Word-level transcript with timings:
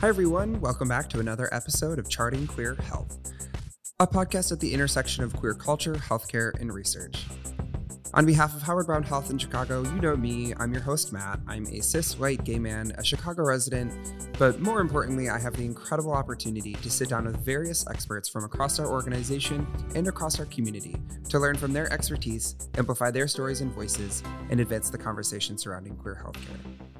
Hi, 0.00 0.08
everyone. 0.08 0.60
Welcome 0.60 0.86
back 0.86 1.08
to 1.10 1.18
another 1.18 1.48
episode 1.52 1.98
of 1.98 2.08
Charting 2.08 2.46
Queer 2.46 2.76
Health, 2.76 3.18
a 3.98 4.06
podcast 4.06 4.52
at 4.52 4.60
the 4.60 4.72
intersection 4.72 5.24
of 5.24 5.34
queer 5.34 5.54
culture, 5.54 5.94
healthcare, 5.94 6.54
and 6.60 6.72
research. 6.72 7.26
On 8.14 8.24
behalf 8.24 8.54
of 8.54 8.62
Howard 8.62 8.86
Brown 8.86 9.02
Health 9.02 9.28
in 9.30 9.38
Chicago, 9.38 9.82
you 9.82 10.00
know 10.00 10.16
me. 10.16 10.54
I'm 10.58 10.72
your 10.72 10.82
host, 10.82 11.12
Matt. 11.12 11.40
I'm 11.46 11.66
a 11.66 11.80
cis 11.80 12.18
white 12.18 12.44
gay 12.44 12.58
man, 12.58 12.92
a 12.96 13.02
Chicago 13.04 13.42
resident, 13.42 13.92
but 14.38 14.60
more 14.60 14.80
importantly, 14.80 15.28
I 15.28 15.38
have 15.38 15.54
the 15.54 15.64
incredible 15.64 16.12
opportunity 16.12 16.74
to 16.74 16.90
sit 16.90 17.08
down 17.08 17.26
with 17.26 17.44
various 17.44 17.86
experts 17.88 18.28
from 18.28 18.44
across 18.44 18.78
our 18.78 18.86
organization 18.86 19.66
and 19.94 20.06
across 20.06 20.38
our 20.38 20.46
community 20.46 20.96
to 21.28 21.38
learn 21.38 21.56
from 21.56 21.72
their 21.72 21.92
expertise, 21.92 22.56
amplify 22.76 23.10
their 23.10 23.28
stories 23.28 23.60
and 23.60 23.72
voices, 23.72 24.22
and 24.50 24.60
advance 24.60 24.90
the 24.90 24.98
conversation 24.98 25.58
surrounding 25.58 25.96
queer 25.96 26.22
healthcare. 26.24 26.97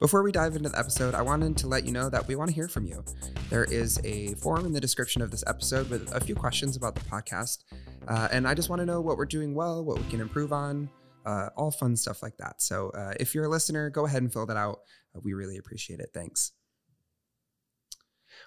Before 0.00 0.22
we 0.22 0.32
dive 0.32 0.56
into 0.56 0.70
the 0.70 0.78
episode, 0.78 1.14
I 1.14 1.20
wanted 1.20 1.58
to 1.58 1.66
let 1.66 1.84
you 1.84 1.92
know 1.92 2.08
that 2.08 2.26
we 2.26 2.34
want 2.34 2.48
to 2.48 2.54
hear 2.54 2.68
from 2.68 2.86
you. 2.86 3.04
There 3.50 3.64
is 3.64 4.00
a 4.02 4.32
form 4.36 4.64
in 4.64 4.72
the 4.72 4.80
description 4.80 5.20
of 5.20 5.30
this 5.30 5.44
episode 5.46 5.90
with 5.90 6.10
a 6.14 6.20
few 6.20 6.34
questions 6.34 6.74
about 6.74 6.94
the 6.94 7.02
podcast. 7.02 7.64
Uh, 8.08 8.26
and 8.32 8.48
I 8.48 8.54
just 8.54 8.70
want 8.70 8.80
to 8.80 8.86
know 8.86 9.02
what 9.02 9.18
we're 9.18 9.26
doing 9.26 9.54
well, 9.54 9.84
what 9.84 9.98
we 9.98 10.08
can 10.08 10.22
improve 10.22 10.54
on, 10.54 10.88
uh, 11.26 11.50
all 11.54 11.70
fun 11.70 11.96
stuff 11.96 12.22
like 12.22 12.38
that. 12.38 12.62
So 12.62 12.88
uh, 12.94 13.12
if 13.20 13.34
you're 13.34 13.44
a 13.44 13.48
listener, 13.50 13.90
go 13.90 14.06
ahead 14.06 14.22
and 14.22 14.32
fill 14.32 14.46
that 14.46 14.56
out. 14.56 14.78
Uh, 15.14 15.20
we 15.22 15.34
really 15.34 15.58
appreciate 15.58 16.00
it. 16.00 16.08
Thanks. 16.14 16.52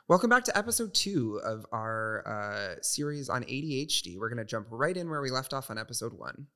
Welcome 0.07 0.31
back 0.31 0.45
to 0.45 0.57
episode 0.57 0.95
two 0.95 1.39
of 1.45 1.67
our 1.71 2.27
uh, 2.27 2.81
series 2.81 3.29
on 3.29 3.43
ADHD. 3.43 4.17
We're 4.17 4.29
going 4.29 4.39
to 4.39 4.43
jump 4.43 4.65
right 4.71 4.97
in 4.97 5.07
where 5.07 5.21
we 5.21 5.29
left 5.29 5.53
off 5.53 5.69
on 5.69 5.77
episode 5.77 6.13
one. 6.13 6.47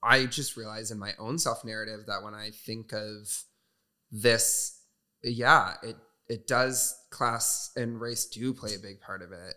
I 0.00 0.26
just 0.26 0.56
realized 0.56 0.92
in 0.92 0.98
my 1.00 1.14
own 1.18 1.40
self 1.40 1.64
narrative 1.64 2.06
that 2.06 2.22
when 2.22 2.34
I 2.34 2.50
think 2.50 2.92
of 2.92 3.44
this, 4.10 4.80
yeah, 5.22 5.74
it 5.82 5.96
it 6.28 6.46
does 6.46 6.94
class 7.10 7.70
and 7.76 8.00
race 8.00 8.26
do 8.26 8.52
play 8.52 8.74
a 8.74 8.78
big 8.78 9.00
part 9.00 9.22
of 9.22 9.32
it. 9.32 9.54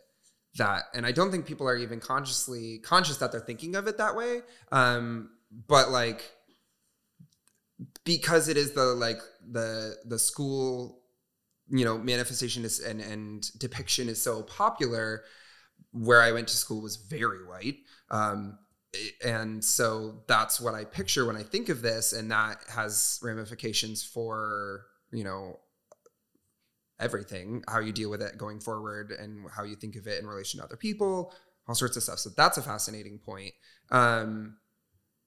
That 0.58 0.84
and 0.94 1.06
I 1.06 1.12
don't 1.12 1.32
think 1.32 1.46
people 1.46 1.68
are 1.68 1.78
even 1.78 2.00
consciously 2.00 2.80
conscious 2.80 3.18
that 3.18 3.32
they're 3.32 3.42
thinking 3.42 3.76
of 3.76 3.88
it 3.88 3.98
that 3.98 4.16
way. 4.16 4.42
Um, 4.72 5.30
but 5.68 5.92
like 5.92 6.24
because 8.04 8.48
it 8.48 8.58
is 8.58 8.74
the 8.74 8.84
like 8.84 9.20
the 9.50 9.96
the 10.06 10.20
school 10.20 11.02
you 11.70 11.86
know 11.86 11.98
manifestation 11.98 12.66
is 12.66 12.80
and 12.80 13.02
and 13.02 13.50
depiction 13.58 14.10
is 14.10 14.22
so 14.22 14.44
popular 14.44 15.24
where 15.92 16.22
i 16.22 16.32
went 16.32 16.48
to 16.48 16.58
school 16.58 16.82
was 16.82 16.98
very 16.98 17.46
white 17.46 17.78
um 18.10 18.58
and 19.24 19.64
so 19.64 20.24
that's 20.28 20.60
what 20.60 20.74
I 20.74 20.84
picture 20.84 21.26
when 21.26 21.36
I 21.36 21.44
think 21.44 21.70
of 21.70 21.82
this, 21.82 22.14
and 22.14 22.32
that 22.32 22.58
has 22.70 23.20
ramifications 23.24 24.04
for 24.04 24.86
you 25.12 25.24
know 25.24 25.60
everything, 27.00 27.64
how 27.68 27.80
you 27.80 27.92
deal 27.92 28.10
with 28.10 28.22
it 28.22 28.38
going 28.38 28.60
forward, 28.60 29.12
and 29.12 29.46
how 29.56 29.64
you 29.64 29.76
think 29.76 29.96
of 29.96 30.08
it 30.08 30.22
in 30.22 30.28
relation 30.28 30.60
to 30.60 30.66
other 30.66 30.78
people, 30.78 31.34
all 31.68 31.76
sorts 31.76 31.98
of 31.98 32.04
stuff. 32.04 32.20
So 32.20 32.30
that's 32.36 32.58
a 32.58 32.62
fascinating 32.62 33.20
point. 33.20 33.54
Um, 33.92 34.58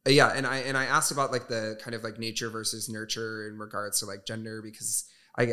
yeah, 0.07 0.33
and 0.35 0.47
I 0.47 0.59
and 0.59 0.77
I 0.77 0.85
asked 0.85 1.11
about 1.11 1.33
like 1.33 1.49
the 1.49 1.79
kind 1.83 1.95
of 1.95 2.05
like 2.05 2.19
nature 2.19 2.51
versus 2.51 2.89
nurture 2.89 3.49
in 3.49 3.59
regards 3.59 4.01
to 4.01 4.07
like 4.07 4.27
gender 4.27 4.61
because 4.63 5.07
I 5.37 5.47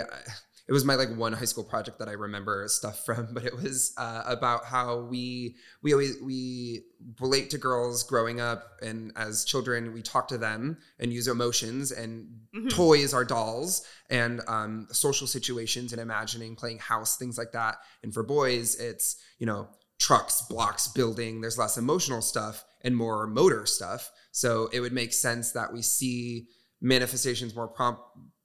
it 0.72 0.74
was 0.74 0.86
my 0.86 0.96
like 0.96 1.14
one 1.18 1.34
high 1.34 1.44
school 1.44 1.66
project 1.66 2.00
that 2.00 2.08
I 2.08 2.14
remember 2.14 2.66
stuff 2.70 3.04
from, 3.06 3.34
but 3.34 3.44
it 3.44 3.54
was 3.54 3.94
uh, 3.98 4.24
about 4.26 4.64
how 4.64 5.02
we 5.02 5.58
we 5.84 5.92
always 5.92 6.16
we 6.22 6.84
relate 7.20 7.50
to 7.50 7.58
girls 7.58 8.04
growing 8.04 8.40
up, 8.40 8.80
and 8.82 9.12
as 9.18 9.44
children 9.44 9.92
we 9.92 10.02
talk 10.02 10.30
to 10.30 10.38
them 10.38 10.78
and 10.98 11.12
use 11.12 11.28
emotions, 11.28 11.92
and 11.92 12.26
mm-hmm. 12.56 12.70
toys 12.70 13.14
are 13.14 13.26
dolls, 13.26 13.86
and 14.10 14.40
um, 14.48 14.88
social 14.92 15.28
situations, 15.28 15.92
and 15.92 16.02
imagining 16.02 16.56
playing 16.56 16.80
house, 16.80 17.18
things 17.18 17.38
like 17.38 17.52
that. 17.52 17.76
And 18.02 18.14
for 18.14 18.24
boys, 18.24 18.80
it's 18.80 19.18
you 19.40 19.46
know 19.46 19.68
trucks, 20.00 20.42
blocks, 20.44 20.88
building. 20.88 21.42
There's 21.42 21.58
less 21.58 21.78
emotional 21.78 22.22
stuff 22.22 22.64
and 22.80 22.96
more 22.96 23.28
motor 23.28 23.66
stuff. 23.66 24.10
So 24.32 24.70
it 24.72 24.80
would 24.80 24.94
make 24.94 25.12
sense 25.12 25.52
that 25.52 25.74
we 25.74 25.82
see 25.82 26.48
manifestations 26.80 27.58
more 27.58 27.68
prompt 27.68 28.02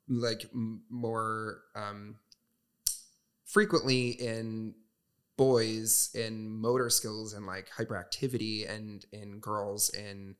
like 0.09 0.47
m- 0.55 0.83
more 0.91 1.63
um, 1.75 2.17
frequently 3.45 4.11
in 4.11 4.75
boys 5.37 6.11
in 6.15 6.49
motor 6.49 6.89
skills 6.89 7.35
and 7.35 7.47
like 7.47 7.69
hyperactivity 7.71 8.69
and 8.71 9.05
in 9.13 9.39
girls 9.39 9.91
in 9.91 10.35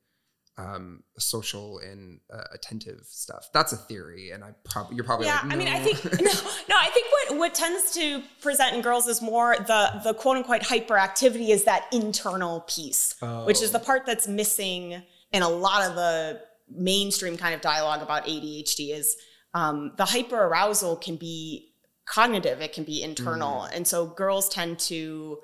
um, 0.57 1.03
social 1.19 1.79
and 1.79 2.19
uh, 2.33 2.41
attentive 2.51 3.01
stuff. 3.03 3.49
That's 3.53 3.73
a 3.73 3.77
theory, 3.77 4.31
and 4.31 4.43
I 4.43 4.53
probably 4.63 4.95
you're 4.95 5.05
probably 5.05 5.27
yeah. 5.27 5.41
Like, 5.43 5.45
no. 5.45 5.55
I 5.55 5.57
mean, 5.57 5.67
I 5.67 5.79
think 5.79 6.03
no, 6.21 6.31
no. 6.31 6.75
I 6.79 6.89
think 6.89 7.07
what 7.11 7.37
what 7.37 7.53
tends 7.53 7.93
to 7.93 8.23
present 8.41 8.75
in 8.75 8.81
girls 8.81 9.07
is 9.07 9.21
more 9.21 9.55
the 9.55 10.01
the 10.03 10.13
quote 10.15 10.37
unquote 10.37 10.61
hyperactivity 10.61 11.49
is 11.49 11.65
that 11.65 11.85
internal 11.93 12.61
piece, 12.61 13.13
oh. 13.21 13.45
which 13.45 13.61
is 13.61 13.71
the 13.71 13.79
oh. 13.79 13.83
part 13.83 14.05
that's 14.05 14.27
missing 14.27 15.01
in 15.31 15.43
a 15.43 15.49
lot 15.49 15.87
of 15.87 15.95
the 15.95 16.41
mainstream 16.69 17.37
kind 17.37 17.53
of 17.53 17.61
dialogue 17.61 18.01
about 18.01 18.25
ADHD. 18.25 18.95
Is 18.95 19.15
um, 19.57 19.93
the 19.97 20.05
hyper 20.05 20.37
arousal 20.37 20.95
can 20.95 21.15
be 21.15 21.73
cognitive, 22.05 22.61
it 22.61 22.73
can 22.73 22.83
be 22.83 23.01
internal. 23.01 23.61
Mm. 23.61 23.75
And 23.75 23.87
so 23.87 24.05
girls 24.05 24.47
tend 24.49 24.77
to 24.79 25.39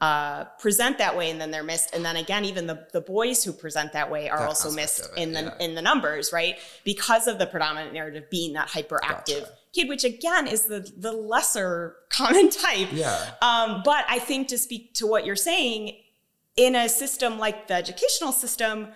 uh, 0.00 0.44
present 0.58 0.96
that 0.98 1.16
way 1.16 1.30
and 1.30 1.38
then 1.38 1.50
they're 1.50 1.62
missed. 1.62 1.94
And 1.94 2.02
then 2.02 2.16
again, 2.16 2.46
even 2.46 2.66
the, 2.66 2.86
the 2.94 3.02
boys 3.02 3.44
who 3.44 3.52
present 3.52 3.92
that 3.92 4.10
way 4.10 4.30
are 4.30 4.38
that 4.38 4.48
also 4.48 4.70
missed 4.70 5.00
it, 5.00 5.20
in 5.20 5.32
the 5.32 5.42
yeah. 5.42 5.64
in 5.64 5.74
the 5.74 5.82
numbers, 5.82 6.32
right? 6.32 6.56
Because 6.82 7.26
of 7.26 7.38
the 7.38 7.46
predominant 7.46 7.92
narrative 7.92 8.30
being 8.30 8.54
that 8.54 8.68
hyperactive 8.68 9.40
gotcha. 9.40 9.52
kid, 9.74 9.88
which 9.88 10.04
again 10.04 10.46
is 10.46 10.62
the 10.62 10.90
the 10.96 11.12
lesser 11.12 11.96
common 12.10 12.48
type. 12.48 12.88
Yeah. 12.92 13.32
Um, 13.42 13.82
but 13.84 14.06
I 14.08 14.18
think 14.18 14.48
to 14.48 14.58
speak 14.58 14.94
to 14.94 15.06
what 15.06 15.26
you're 15.26 15.36
saying, 15.36 15.94
in 16.56 16.74
a 16.74 16.88
system 16.88 17.38
like 17.38 17.68
the 17.68 17.74
educational 17.74 18.32
system, 18.32 18.88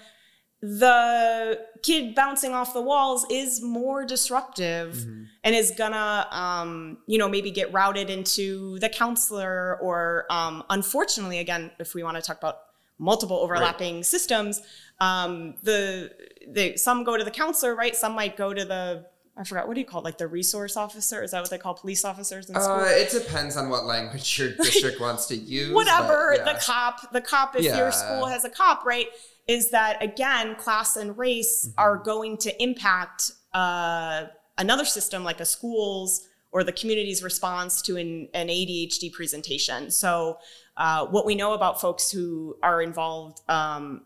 the 0.63 1.59
kid 1.83 2.15
bouncing 2.15 2.55
off 2.55 2.73
the 2.73 2.81
walls 2.81 3.27
is 3.29 3.61
more 3.61 4.05
disruptive 4.05 4.95
mm-hmm. 4.95 5.25
and 5.43 5.57
is 5.57 5.73
gonna 5.77 6.29
um, 6.31 6.99
you 7.09 7.19
know 7.19 7.29
maybe 7.29 7.51
get 7.51 7.73
routed 7.73 8.09
into 8.09 8.79
the 8.79 8.89
counselor 8.89 9.77
or 9.81 10.25
um, 10.31 10.63
unfortunately 10.71 11.41
again 11.41 11.73
if 11.81 11.95
we 11.95 12.05
want 12.05 12.17
to 12.17 12.23
talk 12.23 12.39
about 12.39 12.59
multiple 12.99 13.39
overlapping 13.39 13.97
right. 13.97 14.07
systems 14.07 14.63
um, 15.01 15.57
the 15.65 16.13
the 16.49 16.77
some 16.77 17.03
go 17.03 17.17
to 17.17 17.25
the 17.25 17.31
counselor 17.31 17.75
right 17.75 17.97
some 17.97 18.13
might 18.13 18.37
go 18.37 18.55
to 18.55 18.65
the 18.65 19.05
I 19.37 19.45
forgot 19.45 19.67
what 19.67 19.75
do 19.75 19.81
you 19.81 19.87
call 19.87 20.03
it? 20.03 20.05
like 20.05 20.19
the 20.19 20.27
resource 20.27 20.77
officer? 20.77 21.23
Is 21.23 21.31
that 21.31 21.41
what 21.41 21.49
they 21.49 21.57
call 21.57 21.73
police 21.73 22.05
officers 22.05 22.51
in 22.51 22.55
school? 22.55 22.75
Uh, 22.75 22.85
it 22.85 23.11
depends 23.11 23.57
on 23.57 23.71
what 23.71 23.87
language 23.87 24.39
your 24.39 24.51
district 24.57 25.01
wants 25.01 25.25
to 25.27 25.37
use. 25.37 25.73
Whatever 25.73 26.35
yeah. 26.37 26.53
the 26.53 26.61
cop, 26.61 27.13
the 27.13 27.23
cop. 27.23 27.57
If 27.57 27.65
yeah. 27.65 27.79
your 27.79 27.93
school 27.93 28.27
has 28.27 28.45
a 28.45 28.51
cop, 28.51 28.85
right? 28.85 29.07
Is 29.49 29.71
that 29.71 30.03
again, 30.03 30.55
class 30.57 30.97
and 30.97 31.17
race 31.17 31.67
mm-hmm. 31.67 31.81
are 31.81 31.97
going 31.97 32.37
to 32.39 32.63
impact 32.63 33.33
uh, 33.53 34.25
another 34.59 34.85
system 34.85 35.25
like 35.25 35.41
a 35.41 35.45
school's 35.45 36.27
or 36.53 36.63
the 36.63 36.73
community's 36.73 37.23
response 37.23 37.81
to 37.83 37.97
an, 37.97 38.29
an 38.35 38.49
ADHD 38.49 39.13
presentation. 39.13 39.91
So, 39.91 40.39
uh, 40.77 41.07
what 41.07 41.27
we 41.27 41.35
know 41.35 41.55
about 41.55 41.81
folks 41.81 42.11
who 42.11 42.57
are 42.63 42.81
involved 42.81 43.41
um, 43.49 44.03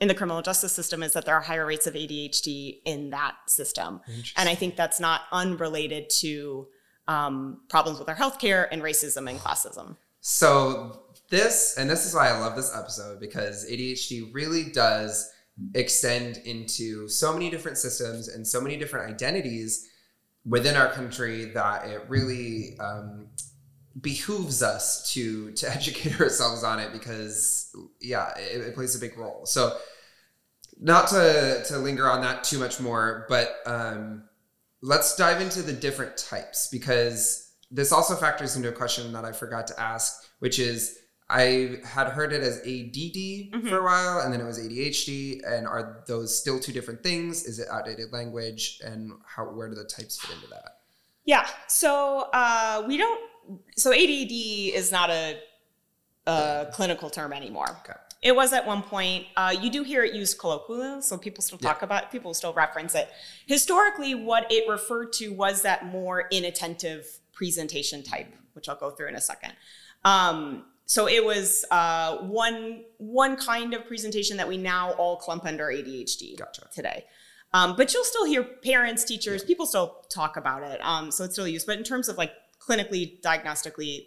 in 0.00 0.08
the 0.08 0.14
criminal 0.14 0.42
justice 0.42 0.72
system 0.72 1.02
is 1.02 1.12
that 1.12 1.24
there 1.24 1.34
are 1.34 1.40
higher 1.40 1.64
rates 1.64 1.86
of 1.86 1.94
ADHD 1.94 2.80
in 2.84 3.10
that 3.10 3.36
system. 3.46 4.00
And 4.36 4.48
I 4.48 4.54
think 4.54 4.76
that's 4.76 5.00
not 5.00 5.22
unrelated 5.32 6.10
to 6.20 6.66
um, 7.08 7.60
problems 7.68 7.98
with 7.98 8.08
our 8.08 8.14
healthcare 8.14 8.66
and 8.70 8.82
racism 8.82 9.30
and 9.30 9.38
classism. 9.38 9.96
So 10.20 11.03
this, 11.30 11.76
and 11.78 11.88
this 11.88 12.06
is 12.06 12.14
why 12.14 12.28
I 12.28 12.38
love 12.38 12.56
this 12.56 12.74
episode 12.74 13.20
because 13.20 13.68
ADHD 13.68 14.32
really 14.32 14.64
does 14.64 15.30
extend 15.74 16.38
into 16.44 17.08
so 17.08 17.32
many 17.32 17.50
different 17.50 17.78
systems 17.78 18.28
and 18.28 18.46
so 18.46 18.60
many 18.60 18.76
different 18.76 19.10
identities 19.10 19.88
within 20.44 20.76
our 20.76 20.90
country 20.92 21.46
that 21.46 21.86
it 21.86 22.02
really 22.08 22.76
um, 22.78 23.28
behooves 24.00 24.62
us 24.62 25.12
to 25.12 25.52
to 25.52 25.70
educate 25.74 26.20
ourselves 26.20 26.64
on 26.64 26.78
it 26.80 26.92
because 26.92 27.74
yeah 28.00 28.36
it, 28.36 28.60
it, 28.60 28.74
plays 28.74 28.96
a 28.96 28.98
big 28.98 29.16
role. 29.16 29.46
So 29.46 29.76
not 30.80 31.08
to 31.08 31.62
to 31.68 31.78
linger 31.78 32.10
on 32.10 32.20
that 32.22 32.44
too 32.44 32.58
much 32.58 32.80
more 32.80 33.26
but 33.28 33.56
um, 33.66 34.24
let's 34.82 35.16
dive 35.16 35.40
into 35.40 35.62
the 35.62 35.72
different 35.72 36.16
types 36.16 36.68
because 36.68 37.52
this 37.70 37.92
also 37.92 38.14
factors 38.14 38.56
into 38.56 38.68
a 38.68 38.72
question 38.72 39.12
that 39.12 39.24
i 39.24 39.32
forgot 39.32 39.66
to 39.66 39.80
ask 39.80 40.28
which 40.40 40.58
is 40.58 40.98
I 41.34 41.78
had 41.84 42.06
heard 42.10 42.32
it 42.32 42.42
as 42.42 42.58
ADD 42.58 42.64
mm-hmm. 42.64 43.68
for 43.68 43.78
a 43.78 43.82
while, 43.82 44.20
and 44.20 44.32
then 44.32 44.40
it 44.40 44.44
was 44.44 44.60
ADHD. 44.60 45.40
And 45.44 45.66
are 45.66 46.04
those 46.06 46.38
still 46.38 46.60
two 46.60 46.72
different 46.72 47.02
things? 47.02 47.42
Is 47.44 47.58
it 47.58 47.66
outdated 47.68 48.12
language? 48.12 48.80
And 48.84 49.12
how 49.26 49.44
where 49.46 49.68
do 49.68 49.74
the 49.74 49.84
types 49.84 50.16
fit 50.20 50.36
into 50.36 50.46
that? 50.48 50.78
Yeah. 51.24 51.48
So 51.66 52.28
uh, 52.32 52.84
we 52.86 52.96
don't. 52.96 53.20
So 53.76 53.92
ADD 53.92 54.30
is 54.30 54.92
not 54.92 55.10
a, 55.10 55.40
a 56.28 56.68
clinical 56.72 57.10
term 57.10 57.32
anymore. 57.32 57.78
Okay. 57.84 57.98
It 58.22 58.36
was 58.36 58.52
at 58.52 58.64
one 58.64 58.82
point. 58.82 59.26
Uh, 59.36 59.54
you 59.60 59.70
do 59.70 59.82
hear 59.82 60.04
it 60.04 60.14
used 60.14 60.38
colloquially, 60.38 61.02
so 61.02 61.18
people 61.18 61.42
still 61.42 61.58
talk 61.58 61.80
Yeah. 61.80 61.86
about 61.86 62.04
it, 62.04 62.10
people 62.12 62.32
still 62.32 62.54
reference 62.54 62.94
it. 62.94 63.10
Historically, 63.46 64.14
what 64.14 64.46
it 64.52 64.68
referred 64.68 65.12
to 65.14 65.30
was 65.30 65.62
that 65.62 65.86
more 65.86 66.28
inattentive 66.30 67.06
presentation 67.32 68.04
type, 68.04 68.32
which 68.52 68.68
I'll 68.68 68.76
go 68.76 68.90
through 68.90 69.08
in 69.08 69.16
a 69.16 69.20
second. 69.20 69.52
Um, 70.04 70.64
so 70.86 71.08
it 71.08 71.24
was 71.24 71.64
uh, 71.70 72.18
one 72.18 72.84
one 72.98 73.36
kind 73.36 73.74
of 73.74 73.86
presentation 73.86 74.36
that 74.36 74.48
we 74.48 74.56
now 74.56 74.92
all 74.92 75.16
clump 75.16 75.44
under 75.44 75.66
ADHD 75.66 76.38
Gotcha. 76.38 76.68
today. 76.72 77.04
Um, 77.52 77.76
but 77.76 77.94
you'll 77.94 78.04
still 78.04 78.24
hear 78.24 78.42
parents, 78.42 79.04
teachers, 79.04 79.44
people 79.44 79.64
still 79.64 80.04
talk 80.10 80.36
about 80.36 80.64
it. 80.64 80.80
Um, 80.82 81.12
so 81.12 81.24
it's 81.24 81.34
still 81.34 81.46
used. 81.46 81.66
But 81.66 81.78
in 81.78 81.84
terms 81.84 82.08
of 82.08 82.18
like 82.18 82.32
clinically, 82.58 83.20
diagnostically, 83.22 84.06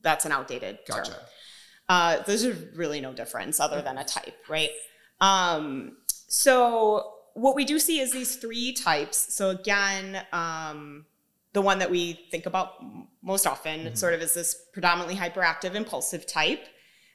that's 0.00 0.24
an 0.24 0.32
outdated 0.32 0.78
term. 0.86 1.04
Gotcha. 1.04 1.16
Uh, 1.88 2.22
there's 2.22 2.46
really 2.74 3.00
no 3.00 3.12
difference 3.12 3.60
other 3.60 3.82
than 3.82 3.98
a 3.98 4.04
type, 4.04 4.36
right? 4.48 4.70
Um, 5.20 5.98
so 6.06 7.12
what 7.34 7.54
we 7.54 7.64
do 7.64 7.78
see 7.78 8.00
is 8.00 8.12
these 8.12 8.36
three 8.36 8.72
types. 8.72 9.34
So 9.34 9.50
again, 9.50 10.24
um, 10.32 11.04
the 11.52 11.60
one 11.60 11.78
that 11.80 11.90
we 11.90 12.12
think 12.30 12.46
about 12.46 12.74
most 13.22 13.46
often 13.46 13.94
sort 13.96 14.14
of 14.14 14.20
is 14.22 14.34
this 14.34 14.54
predominantly 14.72 15.16
hyperactive 15.16 15.74
impulsive 15.74 16.26
type. 16.26 16.66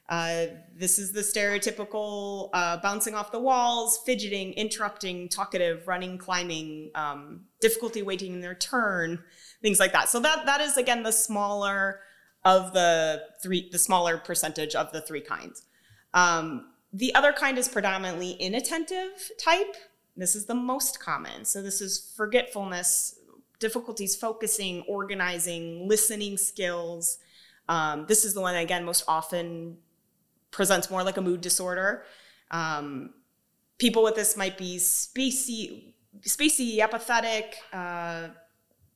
Uh, 0.08 0.46
this 0.76 1.00
is 1.00 1.14
the 1.14 1.22
stereotypical 1.22 2.50
uh, 2.54 2.78
bouncing 2.78 3.16
off 3.16 3.32
the 3.32 3.40
walls, 3.40 4.00
fidgeting, 4.06 4.54
interrupting, 4.54 5.28
talkative, 5.28 5.88
running, 5.88 6.18
climbing, 6.18 6.92
um, 6.94 7.46
difficulty 7.60 8.04
waiting 8.04 8.34
in 8.34 8.42
their 8.42 8.54
turn, 8.54 9.24
things 9.64 9.80
like 9.80 9.94
that. 9.94 10.08
So 10.10 10.20
that 10.20 10.46
that 10.46 10.62
is 10.62 10.78
again 10.78 11.02
the 11.02 11.12
smaller 11.12 12.02
of 12.44 12.74
the 12.74 13.24
three, 13.42 13.68
the 13.72 13.80
smaller 13.80 14.18
percentage 14.18 14.76
of 14.76 14.92
the 14.92 15.02
three 15.02 15.22
kinds. 15.22 15.64
Um, 16.14 16.68
the 16.94 17.14
other 17.16 17.34
kind 17.34 17.58
is 17.58 17.68
predominantly 17.68 18.32
inattentive 18.34 19.32
type. 19.44 19.76
This 20.16 20.36
is 20.36 20.46
the 20.46 20.56
most 20.56 21.00
common. 21.00 21.44
So 21.44 21.62
this 21.62 21.82
is 21.82 22.14
forgetfulness, 22.16 23.20
difficulties 23.60 24.16
focusing, 24.16 24.84
organizing, 24.88 25.88
listening 25.88 26.38
skills. 26.38 27.18
Um, 27.68 28.06
this 28.08 28.26
is 28.26 28.34
the 28.34 28.42
one 28.42 28.54
that, 28.54 28.64
again 28.64 28.86
most 28.86 29.04
often 29.08 29.78
presents 30.52 30.90
more 30.90 31.04
like 31.04 31.18
a 31.18 31.22
mood 31.22 31.42
disorder. 31.42 32.06
Um, 32.52 33.14
people 33.78 34.04
with 34.04 34.16
this 34.16 34.38
might 34.38 34.58
be 34.58 34.78
spacey, 34.78 35.94
spacey, 36.22 36.80
apathetic, 36.80 37.58
uh, 37.74 38.30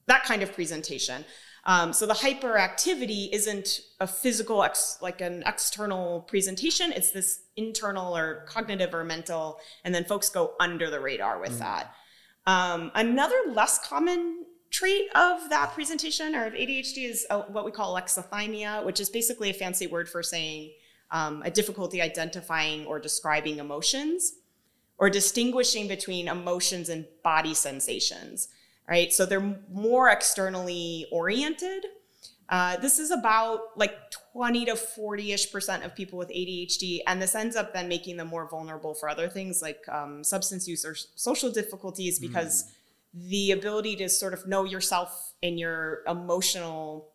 that 0.06 0.24
kind 0.24 0.42
of 0.42 0.54
presentation. 0.54 1.26
Um, 1.66 1.94
so 1.94 2.06
the 2.06 2.14
hyperactivity 2.14 3.30
isn't 3.32 3.82
a 4.00 4.08
physical, 4.08 4.64
ex- 4.64 4.98
like 5.02 5.22
an 5.22 5.44
external 5.46 6.22
presentation. 6.22 6.92
It's 6.94 7.12
this 7.12 7.42
internal 7.58 8.16
or 8.16 8.46
cognitive 8.48 8.94
or 8.94 9.04
mental, 9.04 9.60
and 9.84 9.94
then 9.94 10.06
folks 10.06 10.30
go 10.30 10.54
under 10.60 10.90
the 10.90 11.00
radar 11.00 11.40
with 11.40 11.60
that. 11.60 11.94
Um, 12.48 12.92
another 12.96 13.36
less 13.54 13.78
common 13.86 14.46
trait 14.70 15.08
of 15.16 15.50
that 15.50 15.74
presentation 15.74 16.36
or 16.36 16.46
of 16.46 16.54
ADHD 16.54 17.10
is 17.10 17.26
uh, 17.30 17.42
what 17.44 17.66
we 17.66 17.72
call 17.72 17.96
alexithymia, 17.96 18.86
which 18.86 19.00
is 19.00 19.10
basically 19.10 19.50
a 19.50 19.54
fancy 19.54 19.88
word 19.88 20.08
for 20.08 20.22
saying 20.22 20.72
um, 21.12 21.42
a 21.44 21.52
difficulty 21.52 22.02
identifying 22.02 22.86
or 22.86 23.00
describing 23.00 23.58
emotions 23.58 24.34
or 24.98 25.10
distinguishing 25.10 25.88
between 25.88 26.28
emotions 26.28 26.90
and 26.90 27.06
body 27.24 27.54
sensations, 27.54 28.50
right? 28.88 29.12
So 29.12 29.26
they're 29.26 29.58
more 29.72 30.10
externally 30.10 31.08
oriented. 31.12 31.86
Uh, 32.50 32.78
this 32.78 33.00
is 33.00 33.12
about 33.12 33.78
like 33.78 33.96
20 34.34 34.66
to 34.66 34.76
40 34.76 35.32
ish 35.32 35.52
percent 35.52 35.84
of 35.84 35.96
people 35.96 36.18
with 36.18 36.30
ADHD, 36.30 37.00
and 37.08 37.22
this 37.22 37.34
ends 37.34 37.56
up 37.56 37.74
then 37.74 37.88
making 37.88 38.18
them 38.18 38.28
more 38.28 38.48
vulnerable 38.48 38.94
for 38.94 39.08
other 39.08 39.30
things 39.30 39.62
like 39.62 39.88
um, 39.88 40.24
substance 40.24 40.68
use 40.68 40.84
or 40.84 40.96
social 41.16 41.52
difficulties 41.52 42.20
because 42.20 42.72
the 43.14 43.52
ability 43.52 43.96
to 43.98 44.10
sort 44.10 44.34
of 44.34 44.48
know 44.48 44.64
yourself 44.64 45.34
and 45.42 45.60
your 45.60 46.02
emotional 46.08 47.10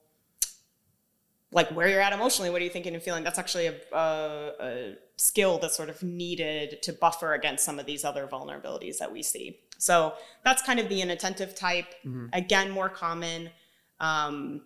like 1.53 1.69
where 1.71 1.89
you're 1.89 2.01
at 2.01 2.13
emotionally 2.13 2.51
what 2.51 2.61
are 2.61 2.65
you 2.65 2.71
thinking 2.71 2.95
and 2.95 3.03
feeling? 3.03 3.23
That's 3.23 3.39
actually 3.39 3.67
a, 3.67 3.77
a, 3.93 4.53
a 4.61 4.95
skill 5.17 5.59
that's 5.59 5.77
sort 5.77 5.89
of 5.89 6.03
needed 6.03 6.83
to 6.83 6.93
buffer 6.93 7.35
against 7.35 7.65
some 7.65 7.79
of 7.79 7.87
these 7.87 8.05
other 8.05 8.27
vulnerabilities 8.27 8.99
that 8.99 9.13
we 9.13 9.23
see. 9.23 9.61
So 9.79 10.15
that's 10.45 10.63
kind 10.63 10.81
of 10.81 10.89
the 10.89 11.01
inattentive 11.01 11.55
type. 11.55 11.95
Again 12.33 12.71
more 12.71 12.89
common 12.89 13.51
um, 14.01 14.63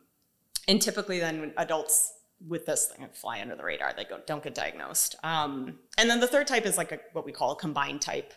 and 0.67 0.81
typically 0.81 1.19
then 1.21 1.53
adults 1.59 2.15
with 2.47 2.65
this 2.67 2.87
thing 2.87 3.07
fly 3.13 3.41
under 3.41 3.55
the 3.57 3.65
radar 3.65 3.93
they 3.95 4.05
go, 4.05 4.21
don't 4.27 4.43
get 4.43 4.55
diagnosed. 4.55 5.17
Um, 5.23 5.79
and 5.99 6.09
then 6.09 6.21
the 6.21 6.27
third 6.27 6.47
type 6.47 6.65
is 6.65 6.79
like 6.79 6.93
a, 6.93 7.01
what 7.13 7.27
we 7.27 7.33
call 7.33 7.53
a 7.53 7.57
combined 7.57 8.01
type 8.01 8.33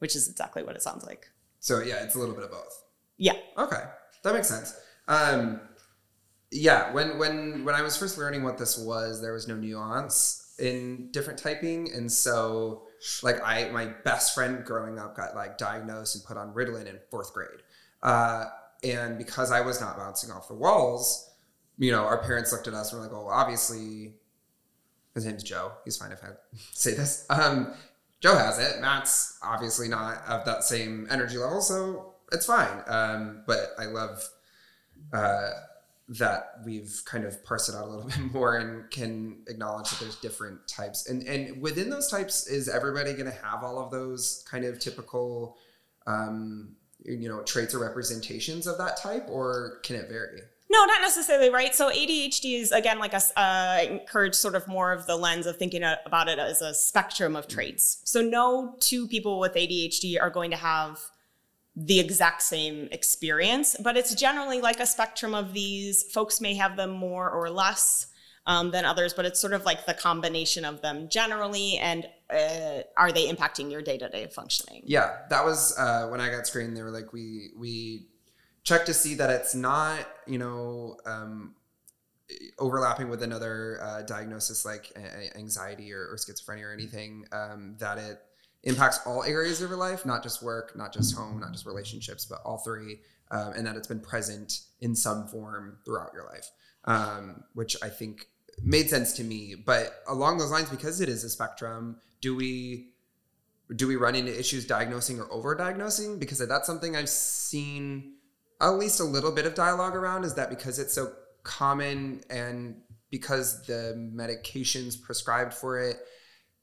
which 0.00 0.16
is 0.16 0.28
exactly 0.28 0.62
what 0.62 0.76
it 0.76 0.82
sounds 0.82 1.04
like 1.04 1.30
So 1.64 1.80
yeah, 1.80 2.04
it's 2.04 2.14
a 2.14 2.18
little 2.18 2.34
bit 2.34 2.44
of 2.44 2.50
both. 2.50 2.84
yeah 3.16 3.36
Okay, 3.56 3.82
that 4.22 4.34
makes 4.34 4.48
sense. 4.48 4.78
Um, 5.08 5.62
yeah, 6.50 6.92
when 6.92 7.16
when 7.16 7.64
when 7.64 7.74
I 7.74 7.80
was 7.80 7.96
first 7.96 8.18
learning 8.18 8.42
what 8.42 8.58
this 8.58 8.76
was, 8.76 9.22
there 9.22 9.32
was 9.32 9.48
no 9.48 9.56
nuance 9.56 10.54
in 10.58 11.08
different 11.10 11.38
typing, 11.38 11.90
and 11.94 12.12
so 12.12 12.82
like 13.22 13.42
I 13.42 13.70
my 13.70 13.86
best 14.04 14.34
friend 14.34 14.62
growing 14.62 14.98
up 14.98 15.16
got 15.16 15.34
like 15.34 15.56
diagnosed 15.56 16.16
and 16.16 16.24
put 16.26 16.36
on 16.36 16.52
Ritalin 16.52 16.84
in 16.84 16.98
fourth 17.10 17.32
grade, 17.32 17.62
uh, 18.02 18.44
and 18.82 19.16
because 19.16 19.50
I 19.50 19.62
was 19.62 19.80
not 19.80 19.96
bouncing 19.96 20.30
off 20.30 20.48
the 20.48 20.54
walls, 20.54 21.30
you 21.78 21.90
know, 21.92 22.02
our 22.04 22.18
parents 22.22 22.52
looked 22.52 22.68
at 22.68 22.74
us 22.74 22.92
and 22.92 23.00
were 23.00 23.06
like, 23.06 23.16
"Oh, 23.16 23.26
obviously." 23.26 24.16
His 25.14 25.24
name's 25.26 25.44
Joe. 25.44 25.70
He's 25.84 25.96
fine 25.96 26.10
if 26.10 26.24
I 26.24 26.30
say 26.72 26.92
this. 26.92 27.24
Um, 27.30 27.72
Joe 28.20 28.36
has 28.36 28.58
it. 28.58 28.80
Matt's 28.80 29.38
obviously 29.42 29.88
not 29.88 30.24
of 30.26 30.44
that 30.46 30.64
same 30.64 31.06
energy 31.10 31.36
level, 31.36 31.60
so 31.60 32.14
it's 32.32 32.46
fine. 32.46 32.82
Um, 32.86 33.42
but 33.46 33.70
I 33.78 33.86
love 33.86 34.26
uh, 35.12 35.50
that 36.08 36.54
we've 36.64 37.00
kind 37.06 37.24
of 37.24 37.42
parsed 37.44 37.68
it 37.68 37.74
out 37.74 37.84
a 37.84 37.90
little 37.90 38.06
bit 38.08 38.32
more 38.32 38.56
and 38.56 38.90
can 38.90 39.42
acknowledge 39.48 39.90
that 39.90 40.00
there's 40.00 40.16
different 40.16 40.66
types. 40.68 41.08
And 41.08 41.26
and 41.26 41.60
within 41.60 41.90
those 41.90 42.10
types, 42.10 42.46
is 42.46 42.68
everybody 42.68 43.12
going 43.12 43.26
to 43.26 43.38
have 43.42 43.62
all 43.62 43.78
of 43.78 43.90
those 43.90 44.44
kind 44.48 44.64
of 44.64 44.78
typical, 44.78 45.56
um, 46.06 46.76
you 47.04 47.28
know, 47.28 47.42
traits 47.42 47.74
or 47.74 47.78
representations 47.80 48.66
of 48.66 48.78
that 48.78 48.96
type, 48.96 49.26
or 49.28 49.80
can 49.82 49.96
it 49.96 50.08
vary? 50.08 50.40
No, 50.70 50.84
not 50.86 51.02
necessarily, 51.02 51.50
right? 51.50 51.74
So 51.74 51.90
ADHD 51.90 52.60
is 52.60 52.72
again 52.72 52.98
like 52.98 53.12
a 53.12 53.20
uh, 53.38 53.80
encourage 53.88 54.34
sort 54.34 54.54
of 54.54 54.66
more 54.66 54.92
of 54.92 55.06
the 55.06 55.16
lens 55.16 55.46
of 55.46 55.56
thinking 55.56 55.82
about 56.06 56.28
it 56.28 56.38
as 56.38 56.62
a 56.62 56.74
spectrum 56.74 57.36
of 57.36 57.46
traits. 57.46 58.00
So 58.04 58.20
no 58.20 58.76
two 58.80 59.06
people 59.06 59.38
with 59.38 59.54
ADHD 59.54 60.20
are 60.20 60.30
going 60.30 60.50
to 60.50 60.56
have 60.56 60.98
the 61.76 61.98
exact 62.00 62.42
same 62.42 62.88
experience, 62.92 63.76
but 63.82 63.96
it's 63.96 64.14
generally 64.14 64.60
like 64.60 64.80
a 64.80 64.86
spectrum 64.86 65.34
of 65.34 65.52
these. 65.52 66.04
Folks 66.12 66.40
may 66.40 66.54
have 66.54 66.76
them 66.76 66.90
more 66.90 67.30
or 67.30 67.50
less 67.50 68.08
um, 68.46 68.70
than 68.70 68.84
others, 68.84 69.14
but 69.14 69.24
it's 69.24 69.40
sort 69.40 69.52
of 69.52 69.64
like 69.64 69.86
the 69.86 69.94
combination 69.94 70.64
of 70.64 70.82
them 70.82 71.08
generally. 71.08 71.78
And 71.78 72.06
uh, 72.30 72.82
are 72.96 73.10
they 73.10 73.28
impacting 73.28 73.70
your 73.70 73.82
day 73.82 73.98
to 73.98 74.08
day 74.08 74.26
functioning? 74.26 74.82
Yeah, 74.84 75.16
that 75.30 75.44
was 75.44 75.76
uh, 75.78 76.08
when 76.08 76.20
I 76.20 76.30
got 76.30 76.46
screened. 76.46 76.76
They 76.76 76.82
were 76.82 76.90
like, 76.90 77.12
we 77.12 77.50
we 77.56 78.06
check 78.64 78.86
to 78.86 78.94
see 78.94 79.14
that 79.14 79.30
it's 79.30 79.54
not, 79.54 80.06
you 80.26 80.38
know, 80.38 80.96
um, 81.06 81.54
overlapping 82.58 83.10
with 83.10 83.22
another 83.22 83.78
uh, 83.82 84.02
diagnosis 84.02 84.64
like 84.64 84.90
a- 84.96 85.36
anxiety 85.36 85.92
or, 85.92 86.08
or 86.10 86.16
schizophrenia 86.16 86.64
or 86.64 86.72
anything. 86.72 87.26
Um, 87.32 87.76
that 87.78 87.98
it 87.98 88.20
impacts 88.62 89.00
all 89.06 89.22
areas 89.22 89.60
of 89.60 89.68
your 89.68 89.78
life, 89.78 90.06
not 90.06 90.22
just 90.22 90.42
work, 90.42 90.76
not 90.76 90.92
just 90.92 91.14
home, 91.14 91.38
not 91.38 91.52
just 91.52 91.66
relationships, 91.66 92.24
but 92.24 92.40
all 92.44 92.58
three, 92.58 93.00
um, 93.30 93.52
and 93.52 93.66
that 93.66 93.76
it's 93.76 93.88
been 93.88 94.00
present 94.00 94.60
in 94.80 94.96
some 94.96 95.28
form 95.28 95.78
throughout 95.84 96.10
your 96.14 96.24
life, 96.24 96.50
um, 96.86 97.44
which 97.52 97.76
I 97.82 97.90
think 97.90 98.26
made 98.62 98.88
sense 98.88 99.12
to 99.14 99.24
me. 99.24 99.54
But 99.54 100.02
along 100.08 100.38
those 100.38 100.50
lines, 100.50 100.70
because 100.70 101.02
it 101.02 101.10
is 101.10 101.24
a 101.24 101.28
spectrum, 101.28 102.00
do 102.22 102.34
we 102.34 102.90
do 103.76 103.88
we 103.88 103.96
run 103.96 104.14
into 104.14 104.38
issues 104.38 104.66
diagnosing 104.66 105.20
or 105.20 105.30
over 105.32 105.54
diagnosing? 105.54 106.18
Because 106.18 106.38
that's 106.46 106.66
something 106.66 106.96
I've 106.96 107.08
seen 107.08 108.14
at 108.60 108.70
least 108.70 109.00
a 109.00 109.04
little 109.04 109.32
bit 109.32 109.46
of 109.46 109.54
dialogue 109.54 109.94
around 109.94 110.24
is 110.24 110.34
that 110.34 110.50
because 110.50 110.78
it's 110.78 110.94
so 110.94 111.12
common 111.42 112.22
and 112.30 112.76
because 113.10 113.62
the 113.66 113.94
medications 114.14 115.00
prescribed 115.00 115.52
for 115.52 115.78
it 115.78 115.96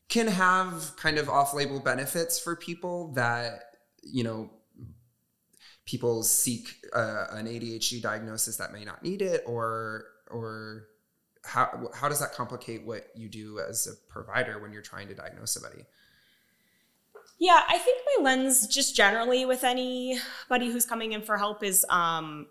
can 0.09 0.27
have 0.27 0.93
kind 0.97 1.17
of 1.17 1.29
off-label 1.29 1.79
benefits 1.79 2.39
for 2.39 2.55
people 2.55 3.13
that 3.13 3.63
you 4.03 4.23
know 4.23 4.49
people 5.85 6.23
seek 6.23 6.67
uh, 6.93 7.27
an 7.31 7.45
ADHD 7.45 8.01
diagnosis 8.01 8.57
that 8.57 8.73
may 8.73 8.83
not 8.83 9.03
need 9.03 9.21
it 9.21 9.43
or 9.45 10.05
or 10.29 10.87
how 11.43 11.89
how 11.93 12.07
does 12.09 12.19
that 12.19 12.33
complicate 12.33 12.85
what 12.85 13.07
you 13.15 13.29
do 13.29 13.59
as 13.59 13.87
a 13.87 14.11
provider 14.11 14.59
when 14.59 14.71
you're 14.71 14.81
trying 14.81 15.07
to 15.07 15.15
diagnose 15.15 15.51
somebody 15.51 15.85
Yeah, 17.41 17.63
I 17.67 17.79
think 17.79 18.03
my 18.05 18.23
lens 18.23 18.67
just 18.67 18.95
generally 18.95 19.45
with 19.45 19.63
anybody 19.63 20.69
who's 20.71 20.85
coming 20.85 21.13
in 21.13 21.23
for 21.23 21.39
help 21.39 21.63
is 21.63 21.83
um 21.89 22.45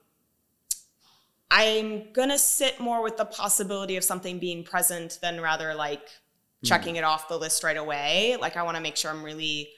I'm 1.49 2.12
gonna 2.12 2.37
sit 2.37 2.80
more 2.80 3.00
with 3.00 3.16
the 3.16 3.25
possibility 3.25 3.97
of 3.97 4.02
something 4.02 4.40
being 4.40 4.64
present 4.64 5.20
than 5.23 5.40
rather 5.40 5.75
like 5.76 6.09
checking 6.64 6.97
it 6.97 7.04
off 7.04 7.28
the 7.28 7.38
list 7.38 7.62
right 7.62 7.76
away. 7.76 8.37
Like 8.40 8.56
I 8.56 8.64
want 8.64 8.76
to 8.76 8.82
make 8.82 8.97
sure 8.97 9.12
I'm 9.12 9.23
really 9.23 9.70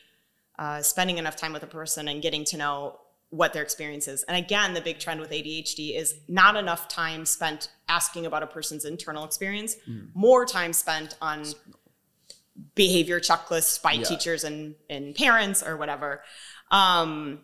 uh, 0.59 0.81
spending 0.81 1.19
enough 1.19 1.37
time 1.37 1.53
with 1.53 1.63
a 1.63 1.69
person 1.69 2.09
and 2.09 2.23
getting 2.23 2.45
to 2.47 2.57
know 2.57 2.99
what 3.29 3.53
their 3.53 3.63
experience 3.63 4.09
is. 4.09 4.23
And 4.25 4.37
again, 4.37 4.73
the 4.73 4.81
big 4.81 4.99
trend 4.99 5.21
with 5.21 5.31
ADHD 5.31 5.95
is 5.95 6.15
not 6.27 6.57
enough 6.57 6.89
time 6.89 7.27
spent 7.27 7.71
asking 7.89 8.25
about 8.25 8.43
a 8.43 8.47
person's 8.47 8.85
internal 8.87 9.25
experience, 9.25 9.77
mm. 9.89 10.09
more 10.15 10.45
time 10.45 10.73
spent 10.73 11.17
on 11.21 11.45
behavior 12.75 13.21
checklists 13.21 13.81
by 13.81 13.93
yeah. 13.93 14.05
teachers 14.05 14.45
and, 14.45 14.75
and 14.91 15.15
parents 15.15 15.63
or 15.63 15.77
whatever. 15.77 16.23
Um, 16.71 17.41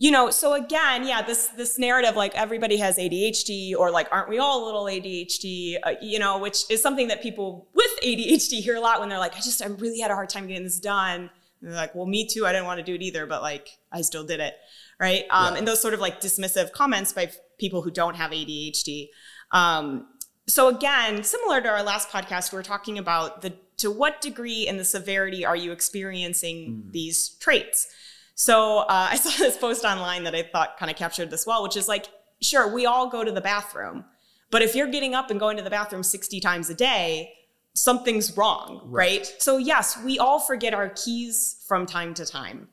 you 0.00 0.12
know, 0.12 0.30
so 0.30 0.54
again, 0.54 1.06
yeah, 1.06 1.22
this 1.22 1.48
this 1.48 1.76
narrative 1.76 2.14
like 2.14 2.32
everybody 2.36 2.76
has 2.76 2.98
ADHD 2.98 3.74
or 3.76 3.90
like 3.90 4.06
aren't 4.12 4.28
we 4.28 4.38
all 4.38 4.64
a 4.64 4.66
little 4.66 4.84
ADHD, 4.84 5.76
uh, 5.82 5.94
you 6.00 6.20
know, 6.20 6.38
which 6.38 6.70
is 6.70 6.80
something 6.80 7.08
that 7.08 7.20
people 7.20 7.68
with 7.74 7.90
ADHD 8.04 8.60
hear 8.62 8.76
a 8.76 8.80
lot 8.80 9.00
when 9.00 9.08
they're 9.08 9.18
like, 9.18 9.36
I 9.36 9.40
just 9.40 9.60
I 9.60 9.66
really 9.66 9.98
had 9.98 10.12
a 10.12 10.14
hard 10.14 10.28
time 10.28 10.46
getting 10.46 10.62
this 10.62 10.78
done. 10.78 11.30
And 11.60 11.70
they're 11.70 11.76
like, 11.76 11.96
well, 11.96 12.06
me 12.06 12.28
too. 12.28 12.46
I 12.46 12.52
didn't 12.52 12.66
want 12.66 12.78
to 12.78 12.84
do 12.84 12.94
it 12.94 13.02
either, 13.02 13.26
but 13.26 13.42
like 13.42 13.70
I 13.90 14.02
still 14.02 14.22
did 14.22 14.38
it, 14.38 14.54
right? 15.00 15.24
Um, 15.30 15.54
yeah. 15.54 15.58
And 15.58 15.68
those 15.68 15.82
sort 15.82 15.94
of 15.94 16.00
like 16.00 16.20
dismissive 16.20 16.70
comments 16.70 17.12
by 17.12 17.32
people 17.58 17.82
who 17.82 17.90
don't 17.90 18.14
have 18.14 18.30
ADHD. 18.30 19.08
Um, 19.50 20.06
so 20.48 20.68
again, 20.68 21.22
similar 21.22 21.60
to 21.60 21.68
our 21.68 21.82
last 21.82 22.08
podcast, 22.08 22.52
we 22.52 22.58
are 22.58 22.62
talking 22.62 22.98
about 22.98 23.42
the 23.42 23.52
to 23.76 23.90
what 23.90 24.20
degree 24.20 24.66
and 24.66 24.80
the 24.80 24.84
severity 24.84 25.44
are 25.44 25.54
you 25.54 25.70
experiencing 25.70 26.56
mm. 26.56 26.92
these 26.92 27.30
traits. 27.40 27.86
So 28.34 28.78
uh, 28.78 28.84
I 29.10 29.16
saw 29.16 29.30
this 29.38 29.56
post 29.56 29.84
online 29.84 30.24
that 30.24 30.34
I 30.34 30.42
thought 30.42 30.78
kind 30.78 30.90
of 30.90 30.96
captured 30.96 31.30
this 31.30 31.46
well, 31.46 31.62
which 31.62 31.76
is 31.76 31.86
like, 31.86 32.06
sure, 32.42 32.72
we 32.72 32.86
all 32.86 33.08
go 33.08 33.22
to 33.22 33.30
the 33.30 33.40
bathroom, 33.40 34.04
but 34.50 34.62
if 34.62 34.74
you're 34.74 34.88
getting 34.88 35.14
up 35.14 35.30
and 35.30 35.38
going 35.38 35.56
to 35.58 35.62
the 35.62 35.70
bathroom 35.70 36.02
60 36.02 36.40
times 36.40 36.70
a 36.70 36.74
day, 36.74 37.32
something's 37.74 38.36
wrong, 38.36 38.80
right? 38.84 39.20
right? 39.20 39.34
So, 39.38 39.58
yes, 39.58 40.02
we 40.02 40.18
all 40.18 40.40
forget 40.40 40.74
our 40.74 40.88
keys 40.88 41.62
from 41.68 41.86
time 41.86 42.14
to 42.14 42.24
time. 42.24 42.68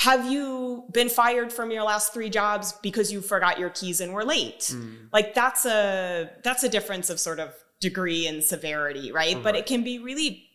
Have 0.00 0.30
you 0.30 0.84
been 0.92 1.08
fired 1.08 1.50
from 1.50 1.70
your 1.70 1.82
last 1.82 2.12
three 2.12 2.28
jobs 2.28 2.72
because 2.82 3.10
you 3.10 3.22
forgot 3.22 3.58
your 3.58 3.70
keys 3.70 4.00
and 4.02 4.12
were 4.12 4.24
late? 4.24 4.60
Mm. 4.60 5.08
Like 5.10 5.32
that's 5.32 5.64
a 5.64 6.30
that's 6.42 6.62
a 6.62 6.68
difference 6.68 7.08
of 7.08 7.18
sort 7.18 7.40
of 7.40 7.54
degree 7.80 8.26
and 8.26 8.44
severity, 8.44 9.10
right? 9.10 9.42
But 9.42 9.56
it 9.56 9.64
can 9.64 9.82
be 9.82 9.98
really 9.98 10.46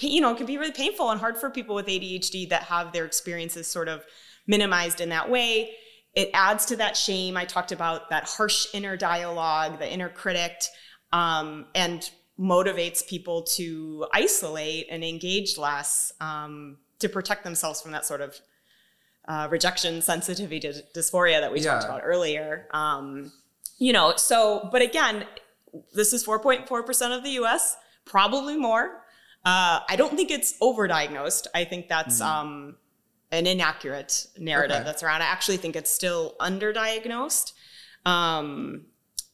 you 0.00 0.20
know, 0.20 0.30
it 0.30 0.36
can 0.36 0.46
be 0.46 0.56
really 0.56 0.72
painful 0.72 1.10
and 1.10 1.18
hard 1.18 1.36
for 1.36 1.50
people 1.50 1.74
with 1.74 1.86
ADHD 1.86 2.48
that 2.50 2.62
have 2.62 2.92
their 2.92 3.04
experiences 3.04 3.66
sort 3.66 3.88
of 3.88 4.04
minimized 4.46 5.00
in 5.00 5.08
that 5.08 5.28
way. 5.28 5.72
It 6.14 6.30
adds 6.32 6.64
to 6.66 6.76
that 6.76 6.96
shame. 6.96 7.36
I 7.36 7.44
talked 7.44 7.72
about 7.72 8.08
that 8.10 8.28
harsh 8.28 8.68
inner 8.72 8.96
dialogue, 8.96 9.80
the 9.80 9.92
inner 9.92 10.08
critic, 10.08 10.62
um, 11.12 11.66
and 11.74 12.08
motivates 12.38 13.04
people 13.04 13.42
to 13.42 14.06
isolate 14.12 14.86
and 14.90 15.02
engage 15.02 15.58
less 15.58 16.12
um, 16.20 16.78
to 17.00 17.08
protect 17.08 17.44
themselves 17.44 17.80
from 17.80 17.92
that 17.92 18.04
sort 18.04 18.20
of 18.20 18.40
uh, 19.26 19.46
rejection, 19.50 20.00
sensitivity 20.02 20.60
to 20.60 20.82
dysphoria 20.94 21.40
that 21.40 21.52
we 21.52 21.60
yeah. 21.60 21.72
talked 21.72 21.84
about 21.84 22.00
earlier. 22.04 22.66
Um, 22.72 23.30
you 23.78 23.92
know, 23.92 24.14
so, 24.16 24.68
but 24.72 24.82
again, 24.82 25.26
this 25.92 26.12
is 26.12 26.24
4.4% 26.24 27.16
of 27.16 27.22
the 27.22 27.30
US, 27.42 27.76
probably 28.04 28.56
more. 28.56 29.02
Uh, 29.44 29.80
I 29.88 29.96
don't 29.96 30.16
think 30.16 30.30
it's 30.30 30.58
overdiagnosed. 30.58 31.46
I 31.54 31.64
think 31.64 31.88
that's 31.88 32.20
mm. 32.20 32.26
um, 32.26 32.76
an 33.30 33.46
inaccurate 33.46 34.26
narrative 34.36 34.76
okay. 34.76 34.84
that's 34.84 35.02
around. 35.02 35.22
I 35.22 35.26
actually 35.26 35.58
think 35.58 35.76
it's 35.76 35.90
still 35.90 36.34
underdiagnosed. 36.40 37.52
Um, 38.04 38.86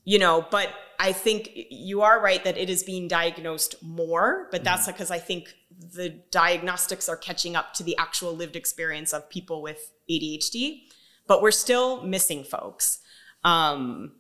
you 0.05 0.19
know, 0.19 0.47
but 0.51 0.69
I 0.99 1.13
think 1.13 1.51
you 1.55 2.03
are 2.03 2.21
right 2.21 2.43
that 2.45 2.59
it 2.59 2.69
is 2.69 2.83
being 2.83 3.09
diagnosed 3.09 3.77
more, 3.83 4.49
but 4.51 4.65
that's 4.65 4.85
mm. 4.85 4.93
because 4.93 5.11
I 5.11 5.19
think 5.19 5.55
the 5.93 6.11
diagnostics 6.31 7.09
are 7.09 7.17
catching 7.17 7.57
up 7.57 7.75
to 7.75 7.83
the 7.83 7.97
actual 7.97 8.33
lived 8.33 8.57
experience 8.57 9.13
of 9.13 9.29
people 9.29 9.63
with 9.63 9.93
ADHD, 10.11 10.83
but 11.27 11.43
we're 11.43 11.51
still 11.51 12.03
missing 12.03 12.45
folks. 12.45 12.99
Um, 13.45 14.13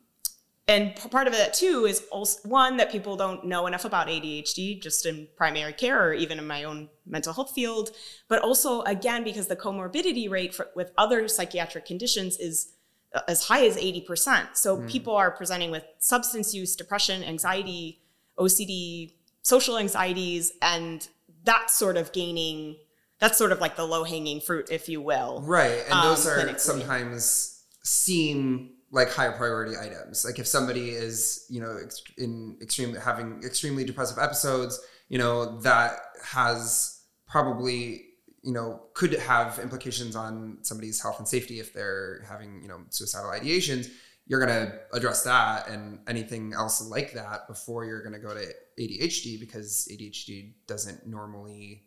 and 0.66 0.96
part 1.10 1.26
of 1.26 1.34
that 1.34 1.52
too 1.52 1.84
is 1.84 2.04
also 2.10 2.48
one 2.48 2.78
that 2.78 2.90
people 2.90 3.16
don't 3.16 3.44
know 3.44 3.66
enough 3.66 3.84
about 3.84 4.08
ADHD 4.08 4.80
just 4.80 5.04
in 5.04 5.28
primary 5.36 5.74
care 5.74 6.08
or 6.08 6.14
even 6.14 6.38
in 6.38 6.46
my 6.46 6.64
own 6.64 6.88
mental 7.06 7.34
health 7.34 7.52
field, 7.54 7.90
but 8.28 8.40
also 8.40 8.80
again 8.82 9.24
because 9.24 9.46
the 9.46 9.56
comorbidity 9.56 10.30
rate 10.30 10.54
for, 10.54 10.68
with 10.74 10.90
other 10.96 11.28
psychiatric 11.28 11.84
conditions 11.84 12.38
is 12.38 12.72
uh, 13.14 13.20
as 13.28 13.44
high 13.44 13.66
as 13.66 13.76
80%. 13.76 14.56
So 14.56 14.78
mm. 14.78 14.88
people 14.88 15.14
are 15.14 15.30
presenting 15.30 15.70
with 15.70 15.84
substance 15.98 16.54
use, 16.54 16.74
depression, 16.74 17.22
anxiety, 17.22 18.00
OCD, 18.38 19.12
social 19.42 19.76
anxieties 19.76 20.52
and 20.62 21.06
that's 21.44 21.76
sort 21.76 21.96
of 21.96 22.12
gaining 22.12 22.76
that's 23.20 23.38
sort 23.38 23.52
of 23.52 23.60
like 23.60 23.76
the 23.76 23.84
low 23.84 24.04
hanging 24.04 24.40
fruit 24.40 24.68
if 24.70 24.88
you 24.88 25.00
will. 25.00 25.40
Right. 25.42 25.82
And 25.90 26.02
those 26.02 26.26
um, 26.26 26.32
are 26.32 26.58
sometimes 26.58 27.64
seem 27.82 28.72
like 28.90 29.10
higher 29.10 29.32
priority 29.32 29.76
items. 29.76 30.24
Like 30.24 30.38
if 30.38 30.46
somebody 30.46 30.90
is, 30.90 31.46
you 31.48 31.60
know, 31.60 31.78
in 32.18 32.56
extreme 32.60 32.94
having 32.94 33.42
extremely 33.44 33.84
depressive 33.84 34.18
episodes, 34.18 34.80
you 35.08 35.18
know, 35.18 35.60
that 35.60 35.98
has 36.24 37.02
probably, 37.26 38.04
you 38.42 38.52
know, 38.52 38.82
could 38.94 39.12
have 39.14 39.58
implications 39.58 40.16
on 40.16 40.58
somebody's 40.62 41.00
health 41.02 41.18
and 41.18 41.26
safety 41.26 41.60
if 41.60 41.72
they're 41.72 42.24
having, 42.28 42.60
you 42.62 42.68
know, 42.68 42.80
suicidal 42.90 43.30
ideations. 43.30 43.88
You're 44.26 44.40
gonna 44.40 44.72
address 44.92 45.22
that 45.24 45.68
and 45.68 46.00
anything 46.08 46.52
else 46.54 46.86
like 46.88 47.12
that 47.12 47.46
before 47.46 47.84
you're 47.84 48.02
gonna 48.02 48.18
go 48.18 48.34
to 48.34 48.46
ADHD 48.80 49.38
because 49.38 49.88
ADHD 49.90 50.54
doesn't 50.66 51.06
normally 51.06 51.84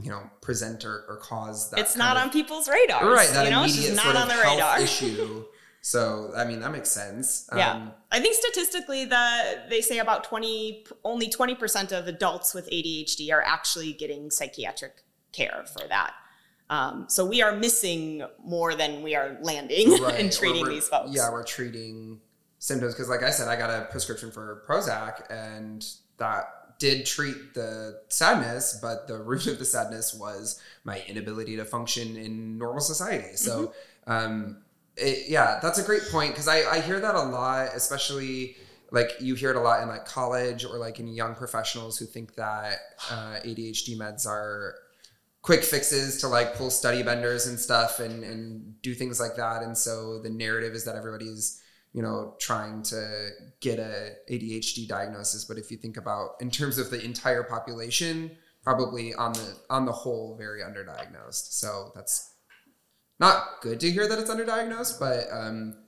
you 0.00 0.10
know 0.10 0.22
present 0.40 0.84
or, 0.84 1.04
or 1.08 1.16
cause 1.16 1.70
that 1.70 1.80
it's 1.80 1.96
not 1.96 2.16
of, 2.16 2.24
on 2.24 2.30
people's 2.30 2.68
radar 2.68 3.10
right 3.10 3.30
that 3.30 3.46
you 3.46 3.50
know, 3.50 3.64
immediate 3.64 3.96
sort 3.96 4.14
of 4.14 4.30
health 4.30 4.80
issue 4.80 5.44
So 5.80 6.32
I 6.36 6.44
mean 6.44 6.60
that 6.60 6.72
makes 6.72 6.90
sense. 6.90 7.48
Yeah, 7.54 7.72
um, 7.72 7.92
I 8.10 8.20
think 8.20 8.34
statistically, 8.34 9.04
the 9.04 9.62
they 9.70 9.80
say 9.80 9.98
about 9.98 10.24
twenty, 10.24 10.84
only 11.04 11.28
twenty 11.28 11.54
percent 11.54 11.92
of 11.92 12.08
adults 12.08 12.52
with 12.52 12.68
ADHD 12.68 13.32
are 13.32 13.42
actually 13.42 13.92
getting 13.92 14.30
psychiatric 14.30 15.04
care 15.32 15.64
for 15.72 15.86
that. 15.88 16.14
Um, 16.70 17.06
so 17.08 17.24
we 17.24 17.40
are 17.42 17.56
missing 17.56 18.22
more 18.44 18.74
than 18.74 19.02
we 19.02 19.14
are 19.14 19.38
landing 19.42 19.90
right. 20.02 20.20
in 20.20 20.30
treating 20.30 20.66
these 20.68 20.88
folks. 20.88 21.10
Yeah, 21.12 21.30
we're 21.32 21.44
treating 21.44 22.20
symptoms 22.58 22.94
because, 22.94 23.08
like 23.08 23.22
I 23.22 23.30
said, 23.30 23.48
I 23.48 23.56
got 23.56 23.70
a 23.70 23.86
prescription 23.86 24.30
for 24.30 24.62
Prozac, 24.68 25.30
and 25.30 25.84
that 26.18 26.78
did 26.78 27.06
treat 27.06 27.54
the 27.54 28.00
sadness, 28.08 28.78
but 28.80 29.08
the 29.08 29.18
root 29.22 29.46
of 29.46 29.58
the 29.58 29.64
sadness 29.64 30.14
was 30.14 30.60
my 30.84 31.02
inability 31.08 31.56
to 31.56 31.64
function 31.64 32.16
in 32.16 32.58
normal 32.58 32.80
society. 32.80 33.36
So. 33.36 33.72
Mm-hmm. 34.06 34.12
Um, 34.12 34.56
it, 34.98 35.28
yeah, 35.28 35.58
that's 35.62 35.78
a 35.78 35.82
great 35.84 36.02
point 36.10 36.32
because 36.32 36.48
I, 36.48 36.62
I 36.62 36.80
hear 36.80 36.98
that 37.00 37.14
a 37.14 37.22
lot, 37.22 37.68
especially 37.74 38.56
like 38.90 39.10
you 39.20 39.34
hear 39.34 39.50
it 39.50 39.56
a 39.56 39.60
lot 39.60 39.82
in 39.82 39.88
like 39.88 40.06
college 40.06 40.64
or 40.64 40.78
like 40.78 40.98
in 40.98 41.08
young 41.08 41.34
professionals 41.34 41.98
who 41.98 42.06
think 42.06 42.34
that 42.36 42.78
uh, 43.10 43.36
ADHD 43.44 43.96
meds 43.96 44.26
are 44.26 44.74
quick 45.48 45.64
fixes 45.64 46.18
to 46.18 46.28
like 46.28 46.54
pull 46.56 46.68
study 46.68 47.02
benders 47.02 47.46
and 47.46 47.58
stuff 47.58 48.00
and 48.00 48.22
and 48.22 48.82
do 48.82 48.92
things 48.94 49.18
like 49.18 49.34
that. 49.34 49.62
And 49.62 49.78
so 49.78 50.20
the 50.20 50.28
narrative 50.28 50.74
is 50.74 50.84
that 50.84 50.94
everybody's 50.94 51.58
you 51.94 52.02
know 52.02 52.34
trying 52.38 52.82
to 52.82 53.30
get 53.60 53.78
a 53.78 54.10
ADHD 54.30 54.86
diagnosis, 54.86 55.46
but 55.46 55.56
if 55.56 55.70
you 55.70 55.78
think 55.78 55.96
about 55.96 56.32
in 56.42 56.50
terms 56.50 56.76
of 56.76 56.90
the 56.90 57.02
entire 57.02 57.42
population, 57.42 58.36
probably 58.62 59.14
on 59.14 59.32
the 59.32 59.56
on 59.70 59.86
the 59.86 59.92
whole 59.92 60.36
very 60.36 60.60
underdiagnosed. 60.60 61.52
So 61.54 61.92
that's 61.94 62.34
not 63.18 63.62
good 63.62 63.80
to 63.80 63.90
hear 63.90 64.06
that 64.06 64.18
it's 64.18 64.30
underdiagnosed, 64.30 65.00
but 65.00 65.28
um, 65.32 65.78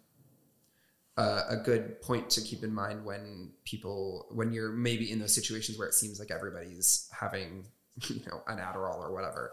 uh, 1.18 1.42
a 1.50 1.58
good 1.58 2.00
point 2.00 2.30
to 2.30 2.40
keep 2.40 2.64
in 2.64 2.72
mind 2.72 3.04
when 3.04 3.52
people 3.66 4.26
when 4.30 4.54
you're 4.54 4.72
maybe 4.72 5.12
in 5.12 5.18
those 5.18 5.34
situations 5.34 5.78
where 5.78 5.86
it 5.86 5.92
seems 5.92 6.18
like 6.18 6.30
everybody's 6.30 7.10
having 7.12 7.66
you 8.08 8.22
know 8.26 8.42
an 8.46 8.58
Adderall 8.58 8.98
or 8.98 9.12
whatever. 9.12 9.52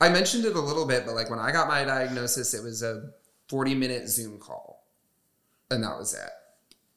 I 0.00 0.08
mentioned 0.08 0.44
it 0.44 0.56
a 0.56 0.60
little 0.60 0.86
bit, 0.86 1.04
but 1.06 1.14
like 1.14 1.30
when 1.30 1.38
I 1.38 1.52
got 1.52 1.68
my 1.68 1.84
diagnosis, 1.84 2.54
it 2.54 2.62
was 2.62 2.82
a 2.82 3.10
40 3.48 3.74
minute 3.74 4.08
Zoom 4.08 4.38
call, 4.38 4.84
and 5.70 5.82
that 5.84 5.98
was 5.98 6.14
it. 6.14 6.30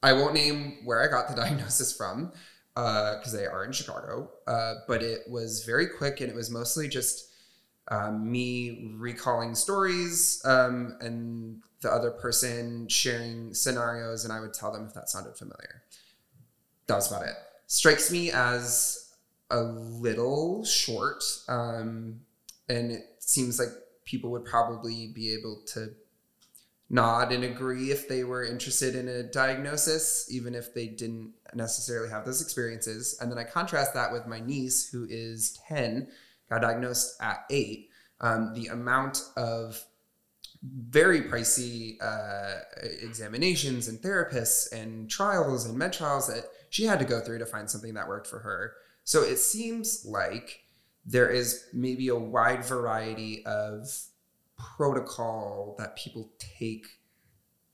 I 0.02 0.12
won't 0.12 0.34
name 0.34 0.78
where 0.84 1.02
I 1.02 1.10
got 1.10 1.28
the 1.28 1.36
diagnosis 1.42 1.96
from 1.96 2.32
because 2.74 3.34
uh, 3.34 3.36
they 3.36 3.46
are 3.46 3.64
in 3.64 3.72
Chicago, 3.72 4.30
uh, 4.46 4.74
but 4.86 5.02
it 5.02 5.20
was 5.30 5.64
very 5.64 5.86
quick 5.86 6.20
and 6.20 6.30
it 6.30 6.36
was 6.36 6.50
mostly 6.50 6.88
just 6.88 7.30
um, 7.88 8.30
me 8.30 8.92
recalling 8.96 9.54
stories 9.54 10.42
um, 10.44 10.96
and 11.00 11.62
the 11.80 11.90
other 11.90 12.10
person 12.10 12.88
sharing 12.88 13.54
scenarios, 13.54 14.24
and 14.24 14.32
I 14.32 14.40
would 14.40 14.52
tell 14.52 14.72
them 14.72 14.86
if 14.86 14.94
that 14.94 15.08
sounded 15.08 15.36
familiar. 15.36 15.82
That 16.86 16.96
was 16.96 17.10
about 17.10 17.26
it. 17.26 17.34
Strikes 17.66 18.10
me 18.10 18.30
as 18.30 19.05
a 19.50 19.62
little 19.62 20.64
short, 20.64 21.22
um, 21.48 22.20
and 22.68 22.90
it 22.90 23.04
seems 23.20 23.58
like 23.58 23.68
people 24.04 24.30
would 24.30 24.44
probably 24.44 25.12
be 25.14 25.32
able 25.32 25.62
to 25.74 25.90
nod 26.88 27.32
and 27.32 27.44
agree 27.44 27.90
if 27.90 28.08
they 28.08 28.22
were 28.24 28.44
interested 28.44 28.94
in 28.94 29.08
a 29.08 29.22
diagnosis, 29.24 30.28
even 30.30 30.54
if 30.54 30.72
they 30.72 30.86
didn't 30.86 31.32
necessarily 31.54 32.08
have 32.08 32.24
those 32.24 32.40
experiences. 32.40 33.18
And 33.20 33.30
then 33.30 33.38
I 33.38 33.44
contrast 33.44 33.94
that 33.94 34.12
with 34.12 34.26
my 34.26 34.40
niece, 34.40 34.88
who 34.88 35.06
is 35.08 35.58
10, 35.68 36.08
got 36.48 36.62
diagnosed 36.62 37.20
at 37.20 37.44
eight. 37.50 37.90
Um, 38.20 38.52
the 38.54 38.68
amount 38.68 39.22
of 39.36 39.84
very 40.62 41.22
pricey 41.22 41.96
uh, 42.00 42.60
examinations 43.02 43.88
and 43.88 43.98
therapists 44.00 44.72
and 44.72 45.10
trials 45.10 45.66
and 45.66 45.76
med 45.76 45.92
trials 45.92 46.28
that 46.28 46.44
she 46.70 46.84
had 46.84 46.98
to 46.98 47.04
go 47.04 47.20
through 47.20 47.38
to 47.38 47.46
find 47.46 47.68
something 47.70 47.94
that 47.94 48.08
worked 48.08 48.26
for 48.26 48.38
her. 48.38 48.72
So 49.06 49.22
it 49.22 49.38
seems 49.38 50.04
like 50.04 50.64
there 51.06 51.28
is 51.28 51.68
maybe 51.72 52.08
a 52.08 52.16
wide 52.16 52.64
variety 52.64 53.46
of 53.46 53.88
protocol 54.58 55.76
that 55.78 55.96
people 55.96 56.32
take 56.38 56.86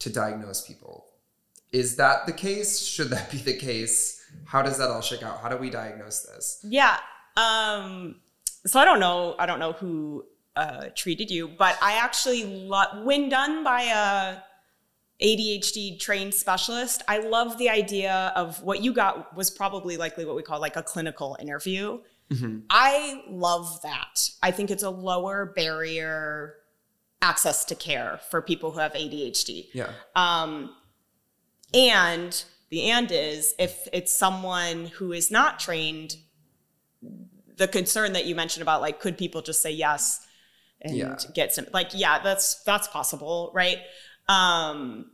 to 0.00 0.10
diagnose 0.10 0.60
people. 0.66 1.06
Is 1.72 1.96
that 1.96 2.26
the 2.26 2.34
case? 2.34 2.82
Should 2.84 3.08
that 3.08 3.30
be 3.30 3.38
the 3.38 3.56
case? 3.56 4.22
How 4.44 4.60
does 4.60 4.76
that 4.76 4.90
all 4.90 5.00
shake 5.00 5.22
out? 5.22 5.40
How 5.40 5.48
do 5.48 5.56
we 5.56 5.70
diagnose 5.70 6.20
this? 6.20 6.60
Yeah. 6.62 6.98
Um, 7.38 8.16
so 8.66 8.78
I 8.78 8.84
don't 8.84 9.00
know. 9.00 9.34
I 9.38 9.46
don't 9.46 9.58
know 9.58 9.72
who 9.72 10.26
uh, 10.54 10.88
treated 10.94 11.30
you, 11.30 11.48
but 11.48 11.78
I 11.80 11.94
actually 11.94 12.68
when 13.04 13.30
done 13.30 13.64
by 13.64 13.84
a 13.84 14.36
ADHD 15.22 15.98
trained 16.00 16.34
specialist. 16.34 17.02
I 17.06 17.18
love 17.18 17.58
the 17.58 17.68
idea 17.68 18.32
of 18.34 18.62
what 18.62 18.82
you 18.82 18.92
got 18.92 19.36
was 19.36 19.50
probably 19.50 19.96
likely 19.96 20.24
what 20.24 20.36
we 20.36 20.42
call 20.42 20.60
like 20.60 20.76
a 20.76 20.82
clinical 20.82 21.36
interview. 21.40 22.00
Mm-hmm. 22.30 22.60
I 22.70 23.22
love 23.28 23.80
that. 23.82 24.30
I 24.42 24.50
think 24.50 24.70
it's 24.70 24.82
a 24.82 24.90
lower 24.90 25.52
barrier 25.54 26.54
access 27.20 27.64
to 27.66 27.74
care 27.74 28.20
for 28.30 28.42
people 28.42 28.72
who 28.72 28.80
have 28.80 28.92
ADHD. 28.94 29.68
Yeah. 29.72 29.92
Um, 30.16 30.74
and 31.72 32.44
the 32.70 32.90
and 32.90 33.10
is 33.12 33.54
if 33.58 33.86
it's 33.92 34.14
someone 34.14 34.86
who 34.86 35.12
is 35.12 35.30
not 35.30 35.60
trained, 35.60 36.16
the 37.56 37.68
concern 37.68 38.14
that 38.14 38.26
you 38.26 38.34
mentioned 38.34 38.62
about 38.62 38.80
like 38.80 38.98
could 38.98 39.16
people 39.16 39.42
just 39.42 39.62
say 39.62 39.70
yes 39.70 40.26
and 40.80 40.96
yeah. 40.96 41.16
get 41.34 41.54
some 41.54 41.66
like 41.72 41.90
yeah 41.92 42.18
that's 42.22 42.62
that's 42.64 42.88
possible 42.88 43.50
right 43.54 43.78
um 44.28 45.10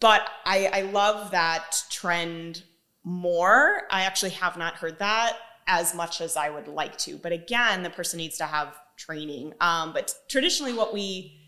but 0.00 0.28
i 0.44 0.66
i 0.72 0.82
love 0.82 1.30
that 1.30 1.82
trend 1.90 2.62
more 3.04 3.82
i 3.90 4.02
actually 4.02 4.30
have 4.30 4.56
not 4.56 4.74
heard 4.74 4.98
that 4.98 5.36
as 5.66 5.94
much 5.94 6.20
as 6.20 6.36
i 6.36 6.48
would 6.48 6.68
like 6.68 6.96
to 6.96 7.16
but 7.16 7.32
again 7.32 7.82
the 7.82 7.90
person 7.90 8.18
needs 8.18 8.38
to 8.38 8.44
have 8.44 8.76
training 8.96 9.52
um 9.60 9.92
but 9.92 10.14
traditionally 10.28 10.72
what 10.72 10.94
we 10.94 11.40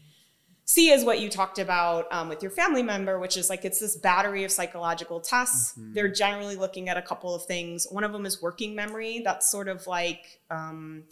see 0.66 0.90
is 0.90 1.04
what 1.04 1.20
you 1.20 1.30
talked 1.30 1.58
about 1.60 2.12
um, 2.12 2.28
with 2.28 2.42
your 2.42 2.50
family 2.50 2.82
member, 2.82 3.18
which 3.18 3.36
is 3.36 3.48
like 3.48 3.64
it's 3.64 3.78
this 3.78 3.96
battery 3.96 4.44
of 4.44 4.50
psychological 4.50 5.20
tests. 5.20 5.72
Mm-hmm. 5.72 5.94
They're 5.94 6.08
generally 6.08 6.56
looking 6.56 6.88
at 6.88 6.96
a 6.96 7.02
couple 7.02 7.34
of 7.34 7.46
things. 7.46 7.86
One 7.88 8.04
of 8.04 8.12
them 8.12 8.26
is 8.26 8.42
working 8.42 8.74
memory. 8.74 9.22
That's 9.24 9.50
sort 9.50 9.68
of 9.68 9.86
like 9.86 10.40
um, 10.50 11.04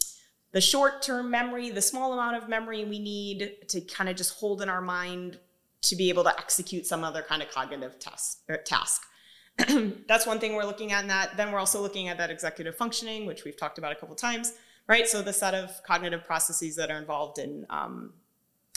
the 0.51 0.59
short 0.59 1.01
term 1.01 1.31
memory, 1.31 1.69
the 1.71 1.81
small 1.81 2.13
amount 2.13 2.35
of 2.35 2.49
memory 2.49 2.83
we 2.83 2.99
need 2.99 3.55
to 3.69 3.81
kind 3.81 4.09
of 4.09 4.17
just 4.17 4.37
hold 4.37 4.61
in 4.61 4.69
our 4.69 4.81
mind 4.81 5.39
to 5.85 5.95
be 5.95 6.09
able 6.09 6.23
to 6.23 6.37
execute 6.37 6.85
some 6.85 7.03
other 7.03 7.21
kind 7.21 7.41
of 7.41 7.49
cognitive 7.49 7.99
task. 7.99 8.39
Er, 8.49 8.57
task. 8.57 9.03
That's 10.07 10.25
one 10.25 10.39
thing 10.39 10.55
we're 10.55 10.65
looking 10.65 10.91
at 10.91 11.03
in 11.03 11.07
that. 11.07 11.37
Then 11.37 11.51
we're 11.51 11.59
also 11.59 11.81
looking 11.81 12.09
at 12.09 12.17
that 12.17 12.29
executive 12.29 12.75
functioning, 12.75 13.25
which 13.25 13.43
we've 13.45 13.57
talked 13.57 13.77
about 13.77 13.91
a 13.91 13.95
couple 13.95 14.15
times, 14.15 14.53
right? 14.87 15.07
So 15.07 15.21
the 15.21 15.31
set 15.31 15.53
of 15.53 15.71
cognitive 15.83 16.25
processes 16.25 16.75
that 16.75 16.91
are 16.91 16.97
involved 16.97 17.39
in 17.39 17.65
um, 17.69 18.13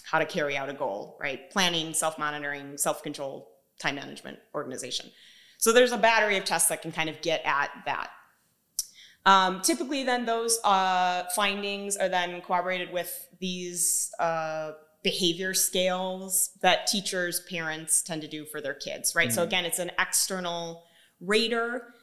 how 0.05 0.19
to 0.19 0.27
carry 0.27 0.57
out 0.57 0.69
a 0.69 0.75
goal, 0.75 1.19
right? 1.21 1.51
Planning, 1.51 1.95
self 1.95 2.19
monitoring, 2.19 2.77
self 2.79 3.03
control, 3.03 3.51
time 3.81 3.97
management, 3.97 4.39
organization. 4.55 5.11
So 5.57 5.73
there's 5.73 5.93
a 5.93 5.99
battery 5.99 6.37
of 6.37 6.45
tests 6.45 6.69
that 6.69 6.83
can 6.83 6.93
kind 6.93 7.09
of 7.09 7.21
get 7.23 7.43
at 7.45 7.71
that. 7.87 8.11
Um, 9.27 9.61
typically, 9.61 10.05
then 10.05 10.25
those 10.25 10.59
uh, 10.65 11.25
findings 11.35 11.97
are 11.97 12.09
then 12.09 12.41
corroborated 12.41 12.93
with 12.93 13.29
these 13.41 14.11
uh, 14.19 14.73
behavior 15.03 15.55
scales 15.55 16.51
that 16.61 16.87
teachers, 16.87 17.41
parents 17.49 18.03
tend 18.03 18.23
to 18.23 18.29
do 18.29 18.45
for 18.45 18.61
their 18.61 18.75
kids, 18.75 19.15
right? 19.15 19.29
Mm-hmm. 19.29 19.35
So 19.35 19.43
again, 19.43 19.65
it's 19.65 19.79
an 19.79 19.91
external 19.99 20.85
rater 21.21 21.95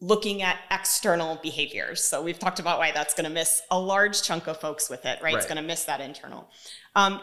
looking 0.00 0.42
at 0.42 0.58
external 0.70 1.38
behaviors. 1.42 2.02
So 2.02 2.22
we've 2.22 2.38
talked 2.38 2.58
about 2.58 2.78
why 2.78 2.90
that's 2.90 3.14
going 3.14 3.24
to 3.24 3.30
miss 3.30 3.62
a 3.70 3.78
large 3.78 4.22
chunk 4.22 4.48
of 4.48 4.58
folks 4.58 4.88
with 4.88 5.04
it, 5.04 5.20
right? 5.22 5.22
right. 5.22 5.36
It's 5.36 5.46
going 5.46 5.56
to 5.56 5.62
miss 5.62 5.84
that 5.84 6.00
internal. 6.00 6.48
Um, 6.96 7.20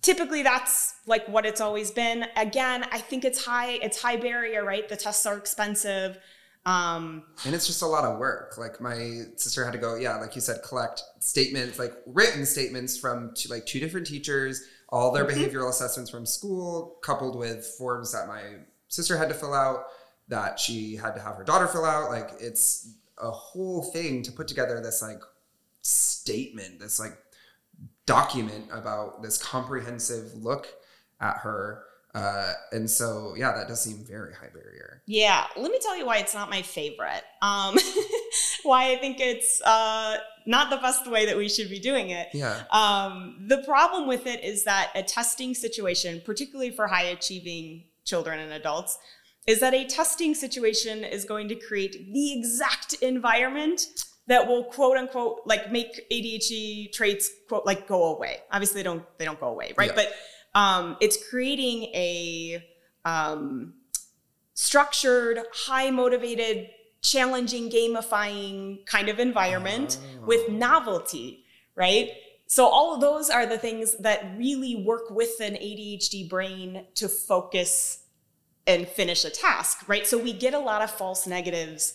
typically 0.00 0.42
that's 0.42 0.94
like 1.06 1.26
what 1.28 1.44
it's 1.44 1.60
always 1.60 1.90
been. 1.90 2.26
Again, 2.36 2.84
I 2.92 2.98
think 2.98 3.24
it's 3.24 3.44
high, 3.44 3.72
it's 3.72 4.00
high 4.00 4.16
barrier, 4.16 4.64
right? 4.64 4.88
The 4.88 4.96
tests 4.96 5.26
are 5.26 5.36
expensive. 5.36 6.18
Um, 6.68 7.22
and 7.46 7.54
it's 7.54 7.66
just 7.66 7.80
a 7.80 7.86
lot 7.86 8.04
of 8.04 8.18
work. 8.18 8.58
Like 8.58 8.78
my 8.78 9.22
sister 9.36 9.64
had 9.64 9.72
to 9.72 9.78
go, 9.78 9.96
yeah, 9.96 10.16
like 10.16 10.34
you 10.34 10.42
said, 10.42 10.60
collect 10.62 11.02
statements, 11.18 11.78
like 11.78 11.94
written 12.04 12.44
statements 12.44 12.98
from 12.98 13.32
two, 13.34 13.48
like 13.48 13.64
two 13.64 13.80
different 13.80 14.06
teachers, 14.06 14.62
all 14.90 15.10
their 15.10 15.24
mm-hmm. 15.24 15.40
behavioral 15.40 15.70
assessments 15.70 16.10
from 16.10 16.26
school, 16.26 16.98
coupled 17.02 17.38
with 17.38 17.64
forms 17.78 18.12
that 18.12 18.28
my 18.28 18.42
sister 18.88 19.16
had 19.16 19.30
to 19.30 19.34
fill 19.34 19.54
out 19.54 19.84
that 20.28 20.60
she 20.60 20.94
had 20.94 21.14
to 21.14 21.22
have 21.22 21.36
her 21.36 21.44
daughter 21.44 21.66
fill 21.66 21.86
out. 21.86 22.10
Like 22.10 22.32
it's 22.38 22.92
a 23.16 23.30
whole 23.30 23.82
thing 23.82 24.22
to 24.24 24.32
put 24.32 24.46
together 24.46 24.78
this 24.82 25.00
like 25.00 25.22
statement, 25.80 26.80
this 26.80 27.00
like 27.00 27.16
document 28.04 28.66
about 28.70 29.22
this 29.22 29.42
comprehensive 29.42 30.34
look 30.34 30.66
at 31.18 31.38
her. 31.38 31.84
Uh, 32.14 32.52
and 32.72 32.90
so, 32.90 33.34
yeah, 33.36 33.52
that 33.52 33.68
does 33.68 33.82
seem 33.82 33.98
very 34.04 34.32
high 34.34 34.48
barrier. 34.48 35.02
Yeah, 35.06 35.46
let 35.56 35.70
me 35.70 35.78
tell 35.80 35.96
you 35.96 36.06
why 36.06 36.18
it's 36.18 36.34
not 36.34 36.50
my 36.50 36.62
favorite. 36.62 37.22
Um, 37.42 37.76
why 38.62 38.92
I 38.92 38.96
think 38.96 39.20
it's 39.20 39.60
uh, 39.62 40.16
not 40.46 40.70
the 40.70 40.78
best 40.78 41.08
way 41.10 41.26
that 41.26 41.36
we 41.36 41.48
should 41.48 41.68
be 41.68 41.78
doing 41.78 42.10
it. 42.10 42.28
Yeah. 42.32 42.62
Um, 42.70 43.44
the 43.46 43.58
problem 43.58 44.08
with 44.08 44.26
it 44.26 44.42
is 44.42 44.64
that 44.64 44.90
a 44.94 45.02
testing 45.02 45.54
situation, 45.54 46.22
particularly 46.24 46.70
for 46.70 46.86
high 46.86 47.04
achieving 47.04 47.84
children 48.04 48.40
and 48.40 48.52
adults, 48.52 48.98
is 49.46 49.60
that 49.60 49.74
a 49.74 49.86
testing 49.86 50.34
situation 50.34 51.04
is 51.04 51.24
going 51.24 51.48
to 51.48 51.54
create 51.54 52.12
the 52.12 52.38
exact 52.38 52.94
environment 52.94 53.86
that 54.26 54.46
will 54.46 54.64
quote 54.64 54.96
unquote 54.96 55.40
like 55.46 55.72
make 55.72 56.08
ADHD 56.10 56.92
traits 56.92 57.30
quote 57.48 57.64
like 57.66 57.88
go 57.88 58.14
away. 58.14 58.38
Obviously 58.52 58.80
they 58.80 58.84
don't 58.84 59.02
they 59.18 59.24
don't 59.24 59.40
go 59.40 59.48
away, 59.48 59.72
right? 59.76 59.88
Yeah. 59.88 59.94
But 59.94 60.12
um, 60.58 60.96
it's 61.00 61.28
creating 61.30 61.84
a 61.94 62.64
um, 63.04 63.74
structured, 64.54 65.38
high 65.54 65.88
motivated, 65.92 66.70
challenging, 67.00 67.70
gamifying 67.70 68.84
kind 68.84 69.08
of 69.08 69.20
environment 69.20 69.98
oh. 70.02 70.26
with 70.26 70.48
novelty, 70.48 71.44
right? 71.76 72.10
So 72.48 72.66
all 72.66 72.92
of 72.92 73.00
those 73.00 73.30
are 73.30 73.46
the 73.46 73.56
things 73.56 73.96
that 73.98 74.32
really 74.36 74.74
work 74.74 75.10
with 75.10 75.38
an 75.40 75.54
ADHD 75.54 76.28
brain 76.28 76.86
to 76.96 77.08
focus 77.08 78.00
and 78.66 78.88
finish 78.88 79.24
a 79.24 79.30
task, 79.30 79.88
right? 79.88 80.08
So 80.08 80.18
we 80.18 80.32
get 80.32 80.54
a 80.54 80.58
lot 80.58 80.82
of 80.82 80.90
false 80.90 81.24
negatives 81.24 81.94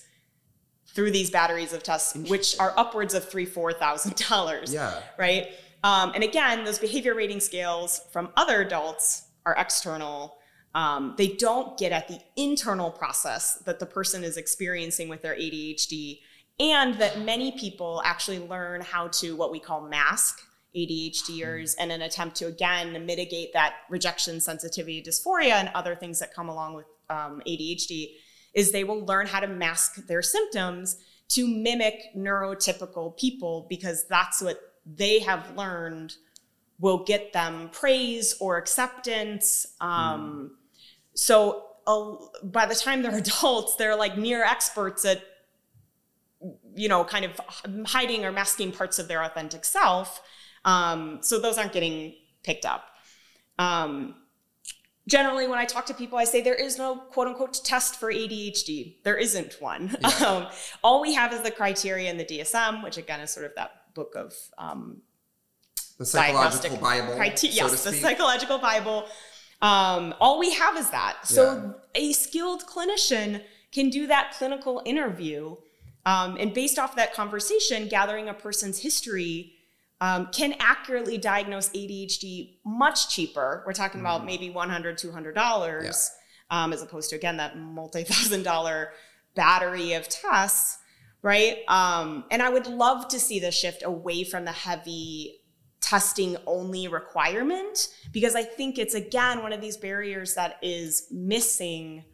through 0.94 1.12
these 1.12 1.30
batteries 1.30 1.74
of 1.74 1.84
tests, 1.84 2.16
which 2.30 2.58
are 2.60 2.74
upwards 2.78 3.14
of 3.14 3.28
three, 3.28 3.46
four 3.46 3.74
thousand 3.74 4.16
dollars. 4.30 4.74
Yeah. 4.74 5.02
Right. 5.18 5.50
Um, 5.84 6.12
and 6.16 6.24
again, 6.24 6.64
those 6.64 6.80
behavior 6.80 7.14
rating 7.14 7.40
scales 7.40 8.02
from 8.12 8.30
other 8.38 8.62
adults 8.62 9.28
are 9.46 9.56
external. 9.58 10.38
Um, 10.76 11.14
they 11.18 11.28
don't 11.28 11.78
get 11.78 11.92
at 11.92 12.08
the 12.08 12.20
internal 12.36 12.90
process 12.90 13.56
that 13.66 13.80
the 13.80 13.86
person 13.86 14.24
is 14.24 14.38
experiencing 14.38 15.10
with 15.10 15.22
their 15.22 15.36
ADHD, 15.36 16.20
and 16.60 16.96
that 16.96 17.22
many 17.22 17.52
people 17.52 18.02
actually 18.06 18.40
learn 18.40 18.82
how 18.82 19.10
to 19.10 19.36
what 19.36 19.52
we 19.52 19.60
call 19.60 19.82
mask 19.82 20.40
ADHDers 20.76 21.76
in 21.80 21.92
an 21.92 22.02
attempt 22.02 22.36
to 22.38 22.46
again 22.46 23.06
mitigate 23.06 23.54
that 23.54 23.74
rejection 23.90 24.42
sensitivity 24.42 25.04
dysphoria 25.04 25.52
and 25.52 25.70
other 25.76 25.96
things 25.96 26.20
that 26.20 26.34
come 26.34 26.50
along 26.50 26.74
with 26.74 26.86
um, 27.10 27.42
ADHD 27.48 28.16
is 28.56 28.72
they 28.72 28.84
will 28.84 29.06
learn 29.06 29.28
how 29.28 29.40
to 29.40 29.48
mask 29.48 30.08
their 30.08 30.22
symptoms 30.22 30.98
to 31.30 31.48
mimic 31.48 32.16
neurotypical 32.16 33.18
people 33.18 33.68
because 33.70 34.08
that's 34.08 34.42
what 34.42 34.73
they 34.86 35.20
have 35.20 35.56
learned 35.56 36.16
will 36.80 37.04
get 37.04 37.34
them 37.34 37.70
praise 37.72 38.36
or 38.40 38.58
acceptance. 38.58 39.66
Um, 39.80 40.52
mm. 40.52 40.56
So 41.14 41.66
uh, 41.88 42.16
by 42.44 42.66
the 42.66 42.76
time 42.76 43.02
they're 43.02 43.18
adults, 43.18 43.76
they're 43.76 43.96
like 43.96 44.18
near 44.18 44.44
experts 44.44 45.06
at, 45.06 45.24
you 46.76 46.90
know, 46.90 47.04
kind 47.06 47.26
of 47.26 47.40
hiding 47.86 48.26
or 48.26 48.32
masking 48.32 48.72
parts 48.72 49.00
of 49.00 49.08
their 49.08 49.24
authentic 49.24 49.64
self. 49.64 50.22
Um, 50.66 51.20
so 51.22 51.40
those 51.40 51.58
aren't 51.58 51.74
getting 51.74 52.16
picked 52.44 52.66
up. 52.66 52.86
Um, 53.60 54.16
generally, 55.08 55.48
when 55.48 55.60
I 55.60 55.66
talk 55.66 55.86
to 55.88 55.94
people, 55.94 56.18
I 56.18 56.24
say 56.26 56.42
there 56.42 56.54
is 56.54 56.78
no 56.78 56.96
quote 56.98 57.28
unquote 57.28 57.64
test 57.64 58.00
for 58.00 58.12
ADHD. 58.12 59.04
There 59.04 59.18
isn't 59.18 59.62
one. 59.62 59.96
Yeah. 60.02 60.10
Um, 60.24 60.48
all 60.84 61.02
we 61.02 61.14
have 61.14 61.34
is 61.34 61.42
the 61.42 61.52
criteria 61.52 62.10
in 62.10 62.18
the 62.18 62.26
DSM, 62.26 62.84
which 62.84 62.98
again 62.98 63.20
is 63.20 63.32
sort 63.32 63.46
of 63.46 63.56
that 63.56 63.83
book 63.94 64.14
of 64.16 64.34
um, 64.58 65.02
the 65.98 66.06
psychological 66.06 66.78
Bible. 66.78 67.14
So 67.36 67.48
yes, 67.48 67.84
the 67.84 67.94
psychological 67.94 68.58
Bible. 68.58 69.06
Um, 69.62 70.14
all 70.20 70.40
we 70.40 70.54
have 70.54 70.78
is 70.78 70.90
that. 70.90 71.26
So 71.26 71.74
yeah. 71.96 72.10
a 72.10 72.14
skilled 72.14 72.64
clinician 72.66 73.42
can 73.72 73.90
do 73.90 74.08
that 74.08 74.34
clinical 74.38 74.82
interview. 74.86 75.56
Um, 76.06 76.36
and 76.38 76.54
based 76.54 76.78
off 76.78 76.96
that 76.98 77.14
conversation, 77.14 77.88
gathering 77.88 78.28
a 78.28 78.34
person's 78.34 78.80
history 78.80 79.54
um, 80.02 80.28
can 80.34 80.56
accurately 80.60 81.18
diagnose 81.18 81.70
ADHD 81.70 82.58
much 82.66 83.08
cheaper. 83.08 83.64
We're 83.66 83.72
talking 83.72 84.02
mm. 84.02 84.04
about 84.04 84.26
maybe 84.26 84.50
$100, 84.50 85.02
$200, 85.02 85.84
yeah. 85.84 85.92
um, 86.50 86.74
as 86.74 86.82
opposed 86.82 87.10
to, 87.12 87.16
again, 87.16 87.38
that 87.38 87.58
multi 87.58 88.04
thousand 88.04 88.44
dollar 88.44 88.92
battery 89.34 89.94
of 89.94 90.10
tests, 90.10 90.80
right? 91.24 91.60
Um, 91.68 92.26
and 92.30 92.44
I 92.44 92.50
would 92.50 92.68
love 92.68 93.08
to 93.08 93.20
see 93.20 93.40
the 93.40 93.52
shift 93.52 93.82
away 93.84 94.24
from 94.24 94.46
the 94.46 94.52
heavy 94.52 95.40
testing 95.82 96.38
only 96.46 96.88
requirement 96.88 97.88
because 98.12 98.36
I 98.36 98.44
think 98.44 98.78
it's, 98.78 98.94
again, 98.94 99.42
one 99.42 99.52
of 99.52 99.62
these 99.62 99.78
barriers 99.78 100.36
that 100.36 100.60
is 100.62 101.08
missing. 101.10 102.06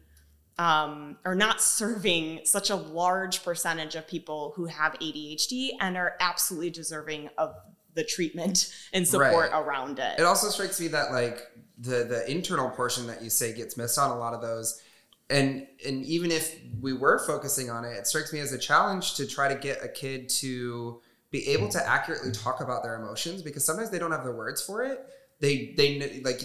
Um, 0.58 1.16
or 1.24 1.34
not 1.34 1.62
serving 1.62 2.40
such 2.44 2.68
a 2.68 2.76
large 2.76 3.42
percentage 3.42 3.94
of 3.94 4.06
people 4.06 4.52
who 4.56 4.66
have 4.66 4.92
ADHD 4.92 5.70
and 5.80 5.96
are 5.96 6.16
absolutely 6.20 6.68
deserving 6.68 7.30
of 7.38 7.54
the 7.94 8.04
treatment 8.04 8.70
and 8.92 9.08
support 9.08 9.52
right. 9.52 9.58
around 9.58 9.98
it. 9.98 10.18
It 10.18 10.24
also 10.24 10.48
strikes 10.48 10.78
me 10.78 10.88
that 10.88 11.12
like 11.12 11.40
the 11.78 12.04
the 12.04 12.30
internal 12.30 12.68
portion 12.68 13.06
that 13.06 13.22
you 13.22 13.30
say 13.30 13.54
gets 13.54 13.78
missed 13.78 13.98
on 13.98 14.10
a 14.10 14.18
lot 14.18 14.34
of 14.34 14.42
those. 14.42 14.82
And 15.30 15.66
and 15.86 16.04
even 16.04 16.30
if 16.30 16.58
we 16.80 16.92
were 16.92 17.18
focusing 17.18 17.70
on 17.70 17.84
it, 17.84 17.90
it 17.90 18.06
strikes 18.06 18.32
me 18.32 18.40
as 18.40 18.52
a 18.52 18.58
challenge 18.58 19.14
to 19.14 19.26
try 19.26 19.48
to 19.52 19.58
get 19.58 19.84
a 19.84 19.88
kid 19.88 20.28
to 20.40 21.00
be 21.30 21.46
able 21.48 21.68
to 21.68 21.88
accurately 21.88 22.32
talk 22.32 22.60
about 22.60 22.82
their 22.82 22.96
emotions 22.96 23.40
because 23.42 23.64
sometimes 23.64 23.90
they 23.90 23.98
don't 23.98 24.10
have 24.10 24.24
the 24.24 24.32
words 24.32 24.60
for 24.60 24.82
it. 24.82 25.00
They 25.38 25.74
they 25.76 26.20
like 26.24 26.42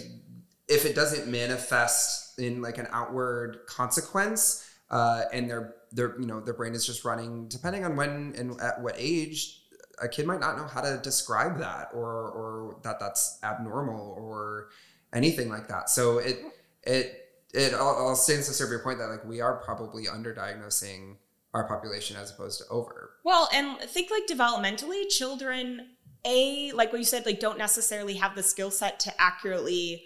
if 0.68 0.84
it 0.84 0.94
doesn't 0.94 1.28
manifest 1.28 2.38
in 2.38 2.62
like 2.62 2.78
an 2.78 2.86
outward 2.90 3.58
consequence, 3.66 4.68
uh, 4.90 5.22
and 5.32 5.50
their 5.50 5.74
their 5.92 6.18
you 6.20 6.26
know 6.26 6.40
their 6.40 6.54
brain 6.54 6.74
is 6.74 6.86
just 6.86 7.04
running 7.04 7.48
depending 7.48 7.84
on 7.84 7.96
when 7.96 8.34
and 8.36 8.60
at 8.60 8.80
what 8.80 8.94
age 8.96 9.62
a 10.00 10.08
kid 10.08 10.26
might 10.26 10.40
not 10.40 10.56
know 10.56 10.66
how 10.66 10.80
to 10.80 11.00
describe 11.02 11.58
that 11.58 11.88
or 11.92 12.04
or 12.04 12.76
that 12.82 13.00
that's 13.00 13.38
abnormal 13.42 14.14
or 14.18 14.68
anything 15.12 15.48
like 15.48 15.68
that. 15.68 15.88
So 15.88 16.18
it 16.18 16.38
it 16.82 17.25
it 17.56 17.74
all, 17.74 17.94
all 17.94 18.16
stands 18.16 18.46
to 18.48 18.54
serve 18.54 18.70
your 18.70 18.80
point 18.80 18.98
that 18.98 19.08
like 19.08 19.24
we 19.24 19.40
are 19.40 19.56
probably 19.56 20.04
underdiagnosing 20.04 21.16
our 21.54 21.66
population 21.66 22.16
as 22.16 22.30
opposed 22.30 22.60
to 22.60 22.68
over. 22.68 23.12
Well, 23.24 23.48
and 23.52 23.78
think 23.80 24.10
like 24.10 24.26
developmentally, 24.26 25.08
children 25.08 25.88
a 26.24 26.72
like 26.72 26.92
what 26.92 26.98
you 26.98 27.04
said 27.04 27.24
like 27.24 27.40
don't 27.40 27.58
necessarily 27.58 28.14
have 28.14 28.34
the 28.34 28.42
skill 28.42 28.70
set 28.70 28.98
to 29.00 29.12
accurately 29.20 30.04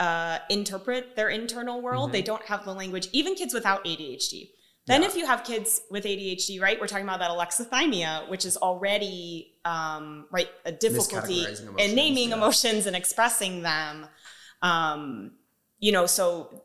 uh, 0.00 0.38
interpret 0.50 1.16
their 1.16 1.28
internal 1.28 1.80
world. 1.80 2.06
Mm-hmm. 2.06 2.12
They 2.12 2.22
don't 2.22 2.44
have 2.44 2.64
the 2.64 2.74
language. 2.74 3.08
Even 3.12 3.34
kids 3.34 3.54
without 3.54 3.84
ADHD 3.84 4.50
then, 4.86 5.00
yeah. 5.00 5.08
if 5.08 5.16
you 5.16 5.26
have 5.26 5.44
kids 5.44 5.80
with 5.90 6.04
ADHD, 6.04 6.60
right, 6.60 6.78
we're 6.78 6.86
talking 6.86 7.06
about 7.06 7.20
that 7.20 7.30
alexithymia, 7.30 8.28
which 8.28 8.44
is 8.44 8.58
already 8.58 9.54
um, 9.64 10.26
right 10.30 10.50
a 10.66 10.72
difficulty 10.72 11.46
in 11.78 11.94
naming 11.94 12.28
yeah. 12.28 12.36
emotions 12.36 12.86
and 12.86 12.94
expressing 12.94 13.62
them. 13.62 14.06
Um, 14.60 15.32
you 15.78 15.90
know, 15.92 16.04
so 16.04 16.64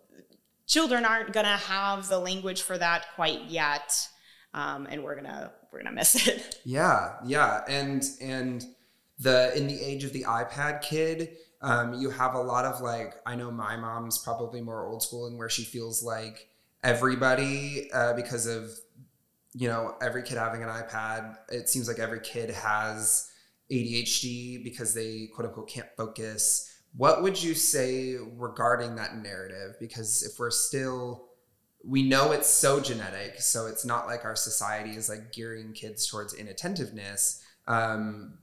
children 0.69 1.03
aren't 1.03 1.33
gonna 1.33 1.57
have 1.57 2.07
the 2.07 2.19
language 2.19 2.61
for 2.61 2.77
that 2.77 3.07
quite 3.15 3.43
yet, 3.49 4.07
um, 4.53 4.87
and 4.89 5.03
we're 5.03 5.15
gonna 5.15 5.51
we're 5.73 5.83
gonna 5.83 5.95
miss 5.95 6.27
it. 6.27 6.61
Yeah, 6.65 7.15
yeah, 7.25 7.63
and 7.67 8.05
and 8.21 8.63
the 9.17 9.51
in 9.57 9.67
the 9.67 9.81
age 9.81 10.05
of 10.05 10.13
the 10.13 10.23
iPad 10.23 10.81
kid. 10.81 11.35
Um, 11.61 11.95
you 11.95 12.09
have 12.09 12.35
a 12.35 12.41
lot 12.41 12.63
of 12.63 12.79
like 12.79 13.15
I 13.25 13.35
know 13.35 13.51
my 13.51 13.75
mom's 13.75 14.17
probably 14.17 14.61
more 14.61 14.85
old 14.85 15.03
school 15.03 15.27
and 15.27 15.37
where 15.37 15.49
she 15.49 15.63
feels 15.63 16.01
like 16.01 16.47
everybody 16.85 17.89
uh, 17.93 18.13
because 18.13 18.47
of 18.47 18.71
you 19.53 19.67
know 19.67 19.95
every 20.01 20.23
kid 20.23 20.37
having 20.37 20.63
an 20.63 20.69
ipad 20.69 21.35
it 21.49 21.67
seems 21.67 21.87
like 21.87 21.99
every 21.99 22.19
kid 22.19 22.51
has 22.51 23.29
adhd 23.71 24.63
because 24.63 24.93
they 24.93 25.27
quote 25.33 25.47
unquote 25.47 25.67
can't 25.67 25.89
focus 25.97 26.68
what 26.95 27.21
would 27.21 27.41
you 27.41 27.53
say 27.53 28.15
regarding 28.35 28.95
that 28.95 29.15
narrative? 29.17 29.75
Because 29.79 30.23
if 30.23 30.39
we're 30.39 30.51
still 30.51 31.29
we 31.83 32.03
know 32.03 32.31
it's 32.31 32.49
so 32.49 32.79
genetic 32.79 33.39
so 33.39 33.67
it's 33.67 33.85
not 33.85 34.05
like 34.05 34.25
our 34.25 34.35
society 34.35 34.91
is 34.91 35.09
like 35.09 35.31
gearing 35.31 35.71
kids 35.73 36.07
towards 36.07 36.33
inattentiveness 36.33 37.41
um, 37.67 38.37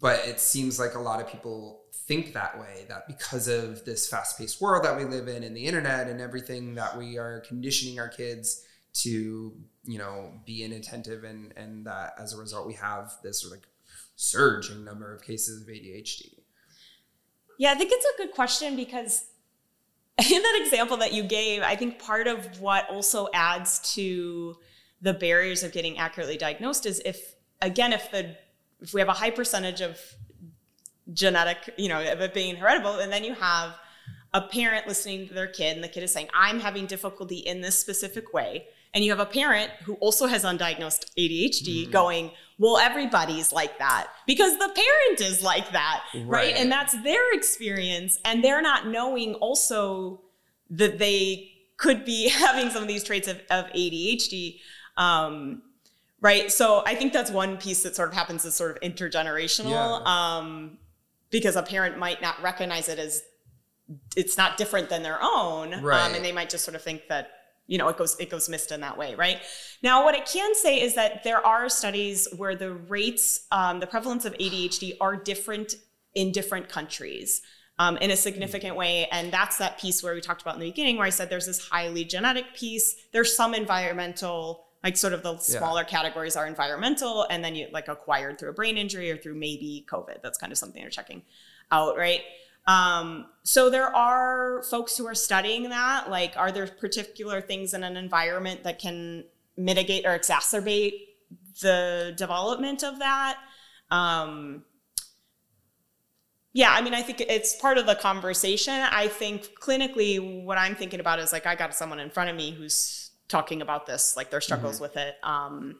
but 0.00 0.24
it 0.26 0.38
seems 0.38 0.78
like 0.78 0.94
a 0.94 1.00
lot 1.00 1.20
of 1.20 1.28
people 1.28 1.82
think 1.92 2.32
that 2.34 2.58
way 2.58 2.84
that 2.88 3.06
because 3.06 3.48
of 3.48 3.84
this 3.84 4.08
fast-paced 4.08 4.60
world 4.60 4.84
that 4.84 4.96
we 4.96 5.04
live 5.04 5.28
in 5.28 5.42
and 5.42 5.56
the 5.56 5.64
internet 5.64 6.08
and 6.08 6.20
everything 6.20 6.74
that 6.74 6.96
we 6.96 7.18
are 7.18 7.40
conditioning 7.40 7.98
our 7.98 8.08
kids 8.08 8.64
to 8.94 9.52
you 9.84 9.98
know 9.98 10.32
be 10.46 10.62
inattentive 10.62 11.24
and 11.24 11.52
and 11.56 11.86
that 11.86 12.14
as 12.18 12.32
a 12.32 12.36
result 12.36 12.66
we 12.66 12.74
have 12.74 13.12
this 13.22 13.48
like 13.50 13.66
surging 14.16 14.84
number 14.84 15.14
of 15.14 15.22
cases 15.22 15.62
of 15.62 15.68
ADHD 15.68 16.38
yeah 17.58 17.70
i 17.70 17.74
think 17.74 17.92
it's 17.92 18.06
a 18.06 18.16
good 18.16 18.32
question 18.34 18.74
because 18.74 19.26
in 20.18 20.42
that 20.42 20.60
example 20.64 20.96
that 20.96 21.12
you 21.12 21.22
gave 21.22 21.62
i 21.62 21.76
think 21.76 21.98
part 21.98 22.26
of 22.26 22.60
what 22.60 22.88
also 22.88 23.28
adds 23.34 23.94
to 23.94 24.56
the 25.02 25.12
barriers 25.12 25.62
of 25.62 25.72
getting 25.72 25.98
accurately 25.98 26.36
diagnosed 26.36 26.86
is 26.86 27.00
if 27.04 27.34
again 27.60 27.92
if 27.92 28.10
the 28.10 28.34
if 28.80 28.94
we 28.94 29.00
have 29.00 29.08
a 29.08 29.12
high 29.12 29.30
percentage 29.30 29.80
of 29.80 30.00
genetic, 31.12 31.74
you 31.76 31.88
know, 31.88 32.00
of 32.00 32.20
it 32.20 32.34
being 32.34 32.56
heritable. 32.56 32.98
And 32.98 33.12
then 33.12 33.24
you 33.24 33.34
have 33.34 33.74
a 34.34 34.42
parent 34.42 34.86
listening 34.86 35.28
to 35.28 35.34
their 35.34 35.46
kid, 35.46 35.74
and 35.74 35.84
the 35.84 35.88
kid 35.88 36.02
is 36.02 36.12
saying, 36.12 36.28
I'm 36.34 36.60
having 36.60 36.86
difficulty 36.86 37.38
in 37.38 37.60
this 37.60 37.78
specific 37.78 38.32
way. 38.32 38.66
And 38.94 39.04
you 39.04 39.10
have 39.10 39.20
a 39.20 39.26
parent 39.26 39.70
who 39.84 39.94
also 39.94 40.26
has 40.26 40.44
undiagnosed 40.44 41.12
ADHD 41.18 41.82
mm-hmm. 41.82 41.90
going, 41.90 42.30
Well, 42.58 42.78
everybody's 42.78 43.52
like 43.52 43.78
that 43.78 44.08
because 44.26 44.58
the 44.58 44.68
parent 44.68 45.20
is 45.20 45.42
like 45.42 45.70
that. 45.72 46.02
Right. 46.14 46.26
right. 46.26 46.54
And 46.56 46.70
that's 46.70 47.00
their 47.02 47.32
experience. 47.32 48.18
And 48.24 48.42
they're 48.42 48.62
not 48.62 48.88
knowing 48.88 49.34
also 49.34 50.22
that 50.70 50.98
they 50.98 51.52
could 51.76 52.04
be 52.04 52.28
having 52.28 52.70
some 52.70 52.82
of 52.82 52.88
these 52.88 53.04
traits 53.04 53.28
of, 53.28 53.40
of 53.50 53.66
ADHD. 53.66 54.58
Um, 54.96 55.62
right. 56.20 56.50
So 56.50 56.82
I 56.84 56.96
think 56.96 57.12
that's 57.12 57.30
one 57.30 57.58
piece 57.58 57.84
that 57.84 57.94
sort 57.94 58.08
of 58.08 58.14
happens 58.14 58.44
as 58.44 58.54
sort 58.54 58.76
of 58.76 58.82
intergenerational. 58.82 59.70
Yeah. 59.70 60.00
Um, 60.04 60.78
because 61.30 61.56
a 61.56 61.62
parent 61.62 61.98
might 61.98 62.22
not 62.22 62.42
recognize 62.42 62.88
it 62.88 62.98
as 62.98 63.22
it's 64.16 64.36
not 64.36 64.56
different 64.56 64.88
than 64.88 65.02
their 65.02 65.18
own 65.22 65.82
right. 65.82 66.06
um, 66.06 66.14
and 66.14 66.24
they 66.24 66.32
might 66.32 66.50
just 66.50 66.64
sort 66.64 66.74
of 66.74 66.82
think 66.82 67.08
that 67.08 67.30
you 67.68 67.78
know 67.78 67.86
it 67.88 67.96
goes 67.96 68.16
it 68.18 68.30
goes 68.30 68.48
missed 68.48 68.72
in 68.72 68.80
that 68.80 68.98
way 68.98 69.14
right? 69.14 69.38
Now 69.82 70.04
what 70.04 70.16
i 70.16 70.20
can 70.20 70.54
say 70.56 70.80
is 70.80 70.96
that 70.96 71.22
there 71.22 71.44
are 71.46 71.68
studies 71.68 72.26
where 72.36 72.56
the 72.56 72.72
rates 72.72 73.46
um, 73.52 73.78
the 73.78 73.86
prevalence 73.86 74.24
of 74.24 74.34
adhd 74.38 74.96
are 75.00 75.14
different 75.14 75.76
in 76.14 76.32
different 76.32 76.68
countries 76.68 77.42
um, 77.78 77.96
in 77.98 78.10
a 78.10 78.16
significant 78.16 78.76
way. 78.76 79.06
And 79.12 79.32
that's 79.32 79.58
that 79.58 79.78
piece 79.78 80.02
where 80.02 80.14
we 80.14 80.20
talked 80.20 80.42
about 80.42 80.54
in 80.54 80.60
the 80.60 80.70
beginning 80.70 80.96
where 80.96 81.06
i 81.06 81.10
said 81.10 81.30
there's 81.30 81.46
this 81.46 81.68
highly 81.68 82.04
genetic 82.04 82.54
piece. 82.54 82.96
There's 83.12 83.36
some 83.36 83.54
environmental 83.54 84.64
like 84.84 84.96
sort 84.96 85.12
of 85.12 85.22
the 85.22 85.36
smaller 85.38 85.82
yeah. 85.82 85.88
categories 85.88 86.36
are 86.36 86.46
environmental 86.46 87.26
and 87.30 87.42
then 87.42 87.56
you 87.56 87.66
like 87.72 87.88
acquired 87.88 88.38
through 88.38 88.50
a 88.50 88.52
brain 88.52 88.78
injury 88.78 89.10
or 89.10 89.16
through 89.16 89.34
maybe 89.34 89.84
covid. 89.90 90.22
That's 90.22 90.38
kind 90.38 90.52
of 90.52 90.58
something 90.58 90.80
they're 90.80 90.90
checking 90.90 91.22
out 91.70 91.96
right 91.96 92.22
um, 92.68 93.26
so 93.42 93.68
there 93.68 93.94
are 93.94 94.62
folks 94.62 94.96
who 94.96 95.06
are 95.06 95.14
studying 95.14 95.70
that 95.70 96.08
like 96.08 96.34
are 96.36 96.52
there 96.52 96.68
particular 96.68 97.40
things 97.40 97.74
in 97.74 97.82
an 97.82 97.96
environment 97.96 98.62
that 98.62 98.78
can 98.78 99.24
mitigate 99.56 100.06
or 100.06 100.16
exacerbate 100.16 101.06
the 101.60 102.14
development 102.16 102.84
of 102.84 103.00
that 103.00 103.38
um, 103.90 104.64
yeah, 106.58 106.72
I 106.72 106.80
mean, 106.80 106.94
I 106.94 107.02
think 107.02 107.20
it's 107.20 107.54
part 107.54 107.78
of 107.78 107.86
the 107.86 107.94
conversation. 107.94 108.74
I 108.74 109.08
think 109.08 109.50
clinically, 109.60 110.44
what 110.44 110.58
I'm 110.58 110.74
thinking 110.74 110.98
about 110.98 111.18
is 111.18 111.32
like, 111.32 111.46
I 111.46 111.54
got 111.54 111.74
someone 111.74 112.00
in 112.00 112.10
front 112.10 112.30
of 112.30 112.36
me 112.36 112.50
who's 112.50 113.10
talking 113.28 113.62
about 113.62 113.86
this, 113.86 114.16
like 114.16 114.30
their 114.30 114.40
struggles 114.40 114.76
mm-hmm. 114.76 114.82
with 114.82 114.96
it. 114.96 115.16
Um, 115.22 115.78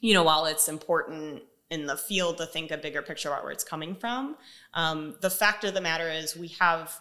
you 0.00 0.14
know, 0.14 0.24
while 0.24 0.46
it's 0.46 0.68
important 0.68 1.42
in 1.70 1.86
the 1.86 1.96
field 1.96 2.38
to 2.38 2.46
think 2.46 2.70
a 2.70 2.78
bigger 2.78 3.02
picture 3.02 3.28
about 3.28 3.42
where 3.42 3.52
it's 3.52 3.64
coming 3.64 3.94
from, 3.94 4.36
um, 4.74 5.16
the 5.20 5.30
fact 5.30 5.64
of 5.64 5.74
the 5.74 5.80
matter 5.80 6.10
is 6.10 6.36
we 6.36 6.48
have 6.60 6.98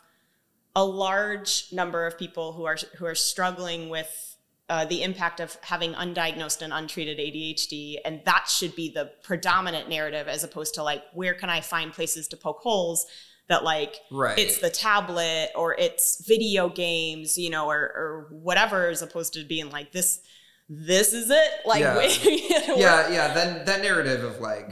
a 0.75 0.83
large 0.83 1.67
number 1.71 2.05
of 2.05 2.17
people 2.17 2.53
who 2.53 2.65
are 2.65 2.77
who 2.97 3.05
are 3.05 3.15
struggling 3.15 3.89
with 3.89 4.37
uh, 4.69 4.85
the 4.85 5.01
impact 5.01 5.39
of 5.39 5.57
having 5.61 5.93
undiagnosed 5.93 6.61
and 6.61 6.73
untreated 6.73 7.17
ADHD, 7.17 7.95
and 8.03 8.21
that 8.25 8.47
should 8.49 8.75
be 8.75 8.91
the 8.91 9.11
predominant 9.23 9.89
narrative 9.89 10.27
as 10.27 10.43
opposed 10.43 10.75
to 10.75 10.83
like 10.83 11.03
where 11.13 11.33
can 11.33 11.49
I 11.49 11.61
find 11.61 11.93
places 11.93 12.27
to 12.29 12.37
poke 12.37 12.59
holes 12.59 13.07
that 13.47 13.63
like 13.63 14.01
right. 14.11 14.37
it's 14.37 14.59
the 14.59 14.69
tablet 14.69 15.51
or 15.55 15.73
it's 15.75 16.25
video 16.27 16.69
games, 16.69 17.37
you 17.37 17.49
know, 17.49 17.69
or, 17.69 17.77
or 17.77 18.27
whatever, 18.29 18.89
as 18.89 19.01
opposed 19.01 19.33
to 19.33 19.43
being 19.45 19.69
like 19.69 19.91
this, 19.91 20.19
this 20.69 21.13
is 21.13 21.29
it. 21.29 21.51
Like, 21.65 21.81
yeah, 21.81 22.01
yeah, 22.75 23.11
yeah. 23.11 23.33
Then 23.33 23.65
that 23.65 23.81
narrative 23.81 24.23
of 24.23 24.39
like 24.39 24.69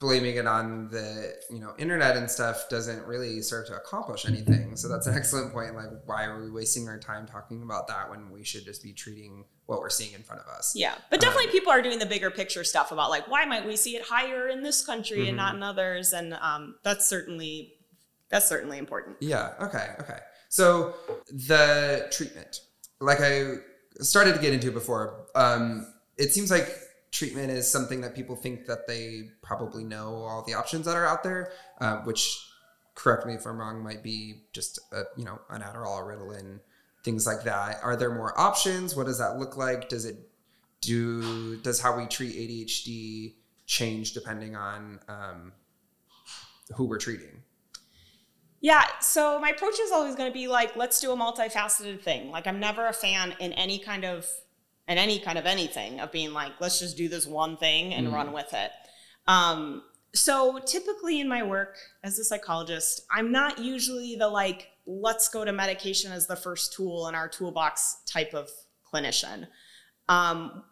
blaming 0.00 0.36
it 0.36 0.46
on 0.46 0.88
the 0.88 1.34
you 1.50 1.60
know 1.60 1.74
internet 1.78 2.16
and 2.16 2.28
stuff 2.28 2.68
doesn't 2.70 3.06
really 3.06 3.42
serve 3.42 3.66
to 3.66 3.76
accomplish 3.76 4.26
anything. 4.26 4.74
So 4.74 4.88
that's 4.88 5.06
an 5.06 5.14
excellent 5.14 5.52
point. 5.52 5.76
Like 5.76 5.90
why 6.06 6.24
are 6.24 6.42
we 6.42 6.50
wasting 6.50 6.88
our 6.88 6.98
time 6.98 7.26
talking 7.26 7.62
about 7.62 7.86
that 7.88 8.10
when 8.10 8.30
we 8.30 8.42
should 8.42 8.64
just 8.64 8.82
be 8.82 8.94
treating 8.94 9.44
what 9.66 9.80
we're 9.80 9.90
seeing 9.90 10.14
in 10.14 10.22
front 10.22 10.40
of 10.40 10.48
us? 10.48 10.72
Yeah 10.74 10.94
but 11.10 11.20
definitely 11.20 11.46
um, 11.46 11.52
people 11.52 11.70
are 11.70 11.82
doing 11.82 11.98
the 11.98 12.06
bigger 12.06 12.30
picture 12.30 12.64
stuff 12.64 12.92
about 12.92 13.10
like 13.10 13.28
why 13.28 13.44
might 13.44 13.66
we 13.66 13.76
see 13.76 13.94
it 13.94 14.02
higher 14.02 14.48
in 14.48 14.62
this 14.62 14.84
country 14.84 15.18
mm-hmm. 15.18 15.28
and 15.28 15.36
not 15.36 15.54
in 15.54 15.62
others? 15.62 16.14
And 16.14 16.32
um, 16.34 16.76
that's 16.82 17.06
certainly 17.06 17.74
that's 18.30 18.48
certainly 18.48 18.78
important. 18.78 19.18
Yeah 19.20 19.52
okay 19.60 19.90
okay. 20.00 20.18
So 20.48 20.94
the 21.28 22.08
treatment. 22.10 22.60
Like 23.02 23.20
i 23.20 23.56
started 24.00 24.34
to 24.34 24.40
get 24.40 24.52
into 24.52 24.70
before 24.70 25.26
um, 25.34 25.86
it 26.16 26.32
seems 26.32 26.50
like 26.50 26.68
treatment 27.10 27.50
is 27.50 27.70
something 27.70 28.00
that 28.02 28.14
people 28.14 28.36
think 28.36 28.66
that 28.66 28.86
they 28.86 29.30
probably 29.42 29.84
know 29.84 30.14
all 30.14 30.44
the 30.46 30.54
options 30.54 30.86
that 30.86 30.96
are 30.96 31.06
out 31.06 31.22
there, 31.22 31.52
uh, 31.80 31.98
which, 31.98 32.46
correct 32.94 33.26
me 33.26 33.34
if 33.34 33.46
I'm 33.46 33.58
wrong, 33.58 33.82
might 33.82 34.02
be 34.02 34.42
just 34.52 34.78
a, 34.92 35.02
you 35.16 35.24
know 35.24 35.40
an 35.48 35.62
Adderall, 35.62 36.02
Ritalin, 36.02 36.60
things 37.04 37.26
like 37.26 37.44
that. 37.44 37.78
Are 37.82 37.96
there 37.96 38.14
more 38.14 38.38
options? 38.38 38.94
What 38.94 39.06
does 39.06 39.18
that 39.18 39.38
look 39.38 39.56
like? 39.56 39.88
Does 39.88 40.04
it 40.04 40.16
do? 40.80 41.56
Does 41.58 41.80
how 41.80 41.96
we 41.96 42.06
treat 42.06 42.34
ADHD 42.34 43.34
change 43.66 44.12
depending 44.12 44.56
on 44.56 45.00
um, 45.08 45.52
who 46.76 46.84
we're 46.84 46.98
treating? 46.98 47.42
Yeah, 48.60 48.84
so 49.00 49.40
my 49.40 49.50
approach 49.50 49.80
is 49.80 49.90
always 49.90 50.14
going 50.14 50.30
to 50.30 50.34
be 50.34 50.46
like, 50.46 50.76
let's 50.76 51.00
do 51.00 51.12
a 51.12 51.16
multifaceted 51.16 52.02
thing. 52.02 52.30
Like, 52.30 52.46
I'm 52.46 52.60
never 52.60 52.86
a 52.88 52.92
fan 52.92 53.34
in 53.40 53.52
any 53.54 53.78
kind 53.78 54.04
of 54.04 54.26
in 54.86 54.98
any 54.98 55.20
kind 55.20 55.38
of 55.38 55.46
anything 55.46 56.00
of 56.00 56.10
being 56.10 56.32
like, 56.32 56.52
let's 56.60 56.80
just 56.80 56.96
do 56.96 57.08
this 57.08 57.24
one 57.26 57.56
thing 57.56 57.94
and 57.94 58.08
mm. 58.08 58.12
run 58.12 58.32
with 58.32 58.52
it. 58.52 58.72
Um, 59.28 59.82
so 60.12 60.58
typically 60.58 61.20
in 61.20 61.28
my 61.28 61.44
work 61.44 61.76
as 62.02 62.18
a 62.18 62.24
psychologist, 62.24 63.06
I'm 63.08 63.30
not 63.30 63.60
usually 63.60 64.16
the 64.16 64.28
like, 64.28 64.68
let's 64.86 65.28
go 65.28 65.44
to 65.44 65.52
medication 65.52 66.10
as 66.10 66.26
the 66.26 66.34
first 66.34 66.72
tool 66.72 67.06
in 67.06 67.14
our 67.14 67.28
toolbox 67.28 67.98
type 68.06 68.34
of 68.34 68.50
clinician. 68.92 69.46
Um, 70.08 70.64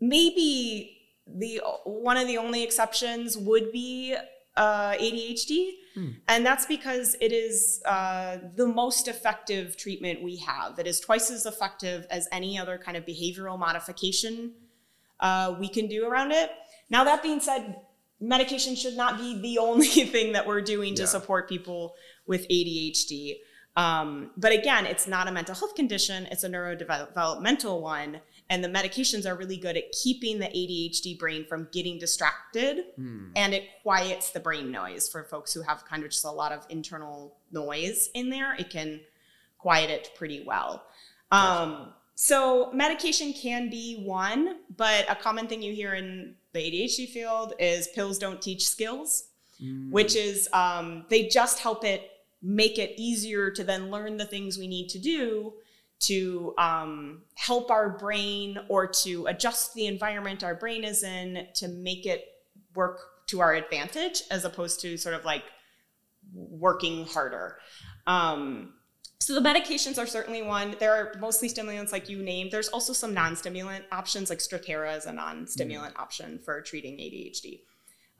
maybe 0.00 0.98
the 1.26 1.60
one 1.84 2.16
of 2.16 2.26
the 2.26 2.38
only 2.38 2.64
exceptions 2.64 3.38
would 3.38 3.70
be 3.70 4.16
uh, 4.56 4.92
ADHD. 4.92 5.72
Hmm. 5.94 6.08
And 6.28 6.46
that's 6.46 6.66
because 6.66 7.16
it 7.20 7.32
is 7.32 7.82
uh, 7.84 8.38
the 8.54 8.66
most 8.66 9.08
effective 9.08 9.76
treatment 9.76 10.22
we 10.22 10.36
have. 10.36 10.78
It 10.78 10.86
is 10.86 11.00
twice 11.00 11.30
as 11.30 11.46
effective 11.46 12.06
as 12.10 12.28
any 12.30 12.58
other 12.58 12.78
kind 12.78 12.96
of 12.96 13.04
behavioral 13.04 13.58
modification 13.58 14.52
uh, 15.20 15.54
we 15.58 15.68
can 15.68 15.86
do 15.86 16.06
around 16.06 16.32
it. 16.32 16.50
Now, 16.88 17.04
that 17.04 17.22
being 17.22 17.40
said, 17.40 17.76
medication 18.20 18.74
should 18.74 18.96
not 18.96 19.18
be 19.18 19.40
the 19.40 19.58
only 19.68 19.86
thing 19.86 20.32
that 20.32 20.46
we're 20.46 20.62
doing 20.62 20.94
to 20.96 21.06
support 21.06 21.48
people 21.48 21.94
with 22.26 22.48
ADHD. 22.48 23.36
Um, 23.76 24.32
but 24.36 24.52
again, 24.52 24.84
it's 24.84 25.06
not 25.06 25.28
a 25.28 25.32
mental 25.32 25.54
health 25.54 25.74
condition, 25.74 26.26
it's 26.30 26.44
a 26.44 26.48
neurodevelopmental 26.48 27.80
one. 27.80 28.20
And 28.50 28.64
the 28.64 28.68
medications 28.68 29.30
are 29.30 29.36
really 29.36 29.56
good 29.56 29.76
at 29.76 29.92
keeping 29.92 30.40
the 30.40 30.46
ADHD 30.46 31.16
brain 31.16 31.46
from 31.46 31.68
getting 31.70 31.98
distracted 31.98 32.84
mm. 32.98 33.30
and 33.36 33.54
it 33.54 33.62
quiets 33.82 34.32
the 34.32 34.40
brain 34.40 34.72
noise 34.72 35.08
for 35.08 35.22
folks 35.22 35.54
who 35.54 35.62
have 35.62 35.84
kind 35.84 36.02
of 36.02 36.10
just 36.10 36.24
a 36.24 36.30
lot 36.30 36.50
of 36.50 36.66
internal 36.68 37.36
noise 37.52 38.10
in 38.12 38.28
there. 38.28 38.54
It 38.54 38.68
can 38.68 39.00
quiet 39.58 39.88
it 39.88 40.10
pretty 40.16 40.42
well. 40.44 40.82
Um, 41.30 41.92
so, 42.16 42.72
medication 42.72 43.32
can 43.32 43.70
be 43.70 44.02
one, 44.02 44.56
but 44.76 45.08
a 45.08 45.14
common 45.14 45.46
thing 45.46 45.62
you 45.62 45.72
hear 45.72 45.94
in 45.94 46.34
the 46.52 46.58
ADHD 46.58 47.08
field 47.08 47.54
is 47.58 47.86
pills 47.88 48.18
don't 48.18 48.42
teach 48.42 48.68
skills, 48.68 49.28
mm. 49.62 49.90
which 49.90 50.16
is 50.16 50.48
um, 50.52 51.06
they 51.08 51.28
just 51.28 51.60
help 51.60 51.84
it 51.84 52.10
make 52.42 52.78
it 52.78 52.94
easier 52.96 53.50
to 53.52 53.62
then 53.62 53.90
learn 53.90 54.16
the 54.16 54.24
things 54.24 54.58
we 54.58 54.66
need 54.66 54.88
to 54.88 54.98
do 54.98 55.52
to 56.00 56.54
um, 56.58 57.22
help 57.34 57.70
our 57.70 57.90
brain 57.90 58.58
or 58.68 58.86
to 58.86 59.26
adjust 59.26 59.74
the 59.74 59.86
environment 59.86 60.42
our 60.42 60.54
brain 60.54 60.82
is 60.82 61.02
in 61.02 61.46
to 61.54 61.68
make 61.68 62.06
it 62.06 62.24
work 62.74 63.00
to 63.28 63.40
our 63.40 63.54
advantage 63.54 64.22
as 64.30 64.44
opposed 64.44 64.80
to 64.80 64.96
sort 64.96 65.14
of 65.14 65.24
like 65.24 65.44
working 66.34 67.06
harder. 67.06 67.58
Um, 68.06 68.74
so 69.20 69.34
the 69.34 69.40
medications 69.40 69.98
are 69.98 70.06
certainly 70.06 70.40
one. 70.40 70.74
There 70.80 70.94
are 70.94 71.14
mostly 71.20 71.48
stimulants 71.48 71.92
like 71.92 72.08
you 72.08 72.22
named. 72.22 72.50
There's 72.50 72.68
also 72.68 72.94
some 72.94 73.12
non-stimulant 73.12 73.84
options 73.92 74.30
like 74.30 74.38
Strattera 74.38 74.96
is 74.96 75.04
a 75.04 75.12
non-stimulant 75.12 75.94
mm. 75.94 76.00
option 76.00 76.40
for 76.42 76.62
treating 76.62 76.94
ADHD. 76.94 77.60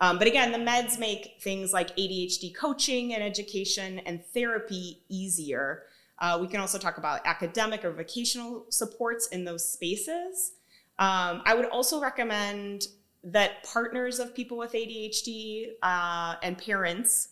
Um, 0.03 0.19
but 0.19 0.27
again, 0.27 0.53
the 0.53 0.59
meds 0.59 0.99
make 0.99 1.41
things 1.41 1.73
like 1.73 1.97
ADHD 1.97 2.55
coaching 2.55 3.15
and 3.15 3.23
education 3.23 4.01
and 4.01 4.25
therapy 4.35 5.03
easier 5.09 5.85
uh, 6.21 6.39
we 6.41 6.47
can 6.47 6.61
also 6.61 6.79
talk 6.79 6.99
about 6.99 7.21
academic 7.25 7.85
or 7.85 7.93
vocational 7.93 8.67
supports 8.69 9.29
in 9.29 9.45
those 9.45 9.67
spaces. 9.67 10.53
Um, 10.99 11.43
I 11.47 11.55
would 11.55 11.67
also 11.67 12.01
recommend 12.01 12.89
that 13.25 13.65
partners 13.65 14.19
of 14.19 14.35
people 14.35 14.59
with 14.59 14.73
ADHD 14.73 15.69
uh, 15.83 16.37
and 16.43 16.57
parents 16.59 17.29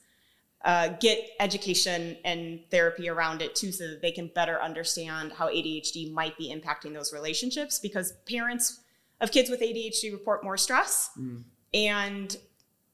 uh, 0.65 0.89
get 1.01 1.19
education 1.39 2.17
and 2.25 2.61
therapy 2.71 3.09
around 3.09 3.43
it 3.43 3.55
too, 3.55 3.71
so 3.71 3.89
that 3.89 4.03
they 4.03 4.11
can 4.11 4.31
better 4.35 4.61
understand 4.61 5.33
how 5.33 5.49
ADHD 5.49 6.13
might 6.13 6.37
be 6.37 6.53
impacting 6.53 6.93
those 6.93 7.13
relationships. 7.13 7.79
Because 7.79 8.15
parents 8.29 8.81
of 9.21 9.31
kids 9.31 9.51
with 9.51 9.61
ADHD 9.61 10.13
report 10.13 10.43
more 10.43 10.57
stress, 10.57 11.11
mm. 11.19 11.43
and 11.75 12.37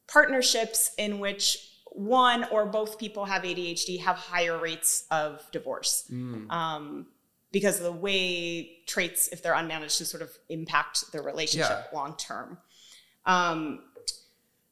partnerships 0.06 0.90
in 0.98 1.20
which 1.20 1.73
one 1.94 2.44
or 2.50 2.66
both 2.66 2.98
people 2.98 3.24
have 3.24 3.42
ADHD 3.42 4.00
have 4.00 4.16
higher 4.16 4.58
rates 4.58 5.04
of 5.10 5.40
divorce. 5.52 6.04
Mm. 6.12 6.50
Um, 6.50 7.06
because 7.52 7.78
of 7.78 7.84
the 7.84 7.92
way 7.92 8.78
traits, 8.86 9.28
if 9.28 9.40
they're 9.40 9.54
unmanaged, 9.54 9.96
to 9.98 10.04
sort 10.04 10.22
of 10.24 10.30
impact 10.48 11.12
the 11.12 11.22
relationship 11.22 11.86
yeah. 11.92 11.96
long 11.96 12.16
term. 12.16 12.58
Um, 13.26 13.84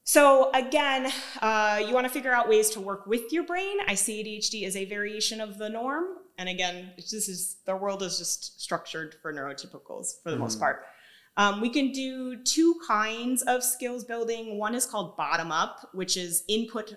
so 0.03 0.51
again, 0.53 1.13
uh, 1.41 1.81
you 1.87 1.95
want 1.95 2.07
to 2.07 2.13
figure 2.13 2.33
out 2.33 2.49
ways 2.49 2.71
to 2.71 2.81
work 2.81 3.07
with 3.07 3.33
your 3.33 3.45
brain. 3.45 3.77
I 3.87 3.95
see 3.95 4.23
ADHD 4.23 4.67
as 4.67 4.75
a 4.75 4.85
variation 4.85 5.41
of 5.41 5.59
the 5.59 5.69
norm, 5.69 6.07
and 6.39 6.49
again, 6.49 6.91
this 6.97 7.29
is 7.29 7.59
the 7.67 7.77
world 7.77 8.03
is 8.03 8.19
just 8.19 8.61
structured 8.61 9.15
for 9.23 9.33
neurotypicals 9.33 10.21
for 10.21 10.33
the 10.33 10.37
mm. 10.37 10.41
most 10.41 10.59
part. 10.59 10.85
Um, 11.37 11.61
we 11.61 11.71
can 11.71 11.93
do 11.93 12.37
two 12.43 12.75
kinds 12.87 13.43
of 13.43 13.63
skills 13.63 14.05
building. 14.05 14.59
One 14.59 14.75
is 14.75 14.85
called 14.85 15.17
bottom 15.17 15.53
up, 15.53 15.89
which 15.93 16.17
is 16.17 16.45
input 16.49 16.95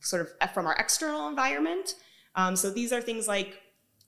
sort 0.00 0.22
of 0.22 0.52
from 0.52 0.66
our 0.66 0.74
external 0.76 1.28
environment. 1.28 1.94
Um, 2.34 2.56
so 2.56 2.70
these 2.70 2.92
are 2.92 3.00
things 3.00 3.28
like 3.28 3.60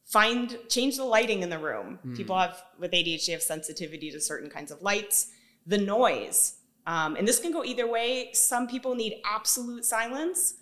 find 0.05 0.59
change 0.69 0.97
the 0.97 1.05
lighting 1.05 1.43
in 1.43 1.51
the 1.51 1.59
room. 1.59 1.99
Mm. 2.07 2.17
People 2.17 2.39
have 2.39 2.63
with 2.79 2.93
ADHD 2.93 3.33
have 3.33 3.43
sensitivity 3.43 4.11
to 4.11 4.21
certain 4.21 4.51
kinds 4.51 4.71
of 4.71 4.83
lights. 4.83 5.31
The 5.67 5.79
noise, 5.79 6.57
um, 6.87 7.17
and 7.17 7.27
this 7.27 7.39
can 7.39 7.53
go 7.53 7.65
either 7.65 7.87
way. 7.87 8.31
Some 8.33 8.67
people 8.67 8.95
need 8.95 9.21
absolute 9.25 9.85
silence, 9.85 10.55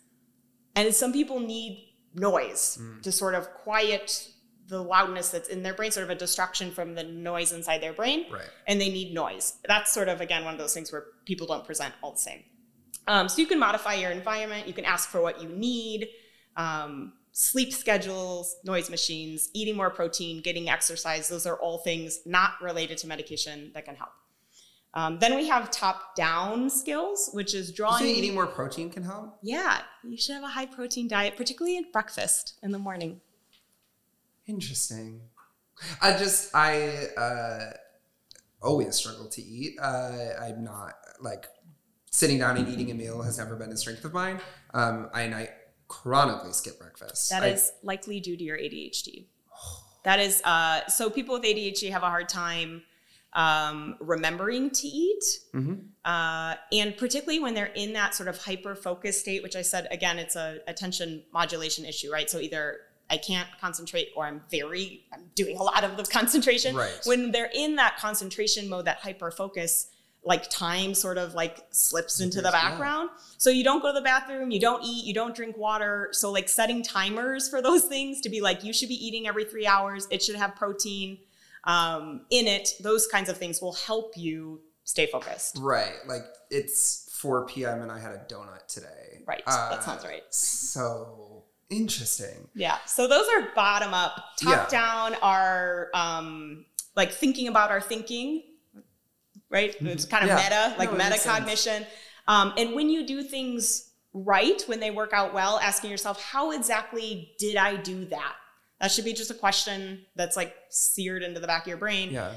and 0.76 0.94
some 0.94 1.12
people 1.12 1.40
need 1.40 1.88
noise 2.14 2.78
mm. 2.80 3.02
to 3.02 3.12
sort 3.12 3.34
of 3.34 3.52
quiet 3.54 4.28
the 4.68 4.82
loudness 4.82 5.30
that's 5.30 5.48
in 5.48 5.62
their 5.62 5.74
brain, 5.74 5.90
sort 5.90 6.04
of 6.04 6.10
a 6.10 6.14
distraction 6.14 6.70
from 6.70 6.94
the 6.94 7.02
noise 7.02 7.52
inside 7.52 7.82
their 7.82 7.92
brain. 7.92 8.26
Right. 8.30 8.48
And 8.68 8.80
they 8.80 8.88
need 8.88 9.12
noise. 9.12 9.54
That's 9.66 9.92
sort 9.92 10.08
of 10.08 10.20
again 10.20 10.44
one 10.44 10.54
of 10.54 10.60
those 10.60 10.74
things 10.74 10.92
where 10.92 11.06
people 11.24 11.46
don't 11.46 11.64
present 11.64 11.94
all 12.02 12.12
the 12.12 12.18
same. 12.18 12.44
Um, 13.06 13.28
so 13.28 13.40
you 13.40 13.46
can 13.46 13.58
modify 13.58 13.94
your 13.94 14.10
environment. 14.10 14.66
You 14.66 14.74
can 14.74 14.84
ask 14.84 15.08
for 15.08 15.20
what 15.20 15.42
you 15.42 15.48
need. 15.48 16.08
Um, 16.56 17.14
sleep 17.32 17.72
schedules, 17.72 18.56
noise 18.64 18.90
machines, 18.90 19.50
eating 19.54 19.76
more 19.76 19.90
protein, 19.90 20.42
getting 20.42 20.68
exercise. 20.68 21.28
Those 21.28 21.46
are 21.46 21.56
all 21.56 21.78
things 21.78 22.20
not 22.26 22.52
related 22.60 22.98
to 22.98 23.06
medication 23.06 23.70
that 23.74 23.84
can 23.84 23.96
help. 23.96 24.10
Um, 24.92 25.18
then 25.20 25.36
we 25.36 25.46
have 25.46 25.70
top 25.70 26.16
down 26.16 26.68
skills, 26.68 27.30
which 27.32 27.54
is 27.54 27.70
drawing. 27.70 28.04
Eating 28.04 28.34
more 28.34 28.46
protein 28.46 28.90
can 28.90 29.04
help? 29.04 29.38
Yeah, 29.40 29.82
you 30.02 30.16
should 30.16 30.34
have 30.34 30.42
a 30.42 30.48
high 30.48 30.66
protein 30.66 31.06
diet, 31.06 31.36
particularly 31.36 31.78
at 31.78 31.92
breakfast 31.92 32.54
in 32.62 32.72
the 32.72 32.78
morning. 32.78 33.20
Interesting. 34.46 35.20
I 36.02 36.16
just, 36.16 36.54
I 36.54 37.06
uh, 37.16 37.72
always 38.60 38.96
struggle 38.96 39.28
to 39.28 39.40
eat. 39.40 39.78
Uh, 39.80 40.30
I'm 40.42 40.64
not 40.64 40.94
like 41.20 41.46
sitting 42.10 42.38
down 42.38 42.56
and 42.56 42.68
eating 42.68 42.90
a 42.90 42.94
meal 42.94 43.22
has 43.22 43.38
never 43.38 43.56
been 43.56 43.70
a 43.70 43.76
strength 43.76 44.04
of 44.04 44.12
mine. 44.12 44.40
Um, 44.74 45.08
I, 45.14 45.22
and 45.22 45.34
I 45.34 45.50
chronically 45.88 46.52
skip 46.52 46.78
breakfast. 46.78 47.30
That 47.30 47.42
I, 47.42 47.48
is 47.48 47.72
likely 47.82 48.20
due 48.20 48.36
to 48.36 48.44
your 48.44 48.58
ADHD. 48.58 49.26
That 50.04 50.18
is 50.18 50.42
uh, 50.44 50.86
so 50.86 51.10
people 51.10 51.34
with 51.34 51.44
ADHD 51.44 51.90
have 51.90 52.02
a 52.02 52.08
hard 52.08 52.28
time 52.28 52.82
um, 53.34 53.96
remembering 54.00 54.70
to 54.70 54.86
eat, 54.86 55.22
mm-hmm. 55.54 55.74
uh, 56.04 56.54
and 56.72 56.96
particularly 56.96 57.38
when 57.38 57.54
they're 57.54 57.66
in 57.66 57.92
that 57.92 58.14
sort 58.14 58.28
of 58.28 58.38
hyper 58.38 58.74
focused 58.74 59.20
state, 59.20 59.42
which 59.42 59.56
I 59.56 59.62
said 59.62 59.86
again, 59.90 60.18
it's 60.18 60.36
a 60.36 60.60
attention 60.66 61.22
modulation 61.32 61.84
issue, 61.84 62.10
right? 62.10 62.28
So 62.28 62.38
either 62.38 62.78
I 63.10 63.18
can't 63.18 63.48
concentrate 63.60 64.08
or 64.16 64.24
I'm 64.24 64.40
very 64.50 65.04
I'm 65.12 65.30
doing 65.34 65.58
a 65.58 65.62
lot 65.62 65.84
of 65.84 65.96
the 65.96 66.04
concentration. 66.04 66.74
Right. 66.74 66.98
When 67.04 67.30
they're 67.30 67.50
in 67.54 67.76
that 67.76 67.98
concentration 67.98 68.68
mode, 68.68 68.86
that 68.86 68.98
hyper 68.98 69.30
focus, 69.30 69.88
like 70.22 70.48
time 70.50 70.92
sort 70.94 71.16
of 71.16 71.34
like 71.34 71.64
slips 71.70 72.20
into 72.20 72.42
the 72.42 72.48
Yeah. 72.48 72.70
background. 72.70 73.08
So 73.38 73.48
you 73.48 73.64
don't 73.64 73.80
go 73.80 73.88
to 73.88 73.98
the 73.98 74.04
bathroom, 74.04 74.50
you 74.50 74.60
don't 74.60 74.82
eat, 74.84 75.04
you 75.06 75.14
don't 75.14 75.34
drink 75.34 75.56
water. 75.56 76.08
So 76.12 76.30
like 76.30 76.48
setting 76.48 76.82
timers 76.82 77.48
for 77.48 77.62
those 77.62 77.84
things 77.94 78.20
to 78.22 78.28
be 78.28 78.40
like 78.40 78.62
you 78.62 78.72
should 78.72 78.88
be 78.90 79.06
eating 79.06 79.26
every 79.26 79.44
three 79.44 79.66
hours. 79.66 80.06
It 80.10 80.22
should 80.22 80.36
have 80.36 80.54
protein 80.56 81.18
um, 81.64 82.26
in 82.30 82.46
it. 82.46 82.74
Those 82.80 83.06
kinds 83.06 83.28
of 83.30 83.36
things 83.38 83.60
will 83.62 83.72
help 83.74 84.12
you 84.16 84.60
stay 84.84 85.06
focused. 85.06 85.56
Right. 85.60 85.94
Like 86.06 86.24
it's 86.50 87.08
4 87.20 87.46
p.m. 87.46 87.80
and 87.82 87.90
I 87.92 87.98
had 87.98 88.12
a 88.12 88.18
donut 88.28 88.66
today. 88.66 89.22
Right. 89.26 89.42
Uh, 89.46 89.70
that 89.70 89.84
sounds 89.84 90.04
right. 90.04 90.22
So 90.30 91.44
interesting. 91.70 92.48
Yeah. 92.54 92.78
So 92.86 93.06
those 93.06 93.26
are 93.36 93.48
bottom 93.54 93.94
up. 93.94 94.16
Top 94.38 94.70
Yeah. 94.72 94.80
down 94.80 95.14
are 95.22 95.88
um, 95.94 96.64
like 96.96 97.12
thinking 97.12 97.48
about 97.48 97.70
our 97.70 97.80
thinking, 97.80 98.42
right? 99.50 99.74
It's 99.80 100.04
kind 100.04 100.24
of 100.24 100.30
Mm-hmm. 100.30 100.38
Yeah. 100.52 100.68
meta, 100.68 100.78
like 100.78 100.92
No, 100.92 100.98
metacognition. 100.98 101.86
Um, 102.28 102.52
and 102.56 102.74
when 102.74 102.88
you 102.88 103.06
do 103.06 103.22
things 103.22 103.90
right, 104.12 104.62
when 104.66 104.80
they 104.80 104.90
work 104.90 105.12
out 105.12 105.34
well, 105.34 105.58
asking 105.60 105.90
yourself, 105.90 106.22
how 106.22 106.52
exactly 106.52 107.32
did 107.38 107.56
I 107.56 107.76
do 107.76 108.04
that? 108.06 108.34
That 108.80 108.90
should 108.90 109.04
be 109.04 109.12
just 109.12 109.30
a 109.30 109.34
question 109.34 110.06
that's 110.16 110.36
like 110.36 110.54
seared 110.70 111.22
into 111.22 111.40
the 111.40 111.46
back 111.46 111.62
of 111.62 111.68
your 111.68 111.76
brain. 111.76 112.10
Yeah. 112.10 112.32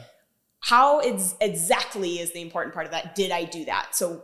How 0.59 0.99
exactly 0.99 2.19
is 2.19 2.31
the 2.31 2.41
important 2.41 2.73
part 2.73 2.85
of 2.85 2.91
that? 2.91 3.15
Did 3.15 3.31
I 3.31 3.43
do 3.43 3.65
that? 3.65 3.89
So, 3.95 4.23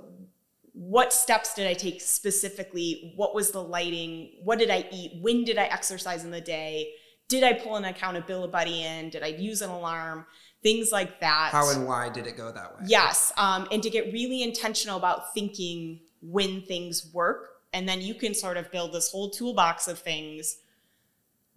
what 0.73 1.12
steps 1.12 1.54
did 1.54 1.67
I 1.67 1.73
take 1.73 1.99
specifically? 2.02 3.13
What 3.17 3.36
was 3.36 3.52
the 3.52 3.62
lighting? 3.62 4.32
What 4.43 4.60
did 4.60 4.69
I 4.69 4.88
eat? 4.91 5.19
When 5.21 5.43
did 5.43 5.58
I 5.58 5.65
exercise 5.65 6.23
in 6.23 6.32
the 6.32 6.39
day? 6.39 6.91
Did 7.28 7.43
I 7.43 7.54
pull 7.54 7.75
an 7.75 7.84
accountability 7.86 8.52
buddy 8.52 8.84
in? 8.84 9.10
Did 9.10 9.21
I 9.23 9.28
use 9.28 9.62
an 9.62 9.69
alarm? 9.69 10.25
Things 10.62 10.91
like 10.91 11.19
that. 11.22 11.50
How 11.52 11.69
and 11.72 11.88
why 11.88 12.10
did 12.10 12.28
it 12.28 12.36
go 12.36 12.52
that 12.52 12.76
way? 12.78 12.84
Yes. 12.88 13.32
Um, 13.38 13.67
and 13.72 13.82
to 13.84 13.89
get 13.89 14.12
really 14.12 14.43
intentional 14.43 14.98
about 14.98 15.34
thinking 15.34 16.02
when 16.22 16.62
things 16.63 17.10
work. 17.13 17.50
And 17.72 17.88
then 17.88 18.02
you 18.02 18.13
can 18.13 18.34
sort 18.34 18.58
of 18.58 18.69
build 18.72 18.91
this 18.93 19.10
whole 19.12 19.30
toolbox 19.30 19.88
of 19.88 20.00
things 20.00 20.58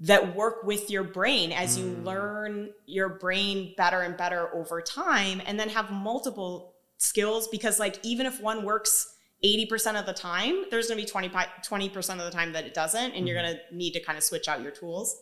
that 0.01 0.35
work 0.37 0.63
with 0.65 0.91
your 0.91 1.05
brain 1.05 1.53
as 1.53 1.79
you 1.79 1.85
Mm. 1.87 2.05
learn 2.05 2.71
your 2.87 3.09
brain 3.09 3.75
better 3.77 4.01
and 4.01 4.17
better 4.17 4.53
over 4.55 4.81
time 4.83 5.41
and 5.47 5.59
then 5.61 5.69
have 5.69 5.91
multiple 5.91 6.75
skills 6.99 7.49
because 7.49 7.79
like 7.79 7.99
even 8.05 8.27
if 8.27 8.41
one 8.41 8.65
works 8.65 9.15
80% 9.45 9.99
of 9.99 10.07
the 10.07 10.13
time 10.13 10.65
there's 10.71 10.89
going 10.89 10.99
to 10.99 11.05
be 11.05 11.11
20, 11.11 11.29
20% 11.29 12.11
of 12.19 12.25
the 12.25 12.31
time 12.31 12.53
that 12.53 12.65
it 12.65 12.75
doesn't 12.75 13.13
and 13.13 13.27
you're 13.29 13.37
Mm-hmm. 13.37 13.47
going 13.47 13.61
to 13.71 13.77
need 13.77 13.93
to 13.93 14.01
kind 14.01 14.17
of 14.19 14.25
switch 14.25 14.49
out 14.49 14.61
your 14.63 14.71
tools 14.73 15.21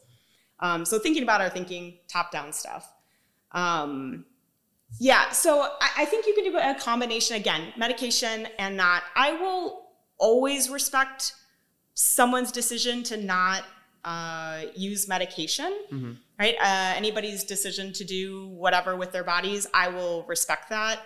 um, 0.60 0.84
so 0.84 0.98
thinking 0.98 1.22
about 1.22 1.40
our 1.40 1.50
thinking 1.50 1.98
top 2.08 2.30
down 2.30 2.52
stuff 2.52 2.90
um, 3.52 4.24
yeah, 4.98 5.30
so 5.30 5.60
I, 5.80 5.90
I 5.98 6.04
think 6.04 6.26
you 6.26 6.34
can 6.34 6.44
do 6.44 6.56
a 6.58 6.74
combination 6.78 7.36
again, 7.36 7.72
medication 7.76 8.48
and 8.58 8.76
not. 8.76 9.02
I 9.14 9.32
will 9.32 9.86
always 10.18 10.68
respect 10.68 11.34
someone's 11.94 12.52
decision 12.52 13.02
to 13.04 13.16
not 13.16 13.64
uh, 14.04 14.62
use 14.74 15.06
medication, 15.06 15.76
Mhm. 15.92 16.16
right? 16.38 16.56
Uh, 16.60 16.94
anybody's 16.96 17.44
decision 17.44 17.92
to 17.92 18.04
do 18.04 18.48
whatever 18.48 18.96
with 18.96 19.12
their 19.12 19.24
bodies, 19.24 19.66
I 19.74 19.88
will 19.88 20.24
respect 20.24 20.70
that. 20.70 21.00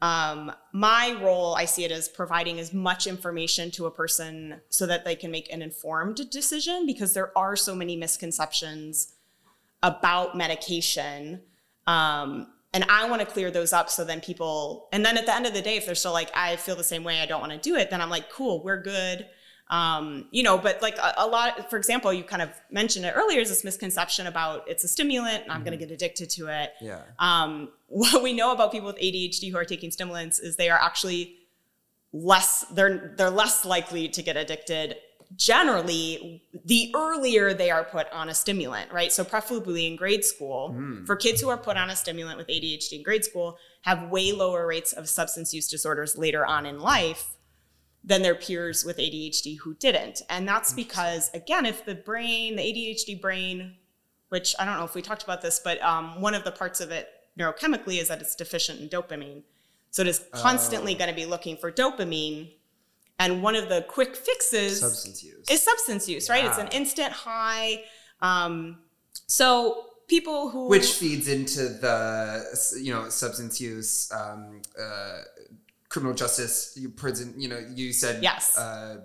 Um, 0.00 0.52
my 0.72 1.18
role, 1.22 1.56
I 1.56 1.64
see 1.64 1.84
it 1.84 1.90
as 1.90 2.06
providing 2.08 2.60
as 2.60 2.72
much 2.72 3.06
information 3.06 3.70
to 3.72 3.86
a 3.86 3.90
person 3.90 4.60
so 4.68 4.86
that 4.86 5.04
they 5.04 5.16
can 5.16 5.30
make 5.30 5.52
an 5.52 5.60
informed 5.62 6.30
decision 6.30 6.86
because 6.86 7.14
there 7.14 7.36
are 7.36 7.56
so 7.56 7.74
many 7.74 7.96
misconceptions 7.96 9.14
about 9.82 10.36
medication. 10.36 11.42
Um, 11.86 12.48
and 12.72 12.84
I 12.90 13.08
want 13.08 13.20
to 13.20 13.26
clear 13.26 13.50
those 13.50 13.72
up 13.72 13.88
so 13.88 14.04
then 14.04 14.20
people, 14.20 14.88
and 14.92 15.04
then 15.04 15.16
at 15.16 15.24
the 15.24 15.34
end 15.34 15.46
of 15.46 15.54
the 15.54 15.62
day, 15.62 15.76
if 15.76 15.86
they're 15.86 15.94
still 15.94 16.12
like, 16.12 16.30
I 16.36 16.56
feel 16.56 16.76
the 16.76 16.84
same 16.84 17.04
way, 17.04 17.20
I 17.20 17.26
don't 17.26 17.40
want 17.40 17.52
to 17.52 17.58
do 17.58 17.76
it, 17.76 17.90
then 17.90 18.00
I'm 18.00 18.10
like, 18.10 18.30
cool, 18.30 18.62
we're 18.62 18.82
good. 18.82 19.26
Um, 19.68 20.28
you 20.30 20.42
know, 20.42 20.58
but 20.58 20.80
like 20.80 20.96
a, 20.98 21.14
a 21.16 21.26
lot, 21.26 21.70
for 21.70 21.76
example, 21.76 22.12
you 22.12 22.22
kind 22.22 22.42
of 22.42 22.50
mentioned 22.70 23.04
it 23.04 23.14
earlier, 23.16 23.40
is 23.40 23.48
this 23.48 23.64
misconception 23.64 24.26
about 24.26 24.68
it's 24.68 24.84
a 24.84 24.88
stimulant 24.88 25.42
and 25.42 25.52
I'm 25.52 25.64
going 25.64 25.72
to 25.72 25.78
get 25.78 25.90
addicted 25.90 26.30
to 26.30 26.48
it. 26.48 26.72
Yeah. 26.80 27.02
Um, 27.18 27.70
what 27.88 28.22
we 28.22 28.32
know 28.32 28.52
about 28.52 28.72
people 28.72 28.88
with 28.88 28.98
ADHD 28.98 29.50
who 29.50 29.56
are 29.56 29.64
taking 29.64 29.90
stimulants 29.90 30.38
is 30.38 30.56
they 30.56 30.70
are 30.70 30.78
actually 30.78 31.36
less 32.12 32.64
they're 32.72 33.14
they're 33.18 33.30
less 33.30 33.64
likely 33.64 34.08
to 34.08 34.22
get 34.22 34.36
addicted 34.36 34.96
generally 35.36 36.42
the 36.64 36.92
earlier 36.94 37.52
they 37.54 37.70
are 37.70 37.84
put 37.84 38.10
on 38.12 38.28
a 38.28 38.34
stimulant 38.34 38.90
right 38.92 39.12
so 39.12 39.24
preferably 39.24 39.86
in 39.86 39.96
grade 39.96 40.24
school 40.24 40.70
Mm. 40.76 41.06
for 41.06 41.16
kids 41.16 41.40
who 41.40 41.48
are 41.48 41.56
put 41.56 41.76
on 41.76 41.90
a 41.90 41.96
stimulant 41.96 42.38
with 42.38 42.48
ADHD 42.48 42.92
in 42.98 43.02
grade 43.02 43.24
school 43.24 43.58
have 43.82 44.08
way 44.10 44.32
lower 44.32 44.66
rates 44.66 44.92
of 44.92 45.08
substance 45.08 45.52
use 45.54 45.68
disorders 45.68 46.16
later 46.16 46.44
on 46.46 46.66
in 46.66 46.78
life 46.80 47.34
than 48.04 48.22
their 48.22 48.34
peers 48.34 48.84
with 48.84 48.98
ADHD 48.98 49.58
who 49.58 49.74
didn't 49.74 50.22
and 50.30 50.46
that's 50.46 50.72
because 50.72 51.30
again 51.34 51.66
if 51.66 51.84
the 51.84 51.94
brain 51.94 52.56
the 52.56 52.62
ADHD 52.62 53.20
brain 53.20 53.74
which 54.28 54.54
I 54.58 54.64
don't 54.64 54.76
know 54.78 54.84
if 54.84 54.96
we 54.96 55.02
talked 55.02 55.22
about 55.22 55.40
this, 55.40 55.60
but 55.62 55.80
um, 55.82 56.20
one 56.20 56.34
of 56.34 56.42
the 56.42 56.50
parts 56.50 56.80
of 56.80 56.90
it 56.90 57.08
neurochemically 57.38 58.00
is 58.00 58.08
that 58.08 58.20
it's 58.20 58.34
deficient 58.34 58.80
in 58.80 58.88
dopamine. 58.88 59.42
So 59.92 60.02
it 60.02 60.08
is 60.08 60.24
constantly 60.32 60.96
Oh. 60.96 60.98
going 60.98 61.10
to 61.10 61.14
be 61.14 61.26
looking 61.26 61.56
for 61.56 61.70
dopamine. 61.70 62.50
And 63.18 63.42
one 63.42 63.54
of 63.56 63.68
the 63.68 63.82
quick 63.88 64.14
fixes 64.14 64.80
Substance 64.80 65.24
use. 65.24 65.48
is 65.50 65.62
substance 65.62 66.08
use, 66.08 66.28
right? 66.28 66.44
It's 66.44 66.58
an 66.58 66.68
instant 66.68 67.12
high. 67.12 67.82
Um, 68.20 68.78
so 69.26 69.84
people 70.06 70.50
who 70.50 70.68
which 70.68 70.92
feeds 70.92 71.26
into 71.26 71.62
the 71.68 72.44
you 72.80 72.92
know 72.94 73.08
substance 73.08 73.60
use 73.60 74.10
um, 74.12 74.60
uh, 74.80 75.20
criminal 75.88 76.14
justice 76.14 76.74
you 76.76 76.88
prison 76.90 77.34
you 77.36 77.48
know 77.48 77.58
you 77.74 77.92
said 77.92 78.22
Yes. 78.22 78.56
uh, 78.56 78.98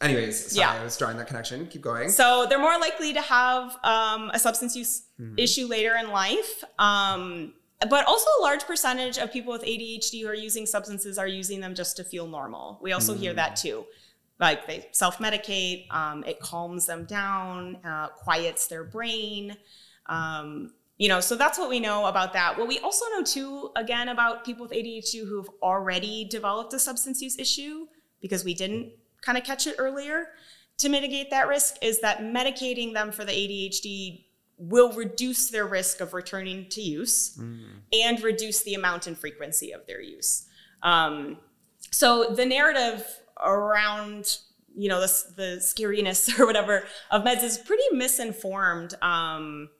anyways 0.00 0.52
sorry 0.52 0.58
Yeah. 0.60 0.80
i 0.80 0.84
was 0.84 0.96
drawing 0.96 1.16
that 1.16 1.26
connection 1.26 1.66
keep 1.66 1.82
going 1.82 2.10
So 2.10 2.46
they're 2.48 2.60
more 2.60 2.78
likely 2.78 3.12
to 3.14 3.20
have 3.22 3.76
um, 3.82 4.30
a 4.32 4.38
substance 4.38 4.76
use 4.76 5.02
Mhm. 5.20 5.34
issue 5.38 5.66
later 5.66 5.96
in 5.96 6.10
life. 6.10 6.62
Um, 6.78 7.54
but 7.80 8.06
also 8.06 8.26
a 8.40 8.42
large 8.42 8.64
percentage 8.64 9.18
of 9.18 9.32
people 9.32 9.52
with 9.52 9.62
ADHD 9.62 10.22
who 10.22 10.28
are 10.28 10.34
using 10.34 10.64
substances 10.66 11.18
are 11.18 11.26
using 11.26 11.60
them 11.60 11.74
just 11.74 11.96
to 11.96 12.04
feel 12.04 12.26
normal. 12.26 12.78
We 12.82 12.92
also 12.92 13.14
hear 13.14 13.34
that 13.34 13.56
too. 13.56 13.84
Like 14.40 14.66
they 14.66 14.88
self-medicate, 14.92 15.90
um, 15.90 16.24
it 16.24 16.40
calms 16.40 16.86
them 16.86 17.04
down, 17.04 17.78
uh, 17.84 18.08
quiets 18.08 18.66
their 18.66 18.84
brain. 18.84 19.56
Um, 20.06 20.72
you 20.98 21.08
know, 21.08 21.20
so 21.20 21.36
that's 21.36 21.58
what 21.58 21.68
we 21.68 21.80
know 21.80 22.06
about 22.06 22.32
that. 22.32 22.58
What 22.58 22.68
we 22.68 22.78
also 22.78 23.04
know 23.10 23.22
too, 23.22 23.70
again, 23.76 24.08
about 24.08 24.44
people 24.44 24.64
with 24.64 24.72
ADHD 24.72 25.26
who've 25.26 25.48
already 25.62 26.24
developed 26.24 26.72
a 26.72 26.78
substance 26.78 27.20
use 27.20 27.38
issue 27.38 27.86
because 28.22 28.44
we 28.44 28.54
didn't 28.54 28.92
kind 29.20 29.36
of 29.36 29.44
catch 29.44 29.66
it 29.66 29.76
earlier 29.78 30.28
to 30.78 30.88
mitigate 30.88 31.30
that 31.30 31.48
risk 31.48 31.76
is 31.82 32.00
that 32.00 32.20
medicating 32.20 32.92
them 32.92 33.10
for 33.10 33.24
the 33.24 33.32
ADHD 33.32 34.25
will 34.58 34.92
reduce 34.92 35.50
their 35.50 35.66
risk 35.66 36.00
of 36.00 36.14
returning 36.14 36.68
to 36.70 36.80
use 36.80 37.36
Mm. 37.38 37.80
and 37.92 38.22
reduce 38.22 38.62
the 38.62 38.74
amount 38.74 39.06
and 39.06 39.18
frequency 39.18 39.70
of 39.72 39.86
their 39.86 40.00
use. 40.00 40.46
Um, 40.82 41.38
so 41.90 42.24
the 42.34 42.46
narrative 42.46 43.04
around 43.38 44.38
you 44.78 44.88
know 44.90 45.00
the, 45.00 45.24
the 45.36 45.56
scariness 45.60 46.28
or 46.38 46.46
whatever 46.46 46.84
of 47.10 47.22
meds 47.22 47.42
is 47.42 47.56
pretty 47.58 47.84
misinformed. 47.92 48.94
Um, 49.02 49.70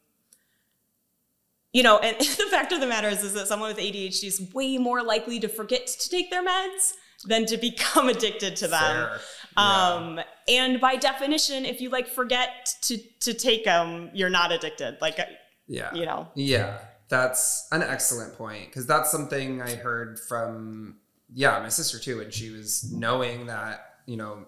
you 1.72 1.82
know, 1.82 1.98
and 1.98 2.16
the 2.20 2.46
fact 2.50 2.72
of 2.72 2.80
the 2.80 2.86
matter 2.86 3.08
is, 3.08 3.22
is 3.22 3.34
that 3.34 3.46
someone 3.48 3.68
with 3.68 3.78
ADHD 3.78 4.24
is 4.24 4.40
way 4.54 4.78
more 4.78 5.02
likely 5.02 5.38
to 5.40 5.48
forget 5.48 5.86
to 5.86 6.08
take 6.08 6.30
their 6.30 6.44
meds 6.44 6.92
than 7.24 7.44
to 7.46 7.56
become 7.56 8.08
addicted 8.14 8.56
to 8.56 8.68
them. 8.68 9.18
Um, 9.56 10.20
and 10.48 10.80
by 10.80 10.96
definition, 10.96 11.64
if 11.64 11.80
you 11.80 11.90
like 11.90 12.08
forget 12.08 12.68
to 12.82 12.98
to 13.20 13.34
take 13.34 13.64
them, 13.64 14.10
you're 14.12 14.30
not 14.30 14.52
addicted. 14.52 14.98
Like, 15.00 15.18
yeah. 15.66 15.94
you 15.94 16.04
know, 16.04 16.28
Yeah, 16.34 16.78
that's 17.08 17.68
an 17.72 17.82
excellent 17.82 18.36
point 18.36 18.66
because 18.66 18.86
that's 18.86 19.10
something 19.10 19.62
I 19.62 19.74
heard 19.74 20.18
from 20.18 20.96
yeah 21.34 21.58
my 21.60 21.68
sister 21.68 21.98
too, 21.98 22.20
and 22.20 22.32
she 22.32 22.50
was 22.50 22.92
knowing 22.92 23.46
that 23.46 23.96
you 24.06 24.16
know 24.16 24.46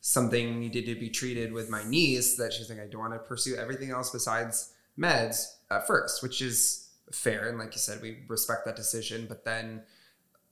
something 0.00 0.60
needed 0.60 0.86
to 0.86 0.94
be 0.94 1.10
treated 1.10 1.52
with 1.52 1.68
my 1.68 1.82
niece 1.84 2.36
that 2.36 2.52
she's 2.52 2.70
like 2.70 2.80
I 2.80 2.86
don't 2.86 3.00
want 3.00 3.12
to 3.12 3.18
pursue 3.18 3.56
everything 3.56 3.90
else 3.90 4.10
besides 4.10 4.72
meds 4.98 5.46
at 5.70 5.86
first, 5.86 6.22
which 6.22 6.40
is 6.40 6.90
fair 7.12 7.48
and 7.48 7.58
like 7.58 7.72
you 7.72 7.78
said 7.78 8.00
we 8.00 8.24
respect 8.28 8.64
that 8.64 8.76
decision, 8.76 9.26
but 9.28 9.44
then 9.44 9.82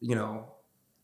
you 0.00 0.14
know 0.14 0.46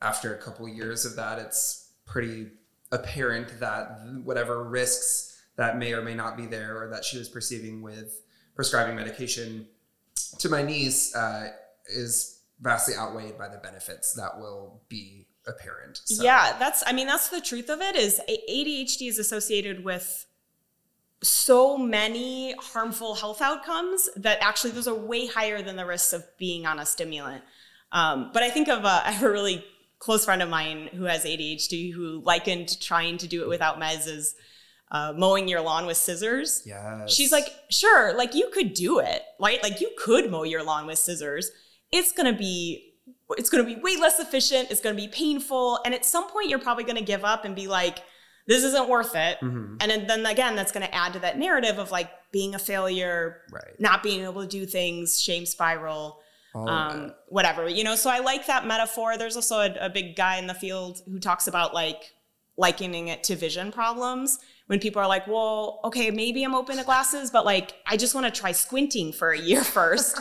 after 0.02 0.34
a 0.34 0.38
couple 0.38 0.68
years 0.68 1.04
of 1.04 1.16
that, 1.16 1.38
it's 1.38 1.92
pretty 2.06 2.48
apparent 2.92 3.60
that 3.60 4.00
whatever 4.24 4.64
risks 4.64 5.40
that 5.56 5.78
may 5.78 5.92
or 5.92 6.02
may 6.02 6.14
not 6.14 6.36
be 6.36 6.46
there 6.46 6.82
or 6.82 6.88
that 6.88 7.04
she 7.04 7.18
was 7.18 7.28
perceiving 7.28 7.82
with 7.82 8.22
prescribing 8.54 8.96
medication 8.96 9.66
to 10.38 10.48
my 10.48 10.62
niece 10.62 11.14
uh, 11.14 11.48
is 11.86 12.40
vastly 12.60 12.94
outweighed 12.94 13.38
by 13.38 13.48
the 13.48 13.58
benefits 13.58 14.12
that 14.14 14.38
will 14.38 14.82
be 14.88 15.26
apparent. 15.46 16.00
So, 16.04 16.22
yeah, 16.22 16.56
that's. 16.58 16.82
I 16.86 16.92
mean, 16.92 17.06
that's 17.06 17.28
the 17.28 17.40
truth 17.40 17.70
of 17.70 17.80
it. 17.80 17.96
Is 17.96 18.20
ADHD 18.28 19.08
is 19.08 19.18
associated 19.18 19.84
with 19.84 20.26
so 21.22 21.76
many 21.76 22.54
harmful 22.58 23.14
health 23.14 23.42
outcomes 23.42 24.08
that 24.16 24.38
actually 24.40 24.70
those 24.70 24.88
are 24.88 24.94
way 24.94 25.26
higher 25.26 25.62
than 25.62 25.76
the 25.76 25.84
risks 25.84 26.12
of 26.12 26.24
being 26.38 26.66
on 26.66 26.78
a 26.78 26.86
stimulant. 26.86 27.42
Um, 27.92 28.30
but 28.32 28.42
I 28.42 28.50
think 28.50 28.68
of 28.68 28.84
a, 28.84 29.02
I 29.06 29.10
have 29.10 29.22
a 29.22 29.30
really 29.30 29.64
close 30.00 30.24
friend 30.24 30.42
of 30.42 30.48
mine 30.48 30.88
who 30.92 31.04
has 31.04 31.24
ADHD 31.24 31.92
who 31.92 32.20
likened 32.24 32.80
trying 32.80 33.16
to 33.18 33.28
do 33.28 33.42
it 33.42 33.48
without 33.48 33.78
meds 33.78 34.08
as 34.08 34.34
uh, 34.90 35.12
mowing 35.16 35.46
your 35.46 35.60
lawn 35.60 35.86
with 35.86 35.96
scissors. 35.96 36.62
Yes. 36.66 37.14
She's 37.14 37.30
like, 37.30 37.46
sure, 37.70 38.16
like 38.16 38.34
you 38.34 38.50
could 38.52 38.74
do 38.74 38.98
it, 38.98 39.22
right? 39.38 39.62
Like 39.62 39.80
you 39.80 39.92
could 39.96 40.28
mow 40.28 40.42
your 40.42 40.64
lawn 40.64 40.86
with 40.86 40.98
scissors. 40.98 41.52
It's 41.92 42.10
gonna 42.10 42.36
be 42.36 42.90
it's 43.38 43.50
going 43.50 43.64
to 43.64 43.74
be 43.74 43.80
way 43.80 43.96
less 43.96 44.18
efficient. 44.18 44.70
It's 44.70 44.80
going 44.80 44.96
to 44.96 45.00
be 45.00 45.08
painful. 45.08 45.78
And 45.84 45.94
at 45.94 46.04
some 46.04 46.28
point, 46.28 46.48
you're 46.48 46.58
probably 46.58 46.84
going 46.84 46.96
to 46.96 47.04
give 47.04 47.24
up 47.24 47.44
and 47.44 47.54
be 47.54 47.66
like, 47.66 47.98
this 48.46 48.64
isn't 48.64 48.88
worth 48.88 49.14
it. 49.14 49.38
Mhm. 49.40 49.76
And 49.80 50.08
then 50.08 50.26
again, 50.26 50.56
that's 50.56 50.72
going 50.72 50.86
to 50.86 50.94
add 50.94 51.12
to 51.12 51.20
that 51.20 51.38
narrative 51.38 51.78
of 51.78 51.90
like 51.90 52.10
being 52.32 52.54
a 52.54 52.58
failure, 52.58 53.42
right. 53.52 53.78
not 53.78 54.02
being 54.02 54.24
able 54.24 54.42
to 54.42 54.48
do 54.48 54.66
things, 54.66 55.20
shame 55.20 55.46
spiral, 55.46 56.20
um, 56.54 57.12
whatever. 57.28 57.68
You 57.68 57.84
know, 57.84 57.94
so 57.94 58.10
I 58.10 58.18
like 58.18 58.46
that 58.46 58.66
metaphor. 58.66 59.16
There's 59.16 59.36
also 59.36 59.60
a, 59.60 59.74
a 59.80 59.90
big 59.90 60.16
guy 60.16 60.38
in 60.38 60.46
the 60.46 60.54
field 60.54 61.02
who 61.06 61.18
talks 61.18 61.46
about 61.46 61.74
like 61.74 62.12
likening 62.56 63.08
it 63.08 63.22
to 63.24 63.36
vision 63.36 63.72
problems. 63.72 64.38
When 64.66 64.78
people 64.78 65.02
are 65.02 65.08
like, 65.08 65.26
well, 65.26 65.80
okay, 65.84 66.10
maybe 66.12 66.44
I'm 66.44 66.54
open 66.54 66.76
to 66.76 66.84
glasses, 66.84 67.30
but 67.32 67.44
like, 67.44 67.74
I 67.86 67.96
just 67.96 68.14
want 68.14 68.32
to 68.32 68.40
try 68.40 68.52
squinting 68.52 69.12
for 69.12 69.30
a 69.32 69.38
year 69.38 69.64
first. 69.78 70.20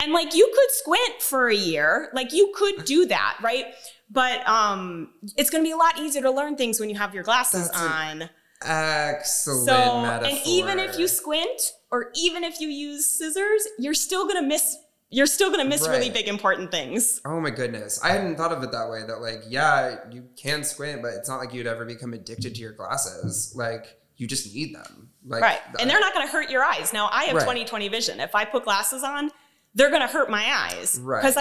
and 0.00 0.12
like, 0.12 0.34
you 0.34 0.50
could 0.54 0.70
squint 0.70 1.20
for 1.20 1.48
a 1.48 1.54
year. 1.54 2.08
Like, 2.14 2.32
you 2.32 2.50
could 2.56 2.86
do 2.86 3.04
that, 3.06 3.36
right? 3.42 3.66
But 4.10 4.46
um, 4.48 5.10
it's 5.36 5.50
going 5.50 5.62
to 5.62 5.68
be 5.68 5.72
a 5.72 5.76
lot 5.76 5.98
easier 5.98 6.22
to 6.22 6.30
learn 6.30 6.56
things 6.56 6.80
when 6.80 6.88
you 6.88 6.96
have 6.96 7.14
your 7.14 7.24
glasses 7.24 7.70
That's 7.70 7.82
on. 7.82 8.30
Excellent 8.62 9.66
So, 9.68 10.02
metaphor. 10.02 10.28
and 10.28 10.46
even 10.46 10.78
if 10.78 10.98
you 10.98 11.06
squint 11.08 11.72
or 11.90 12.10
even 12.14 12.42
if 12.44 12.60
you 12.60 12.68
use 12.68 13.06
scissors, 13.06 13.66
you're 13.78 13.94
still 13.94 14.26
gonna 14.26 14.42
miss. 14.42 14.76
You're 15.14 15.26
still 15.26 15.50
gonna 15.50 15.64
miss 15.64 15.86
really 15.86 16.10
big 16.10 16.26
important 16.28 16.70
things. 16.70 17.20
Oh 17.24 17.40
my 17.40 17.50
goodness. 17.50 18.02
I 18.02 18.08
hadn't 18.08 18.36
thought 18.36 18.52
of 18.52 18.62
it 18.64 18.72
that 18.72 18.90
way 18.90 19.02
that 19.06 19.20
like, 19.20 19.42
yeah, 19.48 19.96
you 20.10 20.28
can 20.36 20.64
squint, 20.64 21.02
but 21.02 21.12
it's 21.14 21.28
not 21.28 21.38
like 21.38 21.54
you'd 21.54 21.66
ever 21.68 21.84
become 21.84 22.12
addicted 22.14 22.54
to 22.56 22.60
your 22.60 22.72
glasses. 22.72 23.52
Like 23.54 23.98
you 24.16 24.26
just 24.26 24.52
need 24.54 24.74
them. 24.74 25.10
Like 25.26 25.42
right. 25.42 25.60
that- 25.72 25.80
And 25.80 25.88
they're 25.88 26.00
not 26.00 26.12
gonna 26.14 26.26
hurt 26.28 26.50
your 26.50 26.62
eyes. 26.64 26.92
Now 26.92 27.08
I 27.12 27.24
have 27.24 27.36
Right. 27.36 27.66
20/20 27.66 27.88
vision. 27.90 28.18
If 28.20 28.34
I 28.34 28.44
put 28.44 28.64
glasses 28.64 29.02
on, 29.04 29.30
they're 29.76 29.90
gonna 29.90 30.06
hurt 30.08 30.28
my 30.30 30.44
eyes 30.70 30.98
Right. 31.00 31.22
because 31.22 31.36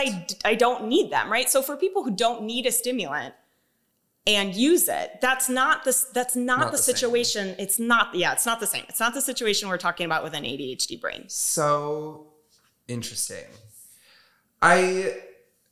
I 0.46 0.56
don't 0.56 0.88
need 0.88 1.12
them. 1.12 1.32
Right. 1.32 1.50
So 1.50 1.62
for 1.64 1.76
people 1.76 2.04
who 2.04 2.12
don't 2.12 2.44
need 2.44 2.66
a 2.68 2.72
stimulant 2.72 3.34
and 4.26 4.56
use 4.56 4.88
it, 4.88 5.20
that's 5.22 5.50
not 5.50 5.84
the 5.84 5.96
that's 6.14 6.36
not, 6.36 6.60
Not 6.60 6.66
the, 6.72 6.78
the 6.78 6.84
same. 6.84 6.96
situation. 6.96 7.56
It's 7.60 7.78
not 7.80 8.14
yeah. 8.16 8.34
It's 8.34 8.46
not 8.46 8.60
the 8.60 8.68
same. 8.68 8.86
It's 8.90 9.00
not 9.00 9.14
the 9.14 9.22
situation 9.22 9.68
we're 9.70 9.78
talking 9.78 10.06
about 10.06 10.24
with 10.24 10.34
an 10.34 10.44
ADHD 10.46 11.00
brain. 11.02 11.26
so 11.28 12.28
interesting. 12.88 13.46
I 14.62 15.18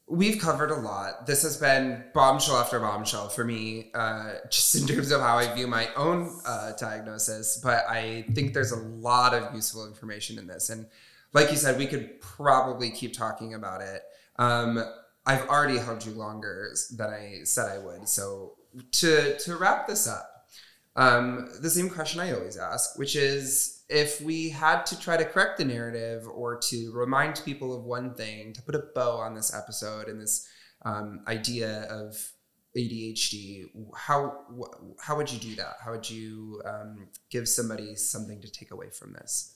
we've 0.08 0.40
covered 0.40 0.72
a 0.72 0.76
lot. 0.76 1.26
This 1.26 1.44
has 1.44 1.56
been 1.58 2.04
bombshell 2.14 2.58
after 2.58 2.80
bombshell 2.80 3.30
for 3.30 3.46
me, 3.46 3.92
uh, 3.94 4.34
just 4.50 4.76
in 4.76 4.86
terms 4.86 5.12
of 5.12 5.22
how 5.22 5.38
I 5.38 5.54
view 5.54 5.68
my 5.68 5.88
own 5.96 6.40
uh, 6.46 6.74
diagnosis. 6.78 7.60
But 7.64 7.86
I 7.88 8.26
think 8.34 8.54
there's 8.54 8.74
a 8.74 8.80
lot 8.80 9.34
of 9.34 9.56
useful 9.56 9.88
information 9.88 10.38
in 10.38 10.48
this, 10.48 10.70
and 10.70 10.86
like 11.34 11.50
you 11.50 11.58
said, 11.58 11.78
we 11.78 11.88
could 11.88 12.20
probably 12.20 12.92
keep 12.92 13.14
talking 13.14 13.54
about 13.54 13.82
it. 13.82 14.02
Um, 14.38 14.84
I've 15.26 15.48
already 15.48 15.78
held 15.78 16.06
you 16.06 16.12
longer 16.14 16.74
than 16.92 17.10
I 17.10 17.40
said 17.44 17.70
I 17.70 17.78
would. 17.78 18.10
So 18.10 18.56
to 18.94 19.38
to 19.40 19.56
wrap 19.56 19.88
this 19.88 20.08
up, 20.08 20.28
um, 20.96 21.50
the 21.62 21.70
same 21.70 21.90
question 21.90 22.20
I 22.20 22.34
always 22.34 22.58
ask, 22.58 22.98
which 22.98 23.16
is 23.16 23.81
if 23.92 24.22
we 24.22 24.50
had 24.50 24.86
to 24.88 25.00
try 25.00 25.18
to 25.18 25.26
correct 25.26 25.58
the 25.58 25.66
narrative 25.66 26.26
or 26.28 26.58
to 26.58 26.92
remind 26.94 27.42
people 27.44 27.76
of 27.78 27.84
one 27.84 28.16
thing, 28.16 28.54
to 28.54 28.62
put 28.62 28.74
a 28.74 28.84
bow 28.96 29.18
on 29.18 29.36
this 29.36 29.54
episode 29.54 30.08
and 30.08 30.20
this 30.20 30.48
um, 30.84 31.22
idea 31.28 31.84
of 31.84 32.32
ADHD, 32.78 33.66
how 33.96 34.46
how 35.02 35.18
would 35.18 35.32
you 35.32 35.40
do 35.40 35.56
that? 35.56 35.76
How 35.84 35.92
would 35.92 36.10
you 36.10 36.62
um, 36.66 37.10
give 37.30 37.50
somebody 37.50 37.96
something 37.96 38.42
to 38.42 38.50
take 38.50 38.72
away 38.72 38.90
from 38.90 39.14
this? 39.14 39.56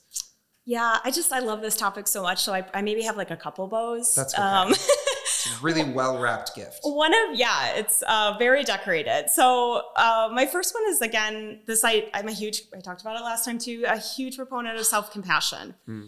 Yeah, 0.66 0.98
I 1.02 1.10
just 1.10 1.32
I 1.32 1.38
love 1.38 1.62
this 1.62 1.76
topic 1.76 2.06
so 2.06 2.22
much. 2.22 2.42
So 2.42 2.52
I, 2.52 2.66
I 2.74 2.82
maybe 2.82 3.02
have 3.02 3.16
like 3.16 3.30
a 3.30 3.36
couple 3.36 3.66
bows. 3.68 4.14
That's 4.14 4.34
okay. 4.34 4.42
Um, 4.42 4.74
It's 5.26 5.60
a 5.60 5.64
really 5.64 5.82
well 5.82 6.18
wrapped 6.18 6.54
gift. 6.54 6.80
one 6.82 7.12
of 7.12 7.38
yeah, 7.38 7.74
it's 7.74 8.02
uh, 8.02 8.36
very 8.38 8.62
decorated. 8.62 9.28
So 9.28 9.82
uh, 9.96 10.28
my 10.32 10.46
first 10.46 10.74
one 10.74 10.84
is 10.88 11.00
again 11.00 11.60
this. 11.66 11.84
I 11.84 12.08
I'm 12.14 12.28
a 12.28 12.32
huge. 12.32 12.62
I 12.74 12.80
talked 12.80 13.00
about 13.00 13.16
it 13.16 13.24
last 13.24 13.44
time 13.44 13.58
too. 13.58 13.84
A 13.88 13.98
huge 13.98 14.36
proponent 14.36 14.78
of 14.78 14.86
self 14.86 15.10
compassion. 15.10 15.74
Hmm. 15.86 16.04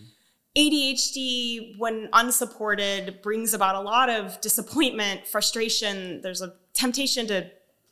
ADHD, 0.57 1.79
when 1.79 2.09
unsupported, 2.13 3.23
brings 3.23 3.55
about 3.55 3.77
a 3.77 3.81
lot 3.81 4.09
of 4.09 4.41
disappointment, 4.41 5.27
frustration. 5.27 6.21
There's 6.21 6.43
a 6.43 6.55
temptation 6.75 7.27
to 7.29 7.51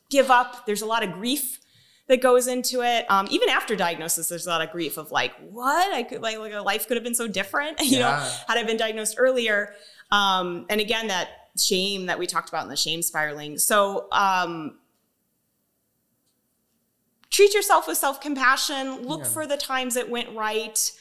give 0.09 0.31
up. 0.31 0.65
There's 0.65 0.81
a 0.81 0.85
lot 0.85 1.03
of 1.03 1.13
grief 1.13 1.59
that 2.07 2.21
goes 2.21 2.47
into 2.47 2.81
it. 2.81 3.09
Um, 3.09 3.27
even 3.29 3.49
after 3.49 3.75
diagnosis, 3.75 4.27
there's 4.27 4.47
a 4.47 4.49
lot 4.49 4.61
of 4.61 4.71
grief 4.71 4.97
of 4.97 5.11
like, 5.11 5.33
what? 5.49 5.93
I 5.93 6.03
could 6.03 6.21
like, 6.21 6.39
like 6.39 6.53
a 6.53 6.61
life 6.61 6.87
could 6.87 6.97
have 6.97 7.03
been 7.03 7.15
so 7.15 7.27
different, 7.27 7.79
you 7.81 7.99
know, 7.99 8.11
had 8.47 8.57
I 8.57 8.63
been 8.63 8.77
diagnosed 8.77 9.15
earlier. 9.17 9.73
Um, 10.11 10.65
and 10.69 10.79
again, 10.79 11.07
that 11.07 11.29
shame 11.59 12.05
that 12.05 12.19
we 12.19 12.27
talked 12.27 12.49
about 12.49 12.63
in 12.63 12.69
the 12.69 12.75
shame 12.77 13.01
spiraling. 13.01 13.57
So 13.57 14.07
um, 14.11 14.77
treat 17.29 17.53
yourself 17.53 17.87
with 17.87 17.97
self 17.97 18.21
compassion. 18.21 19.03
Look 19.07 19.21
Yeah. 19.21 19.29
for 19.29 19.47
the 19.47 19.57
times 19.57 19.95
it 19.95 20.09
went 20.09 20.35
right. 20.35 20.91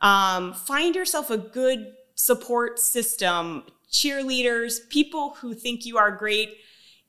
Um, 0.00 0.54
find 0.54 0.94
yourself 0.94 1.30
a 1.30 1.38
good 1.38 1.94
support 2.14 2.78
system, 2.78 3.64
cheerleaders, 3.90 4.88
people 4.88 5.34
who 5.40 5.54
think 5.54 5.84
you 5.84 5.98
are 5.98 6.10
great, 6.10 6.56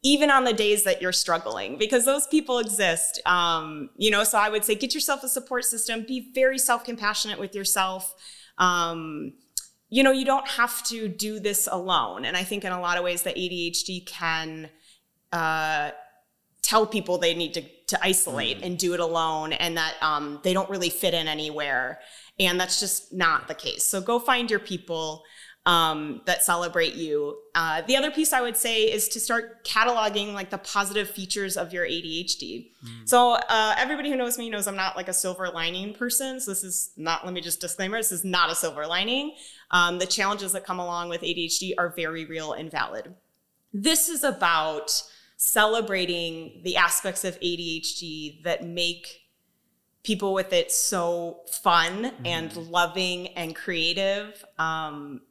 even 0.04 0.30
on 0.30 0.44
the 0.44 0.54
days 0.54 0.84
that 0.84 1.02
you're 1.02 1.12
struggling, 1.14 1.78
because 1.78 2.06
those 2.06 2.28
people 2.28 2.60
exist. 2.60 3.22
Um, 3.26 3.90
you 3.98 4.12
know, 4.12 4.24
so 4.24 4.38
I 4.38 4.50
would 4.50 4.66
say 4.66 4.76
get 4.76 4.94
yourself 4.94 5.24
a 5.24 5.30
support 5.30 5.66
system, 5.66 6.06
be 6.08 6.32
very 6.34 6.58
self 6.58 6.84
compassionate 6.84 7.40
with 7.40 7.56
yourself. 7.56 8.14
Um, 8.58 9.34
you 9.92 10.04
know, 10.04 10.12
you 10.12 10.24
don't 10.24 10.48
have 10.48 10.82
to 10.84 11.10
do 11.10 11.40
this 11.40 11.68
alone. 11.70 12.24
And 12.24 12.38
I 12.38 12.44
think 12.44 12.64
in 12.64 12.72
a 12.72 12.80
lot 12.80 12.98
of 12.98 13.04
ways, 13.04 13.24
that 13.24 13.36
ADHD 13.36 14.08
can 14.08 14.70
uh, 15.34 15.92
tell 16.64 16.88
people 16.88 17.18
they 17.18 17.36
need 17.36 17.54
to, 17.56 17.64
to 17.88 18.00
isolate 18.02 18.64
and 18.64 18.78
do 18.78 18.94
it 18.94 19.02
alone 19.02 19.52
and 19.52 19.76
that 19.76 19.96
um, 20.02 20.40
they 20.44 20.54
don't 20.54 20.70
really 20.70 20.90
fit 20.90 21.14
in 21.14 21.28
anywhere. 21.28 22.00
And 22.40 22.58
that's 22.58 22.80
just 22.80 23.12
not 23.12 23.50
the 23.50 23.54
case. 23.54 23.84
So 23.84 24.00
go 24.00 24.18
find 24.18 24.50
your 24.50 24.62
people 24.62 25.24
um, 25.66 26.22
that 26.26 26.44
celebrate 26.44 26.96
you. 26.96 27.38
Uh, 27.54 27.82
the 27.82 27.96
other 27.96 28.10
piece 28.10 28.34
I 28.34 28.42
would 28.42 28.58
say 28.58 28.84
is 28.84 29.08
to 29.10 29.20
start 29.20 29.64
cataloging 29.64 30.34
like 30.34 30.50
the 30.50 30.58
positive 30.58 31.10
features 31.10 31.56
of 31.56 31.72
your 31.72 31.86
ADHD. 31.86 32.72
So 33.06 33.34
uh, 33.34 33.76
everybody 33.78 34.10
who 34.10 34.16
knows 34.16 34.40
me 34.40 34.50
knows 34.50 34.68
I'm 34.68 34.76
not 34.76 34.96
like 34.96 35.08
a 35.08 35.14
silver 35.14 35.50
lining 35.50 35.94
person. 35.94 36.40
So 36.40 36.52
this 36.52 36.64
is 36.64 36.92
not, 36.98 37.26
let 37.26 37.34
me 37.34 37.42
just 37.42 37.62
disclaimer, 37.62 37.98
this 37.98 38.12
is 38.12 38.24
not 38.24 38.52
a 38.52 38.56
silver 38.56 38.88
lining. 38.88 39.36
Um, 39.70 40.00
the 40.00 40.08
challenges 40.08 40.52
that 40.54 40.66
come 40.66 40.80
along 40.80 41.10
with 41.10 41.22
ADHD 41.22 41.74
are 41.78 41.90
very 41.90 42.26
real 42.26 42.54
and 42.54 42.72
valid. 42.72 43.14
This 43.72 44.10
is 44.10 44.24
about 44.24 45.04
celebrating 45.38 46.62
the 46.64 46.78
aspects 46.78 47.24
of 47.24 47.40
ADHD 47.40 48.44
that 48.44 48.66
make 48.66 49.22
people 50.04 50.34
with 50.34 50.54
it 50.54 50.72
so 50.72 51.42
fun 51.52 52.12
and 52.26 52.56
loving 52.58 53.28
and 53.30 53.56
creative. 53.56 54.44
Um, 54.58 55.22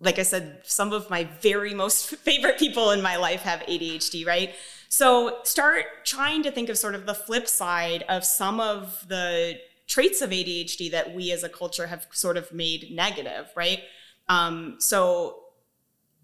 like 0.00 0.18
I 0.18 0.22
said, 0.22 0.60
some 0.64 0.92
of 0.92 1.10
my 1.10 1.24
very 1.40 1.74
most 1.74 2.08
favorite 2.16 2.58
people 2.58 2.90
in 2.90 3.02
my 3.02 3.16
life 3.16 3.42
have 3.42 3.60
ADHD, 3.60 4.26
right? 4.26 4.54
So 4.88 5.38
start 5.44 5.84
trying 6.04 6.42
to 6.42 6.50
think 6.50 6.68
of 6.68 6.78
sort 6.78 6.94
of 6.94 7.06
the 7.06 7.14
flip 7.14 7.46
side 7.46 8.04
of 8.08 8.24
some 8.24 8.60
of 8.60 9.06
the 9.08 9.58
traits 9.86 10.22
of 10.22 10.30
ADHD 10.30 10.90
that 10.90 11.14
we 11.14 11.30
as 11.32 11.44
a 11.44 11.48
culture 11.48 11.86
have 11.86 12.06
sort 12.12 12.36
of 12.36 12.52
made 12.52 12.88
negative, 12.90 13.50
right? 13.54 13.80
Um, 14.28 14.76
so 14.78 15.36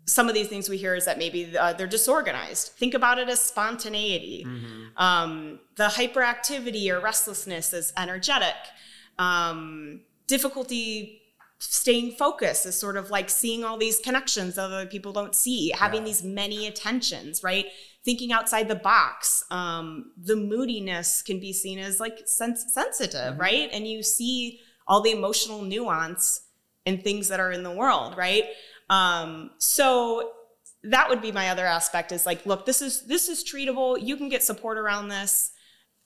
some 0.07 0.29
of 0.29 0.35
these 0.35 0.49
things 0.49 0.68
we 0.68 0.77
hear 0.77 0.95
is 0.95 1.05
that 1.05 1.18
maybe 1.18 1.57
uh, 1.59 1.72
they're 1.72 1.87
disorganized. 1.89 2.68
Think 2.68 2.95
about 2.95 3.18
it 3.18 3.29
as 3.29 3.41
spontaneity. 3.41 4.45
Um, 4.97 5.59
the 5.74 5.89
hyperactivity 5.89 6.89
or 6.91 7.01
restlessness 7.01 7.72
is 7.72 7.93
energetic. 7.97 8.55
Um, 9.18 10.03
difficulty 10.29 11.22
staying 11.59 12.13
focused 12.13 12.67
is 12.67 12.79
sort 12.79 12.97
of 12.97 13.11
like 13.11 13.31
seeing 13.31 13.65
all 13.65 13.79
these 13.79 13.99
connections 14.01 14.57
that 14.57 14.65
other 14.65 14.87
people 14.87 15.13
don't 15.13 15.35
see, 15.35 15.71
having 15.71 16.03
Yeah. 16.03 16.07
these 16.07 16.23
many 16.23 16.67
attentions, 16.67 17.43
right? 17.43 17.67
Thinking 18.05 18.31
outside 18.33 18.69
the 18.69 18.75
box. 18.75 19.43
Um, 19.51 20.13
the 20.17 20.37
moodiness 20.37 21.23
can 21.23 21.41
be 21.41 21.53
seen 21.53 21.79
as 21.79 21.99
like 21.99 22.21
sens- 22.27 22.73
sensitive, 22.73 23.39
right? 23.39 23.69
And 23.73 23.87
you 23.89 24.03
see 24.03 24.61
all 24.87 25.01
the 25.01 25.11
emotional 25.13 25.63
nuance 25.63 26.43
and 26.85 27.03
things 27.03 27.29
that 27.29 27.41
are 27.41 27.51
in 27.51 27.63
the 27.63 27.71
world, 27.75 28.17
right? 28.17 28.45
Um, 28.91 29.51
so 29.59 30.33
that 30.85 31.09
would 31.09 31.21
be 31.21 31.33
my 31.33 31.49
other 31.51 31.67
aspect 31.67 32.13
is 32.13 32.27
like, 32.27 32.47
look, 32.47 32.65
this 32.67 32.81
is 32.81 33.07
this 33.07 33.29
is 33.29 33.43
treatable. 33.43 34.01
You 34.01 34.17
can 34.17 34.29
get 34.29 34.43
support 34.45 34.79
around 34.79 35.09
this. 35.09 35.51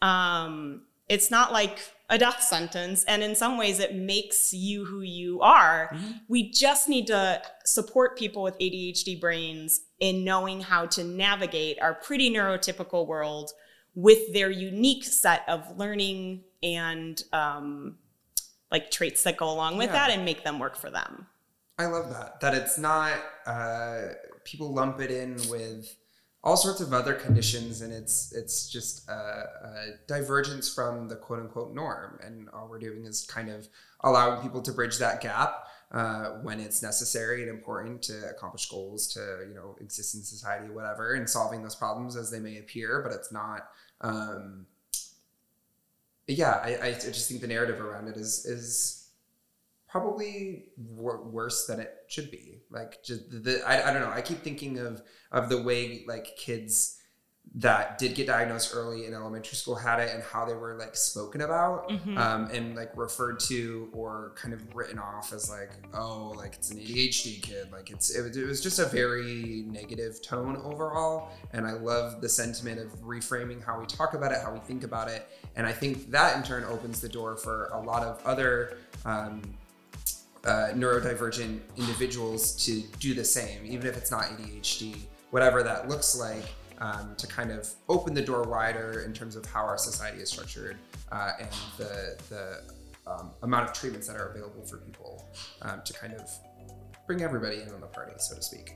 Um, 0.01 0.87
it's 1.09 1.31
not 1.31 1.53
like 1.53 1.81
a 2.11 2.19
death 2.19 2.43
sentence. 2.43 3.05
And 3.05 3.23
in 3.23 3.35
some 3.35 3.57
ways, 3.57 3.79
it 3.79 3.95
makes 3.95 4.53
you 4.53 4.85
who 4.85 5.01
you 5.01 5.41
are. 5.41 5.91
Mm-hmm. 5.95 6.11
We 6.29 6.51
just 6.51 6.89
need 6.89 7.07
to 7.07 7.41
support 7.65 8.19
people 8.19 8.43
with 8.43 8.59
ADHD 8.59 9.19
brains 9.19 9.83
in 10.01 10.25
knowing 10.25 10.61
how 10.61 10.87
to 10.87 11.05
navigate 11.05 11.81
our 11.81 11.95
pretty 11.95 12.31
neurotypical 12.31 13.07
world 13.07 13.53
with 13.95 14.33
their 14.33 14.51
unique 14.51 15.05
set 15.05 15.49
of 15.49 15.79
learning 15.79 16.43
and 16.63 17.23
um, 17.33 17.97
like 18.71 18.91
traits 18.91 19.23
that 19.23 19.37
go 19.37 19.51
along 19.51 19.79
with 19.79 19.87
yeah. 19.87 20.07
that 20.07 20.11
and 20.11 20.25
make 20.25 20.45
them 20.45 20.59
work 20.59 20.77
for 20.77 20.91
them. 20.91 21.27
I 21.79 21.87
love 21.87 22.11
that. 22.11 22.41
That 22.41 22.55
it's 22.55 22.77
not, 22.77 23.13
uh, 23.47 24.01
people 24.45 24.75
lump 24.75 25.01
it 25.01 25.11
in 25.11 25.37
with 25.49 25.97
all 26.43 26.57
sorts 26.57 26.81
of 26.81 26.93
other 26.93 27.15
conditions 27.15 27.83
and 27.83 27.93
it's 27.93 28.33
it's 28.33 28.71
just 28.71 29.09
a, 29.09 29.13
a, 29.13 29.87
divergence 30.07 30.73
from 30.73 31.09
the 31.09 31.17
quote 31.17 31.41
unquote 31.41 31.75
norm 31.75 32.19
and 32.25 32.49
all 32.51 32.67
we're 32.69 32.79
doing 32.79 33.05
is 33.05 33.27
kind 33.27 33.51
of 33.51 33.69
allowing 34.01 34.41
people 34.41 34.63
to 34.63 34.73
bridge 34.73 34.99
that 34.99 35.21
gap 35.21 35.67
uh, 35.93 36.31
when 36.43 36.61
it's 36.61 36.83
necessary 36.83 37.43
and 37.43 37.51
important 37.51 38.01
to 38.01 38.29
accomplish 38.31 38.71
goals 38.71 39.09
to 39.09 39.21
you 39.49 39.55
know 39.55 39.77
exist 39.81 40.15
in 40.15 40.23
society 40.23 40.71
whatever 40.71 41.15
and 41.15 41.29
solving 41.29 41.63
those 41.63 41.75
problems 41.75 42.17
as 42.17 42.31
they 42.31 42.41
may 42.41 42.59
appear 42.59 43.03
but 43.03 43.13
it's 43.13 43.31
not 43.31 43.69
um, 44.01 44.67
yeah 46.27 46.61
I, 46.63 46.89
I 46.89 46.93
just 46.93 47.29
think 47.29 47.43
the 47.43 47.49
narrative 47.49 47.81
around 47.81 48.09
it 48.09 48.17
is 48.17 48.47
is 48.47 49.01
probably 49.91 50.67
wor- 50.77 51.23
worse 51.23 51.67
than 51.67 51.81
it 51.81 51.95
should 52.09 52.31
be. 52.31 52.60
Like 52.71 53.03
just 53.03 53.31
the, 53.31 53.63
I, 53.67 53.91
I 53.91 53.93
don't 53.93 54.03
know. 54.03 54.11
I 54.11 54.23
keep 54.23 54.43
thinking 54.43 54.79
of 54.79 55.03
of 55.33 55.49
the 55.49 55.63
way 55.63 56.05
like 56.07 56.37
kids 56.37 57.01
that 57.53 57.99
did 57.99 58.15
get 58.15 58.29
diagnosed 58.29 58.73
early 58.77 59.07
in 59.07 59.15
elementary 59.15 59.57
school 59.57 59.75
had 59.75 59.99
it 59.99 60.15
and 60.15 60.23
how 60.23 60.45
they 60.45 60.55
were 60.55 60.77
like 60.79 60.95
spoken 60.95 61.41
about 61.41 61.89
mm-hmm. 61.89 62.17
um, 62.17 62.49
and 62.53 62.77
like 62.77 62.97
referred 62.97 63.41
to 63.41 63.89
or 63.93 64.33
kind 64.37 64.55
of 64.55 64.75
written 64.75 65.01
off 65.01 65.33
as 65.33 65.51
like 65.51 65.71
oh 65.93 66.33
like 66.37 66.55
it's 66.55 66.71
an 66.71 66.79
ADHD 66.79 67.43
kid 67.43 67.73
like 67.73 67.91
it's 67.91 68.15
it, 68.15 68.37
it 68.37 68.47
was 68.47 68.61
just 68.61 68.79
a 68.79 68.85
very 68.85 69.65
negative 69.67 70.23
tone 70.23 70.59
overall 70.59 71.33
and 71.53 71.67
I 71.67 71.73
love 71.73 72.21
the 72.21 72.29
sentiment 72.29 72.79
of 72.79 73.01
reframing 73.01 73.65
how 73.65 73.81
we 73.81 73.87
talk 73.87 74.15
about 74.15 74.31
it 74.31 74.39
how 74.45 74.53
we 74.53 74.61
think 74.61 74.85
about 74.85 75.11
it 75.11 75.27
and 75.57 75.67
I 75.67 75.73
think 75.73 76.13
that 76.13 76.37
in 76.37 76.45
turn 76.45 76.63
opens 76.65 77.01
the 77.01 77.09
door 77.09 77.37
for 77.37 77.67
a 77.73 77.81
lot 77.81 78.05
of 78.05 78.25
other 78.25 78.79
um, 79.05 79.43
uh, 80.45 80.69
neurodivergent 80.75 81.61
individuals 81.77 82.53
to 82.65 82.83
do 82.99 83.15
the 83.15 83.25
same, 83.25 83.65
even 83.65 83.87
if 83.87 83.97
it's 83.97 84.11
not 84.11 84.25
ADHD, 84.25 84.97
whatever 85.31 85.63
that 85.63 85.89
looks 85.89 86.17
like, 86.17 86.45
um, 86.79 87.15
to 87.19 87.27
kind 87.27 87.51
of 87.51 87.69
open 87.89 88.15
the 88.15 88.23
door 88.23 88.45
wider 88.45 89.03
in 89.03 89.13
terms 89.13 89.37
of 89.37 89.45
how 89.45 89.65
our 89.65 89.77
society 89.77 90.23
is 90.23 90.31
structured 90.31 90.79
uh, 91.13 91.33
and 91.39 91.51
the, 91.77 92.17
the 92.31 92.63
um, 93.07 93.31
amount 93.43 93.69
of 93.69 93.75
treatments 93.75 94.07
that 94.07 94.17
are 94.17 94.29
available 94.29 94.65
for 94.65 94.79
people 94.79 95.25
um, 95.63 95.83
to 95.85 95.93
kind 95.93 96.15
of 96.15 96.31
bring 97.07 97.23
everybody 97.23 97.61
in 97.61 97.69
on 97.71 97.81
the 97.81 97.87
party, 97.87 98.13
so 98.19 98.35
to 98.35 98.43
speak. 98.43 98.75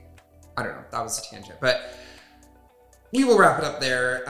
I 0.56 0.62
don't 0.62 0.72
know, 0.72 0.84
that 0.90 1.02
was 1.02 1.18
a 1.18 1.30
tangent, 1.30 1.58
but 1.60 1.98
we 3.12 3.24
will 3.24 3.38
wrap 3.38 3.58
it 3.58 3.64
up 3.64 3.80
there. 3.80 4.28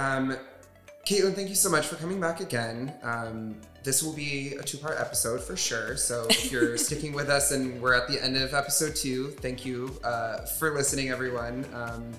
Caitlin, 1.05 1.35
thank 1.35 1.51
you 1.51 1.55
so 1.55 1.69
much 1.69 1.87
for 1.87 1.97
coming 1.97 2.19
back 2.19 2.41
again. 2.41 2.93
Um, 3.03 3.57
this 3.83 4.03
will 4.03 4.15
be 4.15 4.55
a 4.55 4.63
two 4.63 4.79
part 4.79 4.99
episode 4.99 5.43
for 5.43 5.55
sure. 5.55 5.99
So 5.99 6.27
if 6.31 6.51
you're 6.53 6.79
sticking 6.79 7.13
with 7.13 7.29
us 7.29 7.51
and 7.51 7.81
we're 7.83 7.93
at 7.93 8.09
the 8.09 8.23
end 8.25 8.39
of 8.39 8.55
episode 8.55 8.97
two, 8.97 9.29
thank 9.29 9.67
you 9.67 9.99
uh, 10.03 10.39
for 10.47 10.75
listening, 10.75 11.11
everyone. 11.11 11.67
Um, 11.75 12.11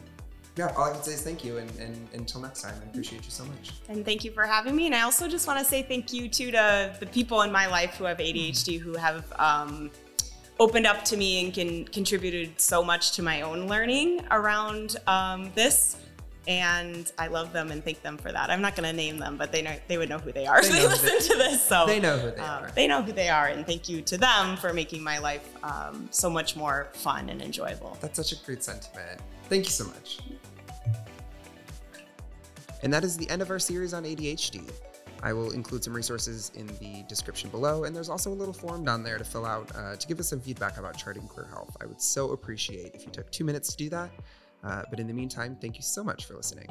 yeah, 0.55 0.71
all 0.77 0.83
I 0.83 0.93
can 0.93 1.01
say 1.01 1.13
is 1.13 1.23
thank 1.23 1.43
you. 1.43 1.57
And, 1.57 1.69
and, 1.79 2.07
until 2.13 2.41
next 2.41 2.61
time, 2.61 2.75
I 2.79 2.85
appreciate 2.89 3.25
you 3.25 3.31
so 3.31 3.43
much. 3.45 3.71
And 3.89 4.05
thank 4.05 4.23
you 4.23 4.31
for 4.31 4.43
having 4.43 4.75
me. 4.75 4.85
And 4.85 4.93
I 4.95 5.01
also 5.01 5.27
just 5.27 5.47
want 5.47 5.59
to 5.59 5.65
say 5.65 5.81
thank 5.81 6.13
you 6.13 6.29
too 6.29 6.51
to 6.51 6.95
the 6.99 7.07
people 7.07 7.41
in 7.41 7.51
my 7.51 7.65
life 7.65 7.95
who 7.95 8.03
have 8.05 8.19
ADHD 8.19 8.79
who 8.79 8.95
have 8.95 9.33
um, 9.37 9.89
opened 10.59 10.85
up 10.85 11.03
to 11.05 11.17
me 11.17 11.43
and 11.43 11.53
can 11.53 11.85
contributed 11.85 12.61
so 12.61 12.83
much 12.83 13.13
to 13.13 13.23
my 13.23 13.41
own 13.41 13.67
learning 13.67 14.21
around 14.29 14.97
um, 15.07 15.51
this 15.55 15.97
and 16.47 17.11
I 17.17 17.27
love 17.27 17.53
them 17.53 17.71
and 17.71 17.83
thank 17.83 18.01
them 18.01 18.17
for 18.17 18.31
that. 18.31 18.49
I'm 18.49 18.61
not 18.61 18.75
going 18.75 18.89
to 18.89 18.95
name 18.95 19.17
them, 19.17 19.37
but 19.37 19.51
they 19.51 19.61
know 19.61 19.75
they 19.87 19.97
would 19.97 20.09
know 20.09 20.19
who 20.19 20.31
they 20.31 20.45
are. 20.45 20.61
They 20.61 20.67
so 20.67 20.73
they 20.73 20.87
listen 20.87 21.05
they, 21.05 21.19
to 21.19 21.37
this, 21.37 21.63
so 21.63 21.85
they 21.85 21.99
know 21.99 22.17
who 22.17 22.31
they 22.31 22.41
um, 22.41 22.63
are. 22.63 22.71
They 22.75 22.87
know 22.87 23.01
who 23.01 23.11
they 23.11 23.29
are, 23.29 23.47
and 23.47 23.65
thank 23.65 23.89
you 23.89 24.01
to 24.03 24.17
them 24.17 24.57
for 24.57 24.73
making 24.73 25.03
my 25.03 25.17
life 25.17 25.47
um, 25.63 26.07
so 26.11 26.29
much 26.29 26.55
more 26.55 26.89
fun 26.93 27.29
and 27.29 27.41
enjoyable. 27.41 27.97
That's 28.01 28.17
such 28.17 28.31
a 28.31 28.45
great 28.45 28.63
sentiment. 28.63 29.21
Thank 29.49 29.65
you 29.65 29.71
so 29.71 29.85
much. 29.85 30.19
And 32.83 32.93
that 32.93 33.03
is 33.03 33.17
the 33.17 33.29
end 33.29 33.41
of 33.41 33.49
our 33.49 33.59
series 33.59 33.93
on 33.93 34.03
ADHD. 34.03 34.71
I 35.23 35.33
will 35.33 35.51
include 35.51 35.83
some 35.83 35.93
resources 35.93 36.51
in 36.53 36.67
the 36.67 37.03
description 37.07 37.49
below, 37.49 37.85
and 37.85 37.95
there's 37.95 38.09
also 38.09 38.31
a 38.31 38.35
little 38.35 38.53
form 38.53 38.85
down 38.85 39.01
there 39.01 39.17
to 39.17 39.23
fill 39.23 39.45
out 39.45 39.71
uh, 39.75 39.95
to 39.95 40.07
give 40.07 40.19
us 40.19 40.29
some 40.29 40.39
feedback 40.39 40.77
about 40.77 40.95
charting 40.97 41.27
queer 41.27 41.47
health. 41.47 41.75
I 41.81 41.87
would 41.87 41.99
so 41.99 42.31
appreciate 42.31 42.93
if 42.93 43.05
you 43.05 43.11
took 43.11 43.31
two 43.31 43.43
minutes 43.43 43.71
to 43.71 43.77
do 43.77 43.89
that. 43.89 44.11
Uh, 44.65 44.83
but 44.89 44.99
in 44.99 45.07
the 45.07 45.13
meantime, 45.13 45.55
thank 45.61 45.75
you 45.75 45.83
so 45.83 46.03
much 46.03 46.25
for 46.25 46.35
listening. 46.35 46.67